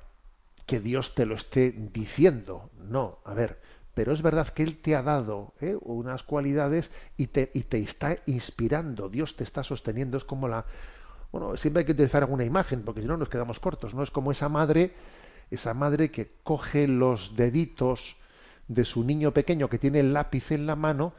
que 0.66 0.82
Dios 0.82 1.16
te 1.16 1.26
lo 1.26 1.36
esté 1.36 1.72
diciendo, 1.72 2.70
no, 2.80 3.20
a 3.24 3.34
ver, 3.34 3.62
pero 3.94 4.12
es 4.12 4.22
verdad 4.22 4.50
que 4.50 4.64
Él 4.64 4.82
te 4.82 4.94
ha 4.94 5.02
dado 5.02 5.54
¿eh? 5.62 5.78
unas 5.80 6.24
cualidades 6.24 6.92
y 7.16 7.28
te, 7.28 7.50
y 7.54 7.62
te 7.62 7.80
está 7.80 8.18
inspirando, 8.26 9.08
Dios 9.08 9.38
te 9.38 9.46
está 9.46 9.64
sosteniendo, 9.64 10.18
es 10.18 10.26
como 10.26 10.50
la... 10.50 10.66
Bueno, 11.32 11.56
siempre 11.56 11.80
hay 11.80 11.86
que 11.86 11.94
utilizar 11.94 12.24
alguna 12.24 12.44
imagen, 12.44 12.84
porque 12.84 13.00
si 13.00 13.08
no 13.08 13.16
nos 13.16 13.30
quedamos 13.30 13.62
cortos, 13.62 13.94
¿no? 13.94 14.04
Es 14.04 14.12
como 14.12 14.34
esa 14.34 14.50
madre, 14.50 14.94
esa 15.50 15.74
madre 15.74 16.12
que 16.12 16.30
coge 16.44 16.90
los 16.90 17.38
deditos 17.38 18.18
de 18.68 18.86
su 18.86 19.04
niño 19.04 19.32
pequeño 19.32 19.70
que 19.70 19.80
tiene 19.80 20.00
el 20.00 20.14
lápiz 20.14 20.52
en 20.52 20.66
la 20.66 20.76
mano 20.76 21.14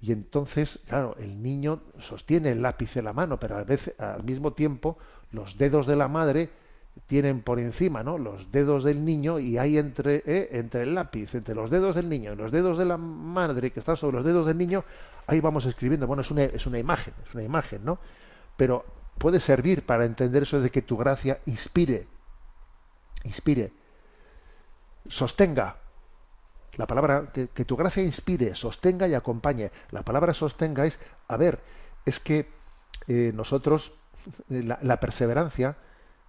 y 0.00 0.10
entonces, 0.10 0.80
claro, 0.88 1.16
el 1.20 1.42
niño 1.42 1.82
sostiene 2.00 2.50
el 2.50 2.62
lápiz 2.62 2.96
en 2.96 3.04
la 3.04 3.12
mano, 3.12 3.38
pero 3.38 3.56
a 3.56 3.64
veces, 3.64 3.98
al 4.00 4.24
mismo 4.24 4.52
tiempo 4.52 4.98
los 5.30 5.56
dedos 5.58 5.86
de 5.86 5.96
la 5.96 6.08
madre 6.08 6.50
tienen 7.06 7.40
por 7.40 7.58
encima 7.58 8.02
¿no? 8.02 8.18
los 8.18 8.50
dedos 8.52 8.84
del 8.84 9.04
niño 9.04 9.38
y 9.38 9.58
hay 9.58 9.78
entre, 9.78 10.22
eh, 10.26 10.48
entre 10.52 10.82
el 10.82 10.94
lápiz, 10.94 11.34
entre 11.34 11.54
los 11.54 11.70
dedos 11.70 11.94
del 11.94 12.08
niño 12.08 12.32
y 12.32 12.36
los 12.36 12.52
dedos 12.52 12.78
de 12.78 12.84
la 12.84 12.96
madre 12.96 13.70
que 13.70 13.80
están 13.80 13.96
sobre 13.96 14.16
los 14.16 14.26
dedos 14.26 14.46
del 14.46 14.58
niño, 14.58 14.84
ahí 15.26 15.40
vamos 15.40 15.66
escribiendo. 15.66 16.06
Bueno, 16.06 16.22
es 16.22 16.30
una, 16.30 16.44
es 16.44 16.66
una 16.66 16.78
imagen, 16.78 17.14
es 17.26 17.34
una 17.34 17.44
imagen, 17.44 17.84
¿no? 17.84 17.98
Pero 18.56 18.84
puede 19.18 19.40
servir 19.40 19.86
para 19.86 20.04
entender 20.04 20.42
eso 20.42 20.60
de 20.60 20.70
que 20.70 20.82
tu 20.82 20.96
gracia 20.96 21.38
inspire, 21.46 22.06
inspire, 23.24 23.72
sostenga. 25.08 25.76
La 26.76 26.86
palabra, 26.86 27.32
que, 27.32 27.64
tu 27.64 27.76
gracia 27.76 28.02
inspire, 28.02 28.54
sostenga 28.54 29.06
y 29.06 29.14
acompañe. 29.14 29.70
La 29.90 30.02
palabra 30.02 30.32
sostenga 30.32 30.86
es, 30.86 30.98
a 31.28 31.36
ver, 31.36 31.60
es 32.06 32.18
que 32.18 32.48
eh, 33.08 33.32
nosotros, 33.34 33.94
la, 34.48 34.78
la 34.82 34.98
perseverancia, 34.98 35.76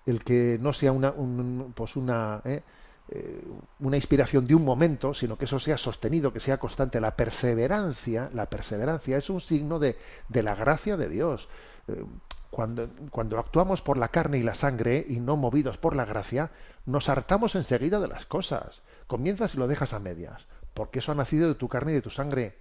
el 0.05 0.23
que 0.23 0.57
no 0.59 0.73
sea 0.73 0.91
una, 0.91 1.11
un, 1.11 1.71
pues 1.75 1.95
una, 1.95 2.41
eh, 2.43 2.61
eh, 3.09 3.43
una 3.79 3.97
inspiración 3.97 4.47
de 4.47 4.55
un 4.55 4.63
momento, 4.63 5.13
sino 5.13 5.37
que 5.37 5.45
eso 5.45 5.59
sea 5.59 5.77
sostenido, 5.77 6.31
que 6.31 6.39
sea 6.39 6.57
constante. 6.57 6.99
La 7.01 7.15
perseverancia, 7.15 8.29
la 8.33 8.49
perseverancia 8.49 9.17
es 9.17 9.29
un 9.29 9.41
signo 9.41 9.77
de, 9.79 9.97
de 10.29 10.43
la 10.43 10.55
gracia 10.55 10.97
de 10.97 11.09
Dios. 11.09 11.49
Eh, 11.87 12.03
cuando, 12.49 12.89
cuando 13.09 13.39
actuamos 13.39 13.81
por 13.81 13.97
la 13.97 14.09
carne 14.09 14.37
y 14.37 14.43
la 14.43 14.55
sangre 14.55 15.05
y 15.07 15.19
no 15.19 15.35
movidos 15.35 15.77
por 15.77 15.95
la 15.95 16.05
gracia, 16.05 16.51
nos 16.85 17.09
hartamos 17.09 17.55
enseguida 17.55 17.99
de 17.99 18.07
las 18.07 18.25
cosas. 18.25 18.81
Comienzas 19.07 19.55
y 19.55 19.57
lo 19.57 19.67
dejas 19.67 19.93
a 19.93 19.99
medias, 19.99 20.45
porque 20.73 20.99
eso 20.99 21.11
ha 21.11 21.15
nacido 21.15 21.47
de 21.47 21.55
tu 21.55 21.67
carne 21.67 21.91
y 21.91 21.95
de 21.95 22.01
tu 22.01 22.09
sangre, 22.09 22.57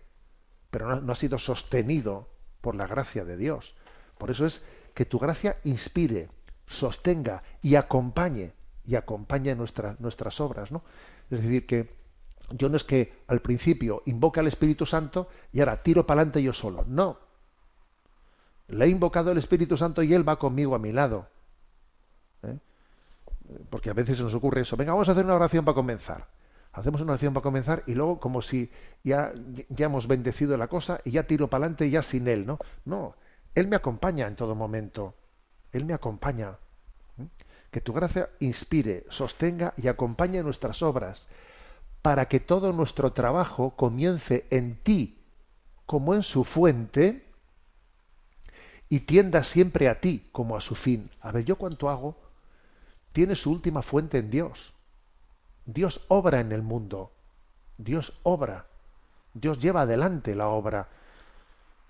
pero 0.71 1.01
no, 1.01 1.13
ha 1.13 1.17
sido 1.17 1.39
sostenido 1.39 2.29
por 2.61 2.75
la 2.75 2.87
gracia 2.87 3.25
de 3.25 3.37
Dios. 3.37 3.75
Por 4.19 4.31
eso 4.31 4.47
es 4.47 4.63
que 4.95 5.05
tu 5.05 5.19
gracia 5.19 5.59
inspire, 5.65 6.29
sostenga 6.67 7.43
y 7.61 7.75
acompañe 7.75 8.53
y 8.87 8.95
acompañe 8.97 9.55
nuestra, 9.55 9.97
nuestras 9.99 10.41
obras, 10.41 10.73
¿no? 10.73 10.83
Es 11.31 11.43
decir, 11.43 11.67
que 11.67 11.95
yo 12.51 12.69
no 12.69 12.77
es 12.77 12.85
que 12.85 13.13
al 13.27 13.41
principio 13.41 14.03
invoque 14.07 14.41
al 14.41 14.47
Espíritu 14.47 14.87
Santo 14.87 15.29
y 15.53 15.61
ahora 15.61 15.83
tiro 15.83 16.07
para 16.07 16.21
adelante 16.21 16.43
yo 16.43 16.53
solo. 16.53 16.85
No. 16.87 17.19
Le 18.69 18.85
he 18.87 18.89
invocado 18.89 19.31
al 19.31 19.39
Espíritu 19.39 19.77
Santo 19.77 20.03
y 20.03 20.15
Él 20.15 20.29
va 20.29 20.39
conmigo 20.39 20.75
a 20.75 20.79
mi 20.79 20.93
lado. 20.93 21.29
Porque 23.71 23.91
a 23.91 23.95
veces 23.95 24.21
nos 24.21 24.35
ocurre 24.35 24.63
eso. 24.63 24.77
Venga, 24.77 24.93
vamos 24.93 25.09
a 25.09 25.13
hacer 25.13 25.25
una 25.25 25.35
oración 25.35 25.65
para 25.65 25.75
comenzar. 25.75 26.29
Hacemos 26.73 27.01
una 27.03 27.13
oración 27.13 27.35
para 27.35 27.43
comenzar 27.43 27.83
y 27.87 27.95
luego 27.95 28.19
como 28.19 28.41
si 28.41 28.71
ya, 29.05 29.33
ya 29.69 29.87
hemos 29.87 30.09
bendecido 30.09 30.57
la 30.57 30.69
cosa 30.69 31.01
y 31.05 31.11
ya 31.11 31.27
tiro 31.27 31.49
para 31.49 31.65
adelante 31.65 31.91
ya 31.91 32.03
sin 32.03 32.29
Él, 32.29 32.47
¿no? 32.47 32.59
No. 32.85 33.15
Él 33.55 33.69
me 33.69 33.77
acompaña 33.77 34.27
en 34.27 34.37
todo 34.37 34.55
momento. 34.55 35.15
Él 35.73 35.85
me 35.85 35.95
acompaña. 35.95 36.57
Que 37.71 37.81
tu 37.81 37.93
gracia 37.93 38.31
inspire, 38.41 39.07
sostenga 39.09 39.75
y 39.77 39.89
acompañe 39.89 40.43
nuestras 40.43 40.83
obras, 40.83 41.27
para 42.03 42.27
que 42.27 42.41
todo 42.41 42.73
nuestro 42.73 43.13
trabajo 43.13 43.77
comience 43.77 44.47
en 44.51 44.77
ti 44.77 45.23
como 45.87 46.15
en 46.15 46.23
su 46.23 46.45
fuente 46.45 47.27
y 48.89 49.01
tienda 49.01 49.43
siempre 49.43 49.89
a 49.89 50.01
ti 50.01 50.29
como 50.33 50.57
a 50.57 50.61
su 50.61 50.75
fin. 50.75 51.11
A 51.21 51.33
ver, 51.33 51.45
yo 51.45 51.57
cuánto 51.57 51.89
hago, 51.89 52.17
tiene 53.13 53.37
su 53.37 53.51
última 53.51 53.83
fuente 53.83 54.19
en 54.19 54.31
Dios. 54.31 54.73
Dios 55.67 56.05
obra 56.09 56.41
en 56.41 56.53
el 56.53 56.63
mundo. 56.63 57.13
Dios 57.79 58.19
obra. 58.23 58.67
Dios 59.35 59.59
lleva 59.61 59.83
adelante 59.83 60.35
la 60.35 60.49
obra, 60.49 60.89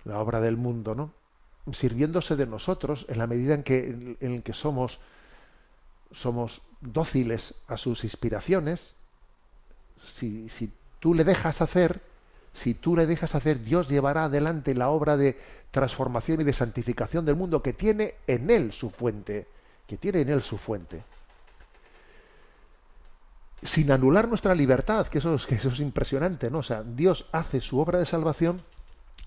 la 0.05 0.19
obra 0.19 0.39
del 0.41 0.57
mundo, 0.57 0.95
¿no? 0.95 1.11
sirviéndose 1.71 2.35
de 2.35 2.45
nosotros 2.45 3.05
en 3.07 3.17
la 3.17 3.27
medida 3.27 3.53
en 3.53 3.63
que, 3.63 4.17
en 4.19 4.41
que 4.41 4.53
somos, 4.53 4.99
somos 6.11 6.61
dóciles 6.81 7.55
a 7.67 7.77
sus 7.77 8.03
inspiraciones. 8.03 8.95
Si, 10.05 10.49
si 10.49 10.71
tú 10.99 11.13
le 11.13 11.23
dejas 11.23 11.61
hacer, 11.61 12.01
si 12.53 12.73
tú 12.73 12.95
le 12.95 13.05
dejas 13.05 13.35
hacer, 13.35 13.63
Dios 13.63 13.87
llevará 13.87 14.25
adelante 14.25 14.75
la 14.75 14.89
obra 14.89 15.15
de 15.15 15.37
transformación 15.71 16.41
y 16.41 16.43
de 16.43 16.53
santificación 16.53 17.25
del 17.25 17.35
mundo 17.35 17.63
que 17.63 17.73
tiene 17.73 18.15
en 18.27 18.49
él 18.49 18.73
su 18.73 18.89
fuente, 18.89 19.47
que 19.87 19.97
tiene 19.97 20.21
en 20.21 20.29
él 20.29 20.41
su 20.41 20.57
fuente. 20.57 21.03
Sin 23.63 23.91
anular 23.91 24.27
nuestra 24.27 24.55
libertad, 24.55 25.07
que 25.07 25.19
eso, 25.19 25.35
es, 25.35 25.45
que 25.45 25.55
eso 25.55 25.69
es 25.69 25.79
impresionante, 25.79 26.51
¿no? 26.51 26.59
O 26.59 26.63
sea, 26.63 26.83
Dios 26.83 27.27
hace 27.31 27.61
su 27.61 27.79
obra 27.79 27.99
de 27.99 28.05
salvación 28.05 28.61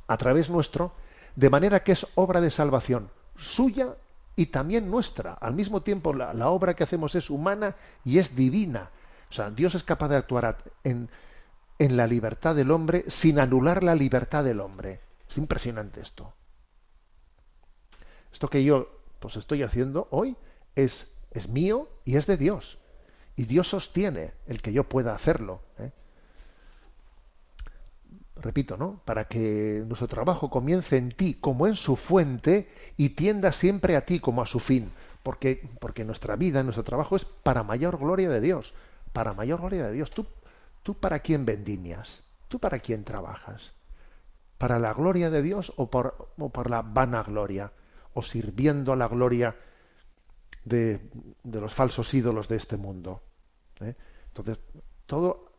a 0.06 0.16
través 0.16 0.50
nuestro, 0.50 0.92
de 1.34 1.50
manera 1.50 1.82
que 1.82 1.92
es 1.92 2.06
obra 2.14 2.40
de 2.40 2.50
salvación 2.50 3.10
suya 3.36 3.94
y 4.34 4.46
también 4.46 4.90
nuestra. 4.90 5.32
Al 5.34 5.54
mismo 5.54 5.82
tiempo, 5.82 6.12
la, 6.12 6.34
la 6.34 6.50
obra 6.50 6.74
que 6.74 6.84
hacemos 6.84 7.14
es 7.14 7.30
humana 7.30 7.74
y 8.04 8.18
es 8.18 8.36
divina. 8.36 8.90
O 9.30 9.32
sea, 9.32 9.50
Dios 9.50 9.74
es 9.74 9.82
capaz 9.82 10.08
de 10.08 10.16
actuar 10.16 10.58
en, 10.84 11.08
en 11.78 11.96
la 11.96 12.06
libertad 12.06 12.54
del 12.54 12.70
hombre 12.70 13.04
sin 13.08 13.38
anular 13.38 13.82
la 13.82 13.94
libertad 13.94 14.44
del 14.44 14.60
hombre. 14.60 15.00
Es 15.28 15.38
impresionante 15.38 16.00
esto. 16.00 16.32
Esto 18.32 18.48
que 18.48 18.64
yo 18.64 19.00
pues 19.18 19.36
estoy 19.36 19.62
haciendo 19.62 20.08
hoy 20.10 20.36
es, 20.74 21.10
es 21.30 21.48
mío 21.48 21.88
y 22.04 22.16
es 22.16 22.26
de 22.26 22.36
Dios. 22.36 22.78
Y 23.36 23.44
Dios 23.44 23.68
sostiene 23.68 24.32
el 24.46 24.62
que 24.62 24.72
yo 24.72 24.84
pueda 24.84 25.14
hacerlo. 25.14 25.60
¿eh? 25.78 25.90
Repito, 28.36 28.76
¿no? 28.76 29.00
Para 29.04 29.28
que 29.28 29.82
nuestro 29.86 30.08
trabajo 30.08 30.48
comience 30.48 30.96
en 30.96 31.10
ti 31.10 31.34
como 31.34 31.66
en 31.66 31.76
su 31.76 31.96
fuente 31.96 32.70
y 32.96 33.10
tienda 33.10 33.52
siempre 33.52 33.96
a 33.96 34.06
ti 34.06 34.20
como 34.20 34.42
a 34.42 34.46
su 34.46 34.58
fin. 34.58 34.90
Porque, 35.22 35.68
porque 35.80 36.04
nuestra 36.04 36.36
vida, 36.36 36.62
nuestro 36.62 36.84
trabajo 36.84 37.16
es 37.16 37.24
para 37.24 37.62
mayor 37.62 37.98
gloria 37.98 38.30
de 38.30 38.40
Dios. 38.40 38.72
Para 39.12 39.34
mayor 39.34 39.60
gloria 39.60 39.86
de 39.86 39.92
Dios. 39.92 40.10
¿Tú, 40.10 40.26
tú 40.82 40.94
para 40.94 41.18
quién 41.20 41.44
vendimias? 41.44 42.22
¿Tú 42.48 42.58
para 42.58 42.78
quién 42.78 43.04
trabajas? 43.04 43.72
¿Para 44.56 44.78
la 44.78 44.94
gloria 44.94 45.28
de 45.28 45.42
Dios 45.42 45.72
o 45.76 45.90
por, 45.90 46.30
o 46.38 46.48
por 46.48 46.70
la 46.70 46.80
vanagloria? 46.80 47.72
¿O 48.14 48.22
sirviendo 48.22 48.92
a 48.92 48.96
la 48.96 49.08
gloria 49.08 49.56
de, 50.64 51.10
de 51.42 51.60
los 51.60 51.74
falsos 51.74 52.14
ídolos 52.14 52.48
de 52.48 52.56
este 52.56 52.76
mundo? 52.76 53.22
¿Eh? 53.80 53.94
Entonces, 54.28 54.58
todo 55.06 55.52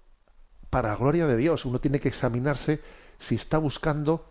para 0.69 0.95
gloria 0.95 1.27
de 1.27 1.37
Dios. 1.37 1.65
Uno 1.65 1.79
tiene 1.79 1.99
que 1.99 2.09
examinarse 2.09 2.81
si 3.19 3.35
está 3.35 3.57
buscando 3.57 4.25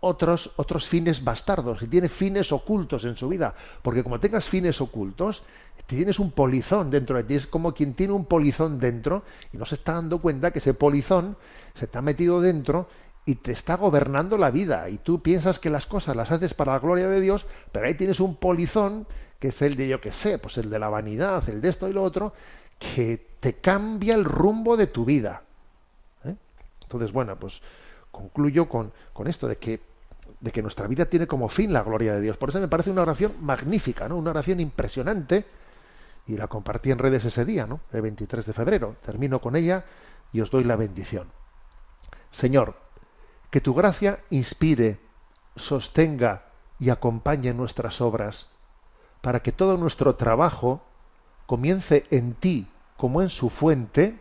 otros, 0.00 0.52
otros 0.56 0.86
fines 0.86 1.24
bastardos, 1.24 1.80
si 1.80 1.88
tiene 1.88 2.08
fines 2.08 2.52
ocultos 2.52 3.04
en 3.04 3.16
su 3.16 3.28
vida. 3.28 3.54
Porque 3.82 4.02
como 4.02 4.20
tengas 4.20 4.48
fines 4.48 4.80
ocultos, 4.80 5.42
tienes 5.86 6.18
un 6.18 6.30
polizón 6.32 6.90
dentro 6.90 7.16
de 7.16 7.24
ti. 7.24 7.34
Es 7.34 7.46
como 7.46 7.72
quien 7.72 7.94
tiene 7.94 8.12
un 8.12 8.24
polizón 8.24 8.78
dentro 8.78 9.22
y 9.52 9.56
no 9.56 9.64
se 9.64 9.76
está 9.76 9.94
dando 9.94 10.20
cuenta 10.20 10.50
que 10.50 10.58
ese 10.58 10.74
polizón 10.74 11.36
se 11.74 11.86
te 11.86 11.98
ha 11.98 12.02
metido 12.02 12.40
dentro 12.40 12.88
y 13.24 13.36
te 13.36 13.52
está 13.52 13.76
gobernando 13.76 14.38
la 14.38 14.50
vida. 14.50 14.88
Y 14.88 14.98
tú 14.98 15.22
piensas 15.22 15.58
que 15.58 15.70
las 15.70 15.86
cosas 15.86 16.14
las 16.16 16.30
haces 16.30 16.54
para 16.54 16.74
la 16.74 16.78
gloria 16.78 17.08
de 17.08 17.20
Dios, 17.20 17.46
pero 17.72 17.86
ahí 17.86 17.94
tienes 17.94 18.20
un 18.20 18.36
polizón 18.36 19.06
que 19.40 19.48
es 19.48 19.60
el 19.62 19.76
de 19.76 19.88
yo 19.88 20.00
que 20.00 20.12
sé, 20.12 20.38
pues 20.38 20.56
el 20.58 20.70
de 20.70 20.78
la 20.78 20.88
vanidad, 20.88 21.46
el 21.48 21.60
de 21.60 21.68
esto 21.68 21.88
y 21.88 21.92
lo 21.92 22.02
otro, 22.02 22.32
que 22.78 23.36
te 23.40 23.54
cambia 23.54 24.14
el 24.14 24.24
rumbo 24.24 24.76
de 24.76 24.86
tu 24.86 25.04
vida. 25.04 25.42
¿eh? 26.24 26.34
Entonces, 26.82 27.12
bueno, 27.12 27.36
pues 27.36 27.60
concluyo 28.10 28.68
con, 28.68 28.92
con 29.12 29.26
esto 29.26 29.46
de 29.46 29.56
que, 29.56 29.80
de 30.40 30.52
que 30.52 30.62
nuestra 30.62 30.86
vida 30.86 31.04
tiene 31.04 31.26
como 31.26 31.48
fin 31.48 31.72
la 31.72 31.82
gloria 31.82 32.14
de 32.14 32.20
Dios. 32.20 32.36
Por 32.36 32.48
eso 32.48 32.60
me 32.60 32.68
parece 32.68 32.90
una 32.90 33.02
oración 33.02 33.34
magnífica, 33.40 34.08
¿no? 34.08 34.16
Una 34.16 34.30
oración 34.30 34.60
impresionante. 34.60 35.44
Y 36.26 36.36
la 36.36 36.48
compartí 36.48 36.90
en 36.90 36.98
redes 36.98 37.24
ese 37.24 37.44
día, 37.44 37.66
¿no? 37.66 37.80
El 37.92 38.02
23 38.02 38.44
de 38.44 38.52
febrero. 38.52 38.96
Termino 39.04 39.40
con 39.40 39.54
ella 39.54 39.84
y 40.32 40.40
os 40.40 40.50
doy 40.50 40.64
la 40.64 40.76
bendición. 40.76 41.28
Señor, 42.30 42.74
que 43.50 43.60
tu 43.60 43.74
gracia 43.74 44.20
inspire, 44.30 44.98
sostenga 45.54 46.46
y 46.78 46.90
acompañe 46.90 47.54
nuestras 47.54 48.00
obras, 48.00 48.50
para 49.20 49.40
que 49.40 49.52
todo 49.52 49.78
nuestro 49.78 50.16
trabajo 50.16 50.82
comience 51.46 52.04
en 52.10 52.34
ti 52.34 52.68
como 52.96 53.22
en 53.22 53.30
su 53.30 53.50
fuente 53.50 54.18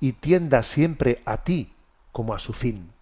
y 0.00 0.12
tienda 0.12 0.62
siempre 0.62 1.22
a 1.24 1.44
ti 1.44 1.74
como 2.12 2.34
a 2.34 2.38
su 2.38 2.52
fin. 2.52 2.92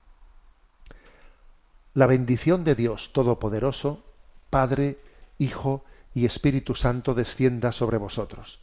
La 1.95 2.07
bendición 2.07 2.65
de 2.65 2.75
Dios 2.75 3.13
Todopoderoso, 3.13 4.05
Padre, 4.51 4.99
Hijo 5.39 5.85
y 6.15 6.27
Espíritu 6.27 6.75
Santo 6.75 7.15
descienda 7.15 7.73
sobre 7.73 7.99
vosotros. 7.99 8.61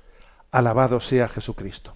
Alabado 0.51 0.99
sea 0.99 1.27
Jesucristo. 1.29 1.95